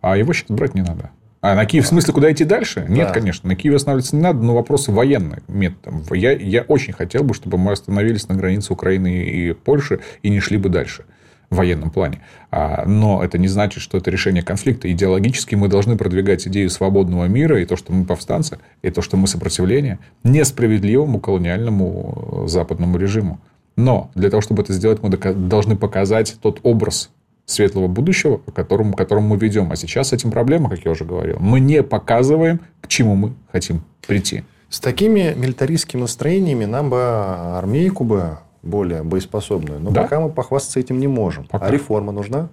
А 0.00 0.16
его 0.16 0.32
сейчас 0.32 0.50
брать 0.50 0.74
не 0.74 0.82
надо. 0.82 1.10
А 1.40 1.54
на 1.54 1.64
Киев, 1.66 1.84
в 1.84 1.88
смысле, 1.88 2.12
куда 2.12 2.32
идти 2.32 2.42
дальше? 2.42 2.84
Нет, 2.88 3.08
да. 3.08 3.14
конечно. 3.14 3.48
На 3.48 3.54
Киеве 3.54 3.76
останавливаться 3.76 4.16
не 4.16 4.22
надо, 4.22 4.42
но 4.42 4.56
вопросы 4.56 4.90
военные 4.90 5.42
методом. 5.46 6.02
Я, 6.10 6.32
я 6.32 6.62
очень 6.62 6.94
хотел 6.94 7.22
бы, 7.22 7.32
чтобы 7.32 7.58
мы 7.58 7.70
остановились 7.70 8.28
на 8.28 8.34
границе 8.34 8.72
Украины 8.72 9.22
и 9.22 9.52
Польши 9.52 10.00
и 10.22 10.30
не 10.30 10.40
шли 10.40 10.56
бы 10.56 10.68
дальше 10.68 11.04
в 11.52 11.56
военном 11.56 11.90
плане. 11.90 12.20
А, 12.50 12.84
но 12.86 13.22
это 13.22 13.36
не 13.36 13.46
значит, 13.46 13.82
что 13.82 13.98
это 13.98 14.10
решение 14.10 14.42
конфликта. 14.42 14.90
Идеологически 14.90 15.54
мы 15.54 15.68
должны 15.68 15.96
продвигать 15.96 16.48
идею 16.48 16.70
свободного 16.70 17.26
мира 17.26 17.60
и 17.60 17.66
то, 17.66 17.76
что 17.76 17.92
мы 17.92 18.06
повстанцы, 18.06 18.58
и 18.80 18.90
то, 18.90 19.02
что 19.02 19.16
мы 19.16 19.26
сопротивление 19.26 19.98
несправедливому 20.24 21.20
колониальному 21.20 22.44
западному 22.48 22.96
режиму. 22.96 23.38
Но 23.76 24.10
для 24.14 24.30
того, 24.30 24.40
чтобы 24.40 24.62
это 24.62 24.72
сделать, 24.72 25.02
мы 25.02 25.10
должны 25.10 25.76
показать 25.76 26.36
тот 26.40 26.60
образ 26.62 27.10
светлого 27.44 27.86
будущего, 27.86 28.38
по 28.38 28.50
которому, 28.50 28.94
к 28.94 28.98
которому 28.98 29.28
мы 29.28 29.36
ведем. 29.36 29.70
А 29.72 29.76
сейчас 29.76 30.08
с 30.08 30.12
этим 30.14 30.30
проблема, 30.30 30.70
как 30.70 30.84
я 30.84 30.90
уже 30.90 31.04
говорил. 31.04 31.36
Мы 31.38 31.60
не 31.60 31.82
показываем, 31.82 32.60
к 32.80 32.88
чему 32.88 33.14
мы 33.14 33.34
хотим 33.50 33.82
прийти. 34.06 34.44
С 34.70 34.80
такими 34.80 35.34
милитаристскими 35.36 36.00
настроениями 36.00 36.64
нам 36.64 36.88
бы 36.88 37.02
армейку 37.02 38.04
бы 38.04 38.38
более 38.62 39.02
боеспособную. 39.02 39.80
Но 39.80 39.90
да? 39.90 40.02
пока 40.02 40.20
мы 40.20 40.30
похвастаться 40.30 40.80
этим 40.80 40.98
не 40.98 41.08
можем. 41.08 41.44
Пока. 41.44 41.66
А 41.66 41.70
реформа 41.70 42.12
нужна? 42.12 42.48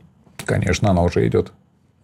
Конечно, 0.46 0.90
она 0.90 1.04
уже 1.04 1.28
идет. 1.28 1.52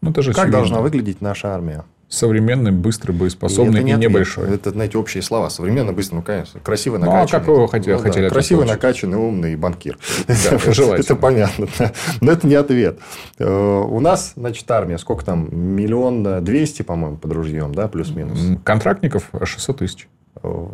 Ну, 0.01 0.11
это 0.11 0.21
же 0.21 0.31
как 0.31 0.45
очевидно. 0.45 0.59
должна 0.59 0.81
выглядеть 0.81 1.21
наша 1.21 1.53
армия? 1.53 1.83
современный, 2.07 2.71
быстрый, 2.71 3.11
боеспособный 3.11 3.81
и, 3.81 3.89
и 3.89 3.93
небольшой. 3.93 4.53
Это, 4.53 4.71
знаете, 4.71 4.97
общие 4.97 5.23
слова. 5.23 5.49
Современно, 5.49 5.93
быстрый, 5.93 6.15
ну, 6.15 6.21
конечно. 6.21 6.59
Красивый, 6.59 6.99
накачанный. 6.99 7.21
Ну, 7.21 7.37
а 7.37 7.39
как 7.39 7.47
вы 7.47 7.67
хотели, 7.67 7.93
ну, 7.93 7.99
хотели 7.99 8.23
да, 8.25 8.29
Красивый, 8.29 8.67
накачанный, 8.67 9.17
умный 9.17 9.55
банкир. 9.55 9.97
Это 10.27 11.15
понятно. 11.15 11.67
Но 12.21 12.31
это 12.31 12.47
не 12.47 12.55
ответ. 12.55 12.99
Э, 13.39 13.83
у 13.89 13.99
нас, 13.99 14.33
значит, 14.35 14.69
армия, 14.69 14.97
сколько 14.97 15.25
там? 15.25 15.49
Миллион 15.51 16.43
двести, 16.43 16.81
по-моему, 16.83 17.17
под 17.17 17.31
ружьем, 17.33 17.73
да, 17.73 17.87
плюс-минус? 17.87 18.59
Контрактников 18.63 19.29
600 19.43 19.77
тысяч. 19.77 20.07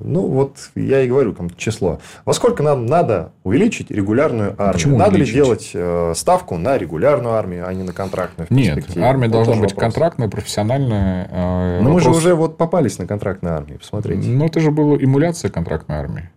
Ну, 0.01 0.28
вот 0.28 0.72
я 0.76 1.01
и 1.01 1.07
говорю 1.07 1.34
там 1.34 1.49
число. 1.51 1.99
Во 2.26 2.34
сколько 2.34 2.63
нам 2.63 2.86
надо 2.86 3.32
увеличить 3.43 3.91
регулярную 3.91 4.51
армию? 4.57 4.74
Почему 4.74 4.97
надо 4.97 5.11
увеличить? 5.11 5.36
ли 5.36 5.41
делать 5.41 5.72
э, 5.74 6.13
ставку 6.15 6.57
на 6.57 6.78
регулярную 6.78 7.36
армию, 7.36 7.67
а 7.67 7.74
не 7.74 7.84
на 7.84 7.93
контрактную? 7.93 8.47
Нет, 8.49 8.86
армия 8.97 9.28
вот 9.28 9.34
должна 9.34 9.53
быть 9.55 9.72
вопрос. 9.72 9.80
контрактная, 9.80 10.30
профессиональная. 10.30 11.28
Э, 11.32 11.80
Но 11.82 11.89
вопрос... 11.89 11.93
мы 11.93 11.99
же 12.01 12.09
уже 12.17 12.36
вот 12.36 12.57
попались 12.57 12.97
на 12.97 13.07
контрактную 13.07 13.55
армию, 13.55 13.80
посмотрите. 13.80 14.28
Ну, 14.28 14.45
это 14.45 14.59
же 14.59 14.72
была 14.72 14.97
эмуляция 14.97 15.49
контрактной 15.49 15.97
армии 15.97 16.30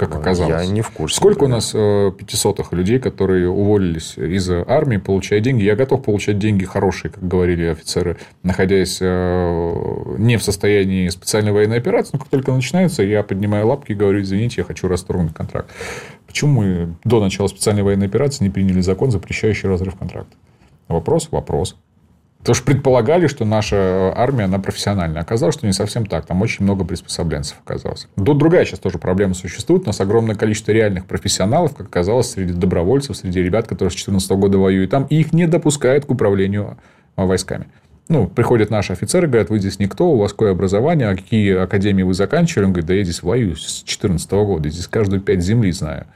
как 0.00 0.16
оказалось. 0.16 0.66
Я 0.66 0.72
не 0.72 0.80
в 0.80 0.90
курсе. 0.90 1.16
Сколько 1.16 1.46
например. 1.46 1.52
у 1.52 1.56
нас 1.56 1.72
э, 1.74 2.12
пятисотых 2.18 2.72
людей, 2.72 2.98
которые 2.98 3.50
уволились 3.50 4.16
из 4.16 4.48
армии, 4.48 4.96
получая 4.96 5.40
деньги? 5.40 5.62
Я 5.62 5.76
готов 5.76 6.02
получать 6.02 6.38
деньги 6.38 6.64
хорошие, 6.64 7.10
как 7.10 7.26
говорили 7.26 7.66
офицеры, 7.66 8.16
находясь 8.42 8.98
э, 9.02 10.16
не 10.18 10.38
в 10.38 10.42
состоянии 10.42 11.08
специальной 11.08 11.52
военной 11.52 11.76
операции. 11.76 12.12
Но 12.14 12.18
как 12.18 12.28
только 12.28 12.50
начинается, 12.52 13.02
я 13.02 13.22
поднимаю 13.22 13.66
лапки 13.66 13.92
и 13.92 13.94
говорю, 13.94 14.22
извините, 14.22 14.62
я 14.62 14.64
хочу 14.64 14.88
расторгнуть 14.88 15.34
контракт. 15.34 15.70
Почему 16.26 16.62
мы 16.62 16.94
до 17.04 17.20
начала 17.20 17.48
специальной 17.48 17.82
военной 17.82 18.06
операции 18.06 18.44
не 18.44 18.50
приняли 18.50 18.80
закон, 18.80 19.10
запрещающий 19.10 19.68
разрыв 19.68 19.96
контракта? 19.96 20.34
Вопрос? 20.88 21.28
Вопрос. 21.30 21.76
Потому 22.40 22.54
что 22.54 22.64
предполагали, 22.64 23.26
что 23.26 23.44
наша 23.44 23.76
э, 23.76 24.12
армия, 24.16 24.44
она 24.44 24.58
профессиональная. 24.58 25.20
Оказалось, 25.20 25.54
что 25.54 25.66
не 25.66 25.74
совсем 25.74 26.06
так. 26.06 26.24
Там 26.24 26.40
очень 26.40 26.64
много 26.64 26.84
приспособленцев 26.84 27.58
оказалось. 27.64 28.08
Тут 28.16 28.38
другая 28.38 28.64
сейчас 28.64 28.78
тоже 28.78 28.98
проблема 28.98 29.34
существует. 29.34 29.82
У 29.82 29.86
нас 29.86 30.00
огромное 30.00 30.34
количество 30.34 30.72
реальных 30.72 31.04
профессионалов, 31.04 31.76
как 31.76 31.88
оказалось, 31.88 32.30
среди 32.30 32.54
добровольцев, 32.54 33.16
среди 33.16 33.42
ребят, 33.42 33.66
которые 33.66 33.90
с 33.90 33.94
2014 33.94 34.30
года 34.32 34.56
воюют 34.56 34.90
там. 34.90 35.04
И 35.10 35.20
их 35.20 35.34
не 35.34 35.46
допускают 35.46 36.06
к 36.06 36.10
управлению 36.10 36.78
э, 37.16 37.26
войсками. 37.26 37.66
Ну, 38.08 38.26
приходят 38.26 38.70
наши 38.70 38.94
офицеры, 38.94 39.28
говорят, 39.28 39.50
вы 39.50 39.58
здесь 39.58 39.78
никто, 39.78 40.10
у 40.10 40.16
вас 40.16 40.32
какое 40.32 40.52
образование, 40.52 41.10
а 41.10 41.16
какие 41.16 41.56
академии 41.56 42.02
вы 42.02 42.14
заканчивали? 42.14 42.64
Он 42.64 42.72
говорит, 42.72 42.88
да 42.88 42.94
я 42.94 43.04
здесь 43.04 43.22
воюю 43.22 43.54
с 43.54 43.82
2014 43.84 44.30
года, 44.32 44.68
здесь 44.68 44.88
каждую 44.88 45.20
пять 45.20 45.42
земли 45.42 45.70
знаю. 45.70 46.06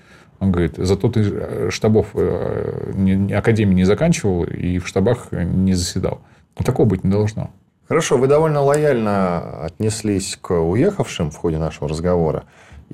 Он 0.40 0.52
говорит, 0.52 0.74
зато 0.76 1.08
ты 1.08 1.20
э, 1.20 1.70
штабов 1.70 2.08
э, 2.14 3.34
академии 3.34 3.74
не 3.74 3.84
заканчивал 3.84 4.44
и 4.44 4.78
в 4.78 4.88
штабах 4.88 5.28
не 5.32 5.74
заседал. 5.74 6.20
Такого 6.64 6.86
быть 6.86 7.04
не 7.04 7.10
должно. 7.10 7.50
Хорошо, 7.88 8.16
вы 8.16 8.28
довольно 8.28 8.60
лояльно 8.60 9.64
отнеслись 9.64 10.38
к 10.40 10.52
уехавшим 10.54 11.30
в 11.30 11.36
ходе 11.36 11.58
нашего 11.58 11.88
разговора. 11.88 12.44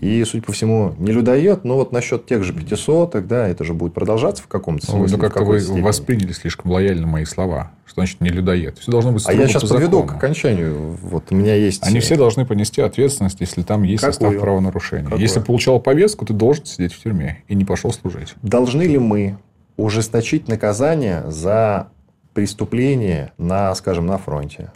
И, 0.01 0.25
судя 0.25 0.43
по 0.43 0.53
всему, 0.53 0.95
не 0.99 1.13
людоед, 1.13 1.65
но 1.65 1.77
вот 1.77 1.93
насчет 1.93 2.25
тех 2.25 2.43
же 2.43 2.55
500, 2.55 3.27
да, 3.27 3.47
это 3.47 3.65
же 3.65 3.75
будет 3.75 3.93
продолжаться 3.93 4.43
в 4.43 4.49
каком-то 4.49 4.87
смысле. 4.87 5.17
Ну, 5.17 5.23
как-то 5.23 5.45
вы 5.45 5.61
степени. 5.61 5.83
восприняли 5.83 6.33
слишком 6.33 6.71
лояльно 6.71 7.07
мои 7.07 7.27
слова. 7.27 7.73
Что 7.85 8.01
значит 8.01 8.21
не 8.23 8.31
людоед? 8.31 8.79
Все 8.79 8.91
должно 8.91 9.13
быть 9.13 9.29
А 9.29 9.33
я 9.35 9.47
сейчас 9.47 9.63
по 9.63 9.75
подведу 9.75 10.05
к 10.05 10.15
окончанию. 10.15 10.97
Вот 11.03 11.25
у 11.31 11.35
меня 11.35 11.55
есть... 11.55 11.87
Они 11.87 12.01
все 12.01 12.17
должны 12.17 12.47
понести 12.47 12.81
ответственность, 12.81 13.41
если 13.41 13.63
там 13.63 13.83
есть 13.83 14.03
Какую? 14.03 14.13
состав 14.31 14.41
правонарушения. 14.41 15.05
Какую? 15.05 15.21
Если 15.21 15.41
получал 15.41 15.81
повестку, 15.81 16.25
ты 16.25 16.33
должен 16.33 16.65
сидеть 16.65 16.95
в 16.95 17.03
тюрьме 17.03 17.45
и 17.49 17.55
не 17.55 17.67
пошел 17.67 17.93
служить. 17.93 18.35
Должны 18.43 18.83
ли 18.83 18.99
мы 18.99 19.37
ужесточить 19.77 20.49
наказание 20.49 21.25
за 21.31 21.89
преступление 22.33 23.33
на, 23.37 23.75
скажем, 23.75 24.07
на 24.07 24.17
фронте? 24.17 24.71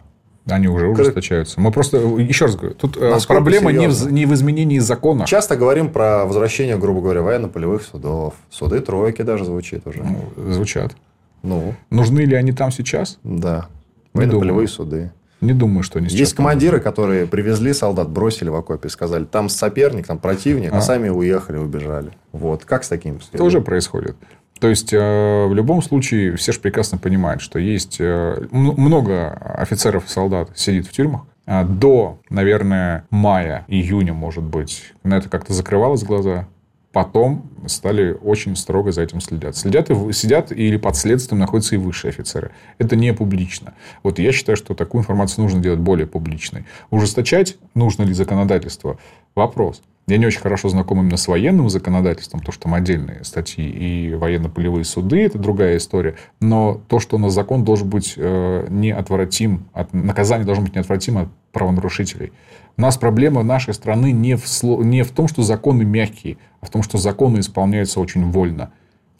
Они 0.47 0.67
уже 0.67 0.87
ужесточаются. 0.87 1.59
Мы 1.59 1.71
просто, 1.71 1.97
еще 1.97 2.45
раз 2.45 2.55
говорю, 2.55 2.75
тут 2.75 2.99
Насколько 2.99 3.41
проблема 3.41 3.71
не 3.71 3.87
в, 3.87 4.11
не 4.11 4.25
в 4.25 4.33
изменении 4.33 4.79
закона. 4.79 5.25
Часто 5.25 5.55
говорим 5.55 5.91
про 5.91 6.25
возвращение, 6.25 6.77
грубо 6.77 7.01
говоря, 7.01 7.21
военно-полевых 7.23 7.83
судов. 7.83 8.35
Суды 8.51 8.79
тройки 8.81 9.23
даже 9.23 9.45
звучит 9.45 9.87
уже. 9.87 10.03
Ну, 10.03 10.53
звучат. 10.53 10.95
Ну. 11.41 11.73
Нужны 11.89 12.21
ли 12.21 12.35
они 12.35 12.51
там 12.51 12.71
сейчас? 12.71 13.17
Да. 13.23 13.67
Военно-полевые 14.13 14.67
суды. 14.67 15.11
Не 15.41 15.53
думаю, 15.53 15.83
что 15.83 15.99
они 15.99 16.07
сейчас. 16.07 16.19
Есть 16.19 16.33
командиры, 16.33 16.79
которые 16.79 17.27
привезли 17.27 17.73
солдат, 17.73 18.09
бросили 18.09 18.49
в 18.49 18.55
окопе, 18.55 18.89
сказали, 18.89 19.25
там 19.25 19.49
соперник, 19.49 20.07
там 20.07 20.17
противник, 20.17 20.73
а, 20.73 20.77
а 20.77 20.81
сами 20.81 21.09
уехали, 21.09 21.57
убежали. 21.57 22.11
Вот. 22.31 22.65
Как 22.65 22.83
с 22.83 22.87
таким? 22.87 23.19
Тоже 23.35 23.61
происходит. 23.61 24.15
То 24.59 24.69
есть, 24.69 24.93
э, 24.93 25.45
в 25.47 25.53
любом 25.53 25.81
случае, 25.81 26.35
все 26.37 26.53
же 26.53 26.59
прекрасно 26.59 26.97
понимают, 26.97 27.41
что 27.41 27.59
есть 27.59 27.97
э, 27.99 28.47
много 28.51 29.31
офицеров 29.31 30.05
и 30.05 30.09
солдат 30.09 30.51
сидит 30.55 30.87
в 30.87 30.91
тюрьмах. 30.91 31.25
А 31.45 31.63
до, 31.63 32.19
наверное, 32.29 33.05
мая, 33.09 33.65
июня, 33.67 34.13
может 34.13 34.43
быть, 34.43 34.93
на 35.03 35.15
это 35.15 35.29
как-то 35.29 35.53
закрывалось 35.53 36.03
глаза. 36.03 36.47
Потом 36.91 37.51
стали 37.67 38.13
очень 38.13 38.55
строго 38.55 38.93
за 38.93 39.01
этим 39.01 39.19
следят. 39.19 39.57
Следят 39.57 39.89
и 39.89 40.13
сидят 40.13 40.53
или 40.53 40.77
под 40.77 40.95
следствием 40.95 41.39
находятся 41.39 41.75
и 41.75 41.77
высшие 41.77 42.09
офицеры. 42.09 42.51
Это 42.77 42.95
не 42.95 43.13
публично. 43.13 43.73
Вот 44.01 44.17
я 44.17 44.31
считаю, 44.31 44.55
что 44.55 44.73
такую 44.73 45.01
информацию 45.01 45.43
нужно 45.43 45.59
делать 45.59 45.81
более 45.81 46.07
публичной. 46.07 46.65
Ужесточать 46.91 47.57
нужно 47.73 48.03
ли 48.03 48.13
законодательство? 48.13 48.97
Вопрос. 49.35 49.81
Я 50.07 50.17
не 50.17 50.27
очень 50.27 50.41
хорошо 50.41 50.69
знаком 50.69 50.99
именно 50.99 51.17
с 51.17 51.27
военным 51.27 51.67
законодательством, 51.67 52.39
потому 52.39 52.53
что 52.53 52.63
там 52.63 52.75
отдельные 52.75 53.23
статьи 53.23 53.65
и 53.65 54.13
военно-полевые 54.13 54.85
суды, 54.85 55.23
это 55.23 55.39
другая 55.39 55.77
история. 55.77 56.15
Но 56.39 56.79
то, 56.87 56.99
что 56.99 57.15
у 57.15 57.19
нас 57.19 57.33
закон 57.33 57.63
должен 57.63 57.89
быть 57.89 58.13
э, 58.15 58.67
неотвратим, 58.69 59.65
от, 59.73 59.93
наказание 59.93 60.45
должно 60.45 60.63
быть 60.63 60.75
неотвратимо 60.75 61.21
от 61.21 61.29
правонарушителей. 61.51 62.33
У 62.77 62.81
нас 62.81 62.97
проблема 62.97 63.41
нашей 63.41 63.73
страны 63.73 64.11
не 64.11 64.35
в, 64.37 64.45
не 64.63 65.03
в 65.03 65.11
том, 65.11 65.27
что 65.27 65.41
законы 65.41 65.85
мягкие, 65.85 66.37
а 66.61 66.67
в 66.67 66.69
том, 66.69 66.83
что 66.83 66.99
законы 66.99 67.39
исполняются 67.39 67.99
очень 67.99 68.29
вольно. 68.29 68.71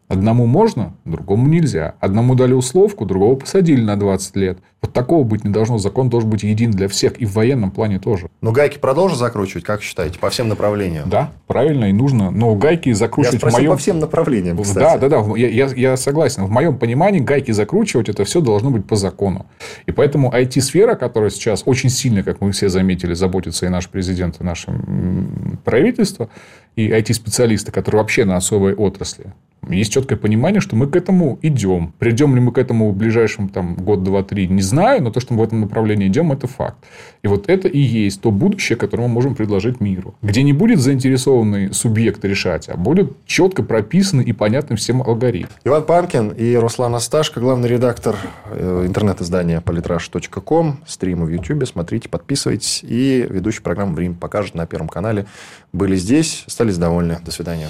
Одному 0.08 0.46
можно, 0.46 0.94
другому 1.04 1.48
нельзя. 1.48 1.96
Одному 2.00 2.36
дали 2.36 2.54
условку, 2.54 3.06
другого 3.06 3.36
посадили 3.36 3.82
на 3.82 3.98
20 3.98 4.36
лет. 4.36 4.60
Вот 4.86 4.94
такого 4.94 5.24
быть 5.24 5.44
не 5.44 5.50
должно. 5.50 5.80
Закон 5.80 6.10
должен 6.10 6.30
быть 6.30 6.44
един 6.44 6.70
для 6.70 6.88
всех. 6.88 7.20
И 7.20 7.26
в 7.26 7.34
военном 7.34 7.72
плане 7.72 7.98
тоже. 7.98 8.30
Но 8.42 8.52
гайки 8.52 8.78
продолжат 8.78 9.18
закручивать, 9.18 9.64
как 9.64 9.82
считаете, 9.82 10.20
по 10.20 10.30
всем 10.30 10.48
направлениям? 10.48 11.10
Да, 11.10 11.32
правильно 11.48 11.86
и 11.86 11.92
нужно. 11.92 12.30
Но 12.30 12.54
гайки 12.54 12.92
закручивать 12.94 13.42
я 13.42 13.50
в 13.50 13.54
моем... 13.54 13.72
по 13.72 13.78
всем 13.78 13.98
направлениям, 13.98 14.62
кстати. 14.62 15.00
Да, 15.00 15.10
да, 15.10 15.24
да. 15.24 15.38
Я, 15.38 15.48
я, 15.48 15.66
я 15.76 15.98
согласен. 15.98 16.46
В 16.46 16.52
моем 16.52 16.78
понимании 16.78 17.20
гайки 17.20 17.50
закручивать, 17.50 18.10
это 18.10 18.26
все 18.26 18.42
должно 18.42 18.70
быть 18.70 18.86
по 18.86 18.96
закону. 18.96 19.48
И 19.88 19.92
поэтому 19.92 20.32
IT-сфера, 20.32 20.94
которая 20.94 21.32
сейчас 21.32 21.64
очень 21.66 21.90
сильно, 21.90 22.22
как 22.22 22.40
мы 22.42 22.52
все 22.52 22.70
заметили, 22.70 23.16
заботится 23.16 23.66
и 23.66 23.70
наш 23.70 23.90
президент, 23.90 24.40
и 24.40 24.44
наше 24.44 24.72
правительство, 25.64 26.30
и 26.76 26.90
IT-специалисты, 26.90 27.72
которые 27.72 28.02
вообще 28.02 28.24
на 28.24 28.36
особой 28.36 28.76
отрасли. 28.76 29.34
Есть 29.70 29.94
четкое 29.94 30.18
понимание, 30.18 30.62
что 30.62 30.76
мы 30.76 30.88
к 30.88 30.96
этому 30.96 31.40
идем. 31.42 31.94
Придем 31.98 32.36
ли 32.36 32.42
мы 32.42 32.52
к 32.52 32.58
этому 32.58 32.92
в 32.92 32.96
ближайшем 32.96 33.50
там, 33.50 33.76
год, 33.76 34.04
два, 34.04 34.24
три, 34.24 34.48
не 34.48 34.62
знаю, 34.62 35.02
но 35.02 35.12
то, 35.12 35.20
что 35.20 35.34
мы 35.34 35.42
в 35.42 35.44
этом 35.44 35.62
направлении 35.62 36.08
идем, 36.08 36.32
это 36.32 36.48
факт. 36.48 36.78
И 37.24 37.28
вот 37.28 37.50
это 37.50 37.68
и 37.68 37.80
есть 37.80 38.22
то 38.22 38.32
будущее, 38.32 38.78
которое 38.78 39.04
мы 39.04 39.10
можем 39.10 39.36
предложить 39.36 39.82
миру. 39.82 40.16
Где 40.22 40.44
не 40.44 40.54
будет 40.54 40.80
заинтересованный 40.80 41.74
субъект 41.74 42.24
решать, 42.24 42.70
а 42.70 42.78
будет 42.78 43.14
четко 43.26 43.64
прописанный 43.64 44.24
и 44.24 44.34
понятный 44.34 44.78
всем 44.78 45.02
алгоритм. 45.02 45.50
Иван 45.64 45.84
Панкин 45.84 46.30
и 46.30 46.56
Руслан 46.56 46.94
Асташко, 46.96 47.40
главный 47.40 47.68
редактор 47.68 48.16
э, 48.52 48.86
интернет-издания 48.88 49.62
politrash.com, 49.62 50.80
стримы 50.86 51.26
в 51.26 51.30
YouTube. 51.30 51.66
Смотрите, 51.68 52.10
подписывайтесь. 52.10 52.82
И 52.84 53.26
ведущий 53.30 53.62
программы 53.62 53.96
«Время 53.96 54.16
покажет» 54.16 54.56
на 54.56 54.68
Первом 54.68 54.90
канале. 54.90 55.26
Были 55.74 55.96
здесь, 55.96 56.44
остались 56.48 56.78
довольны. 56.78 57.18
До 57.24 57.32
свидания. 57.32 57.70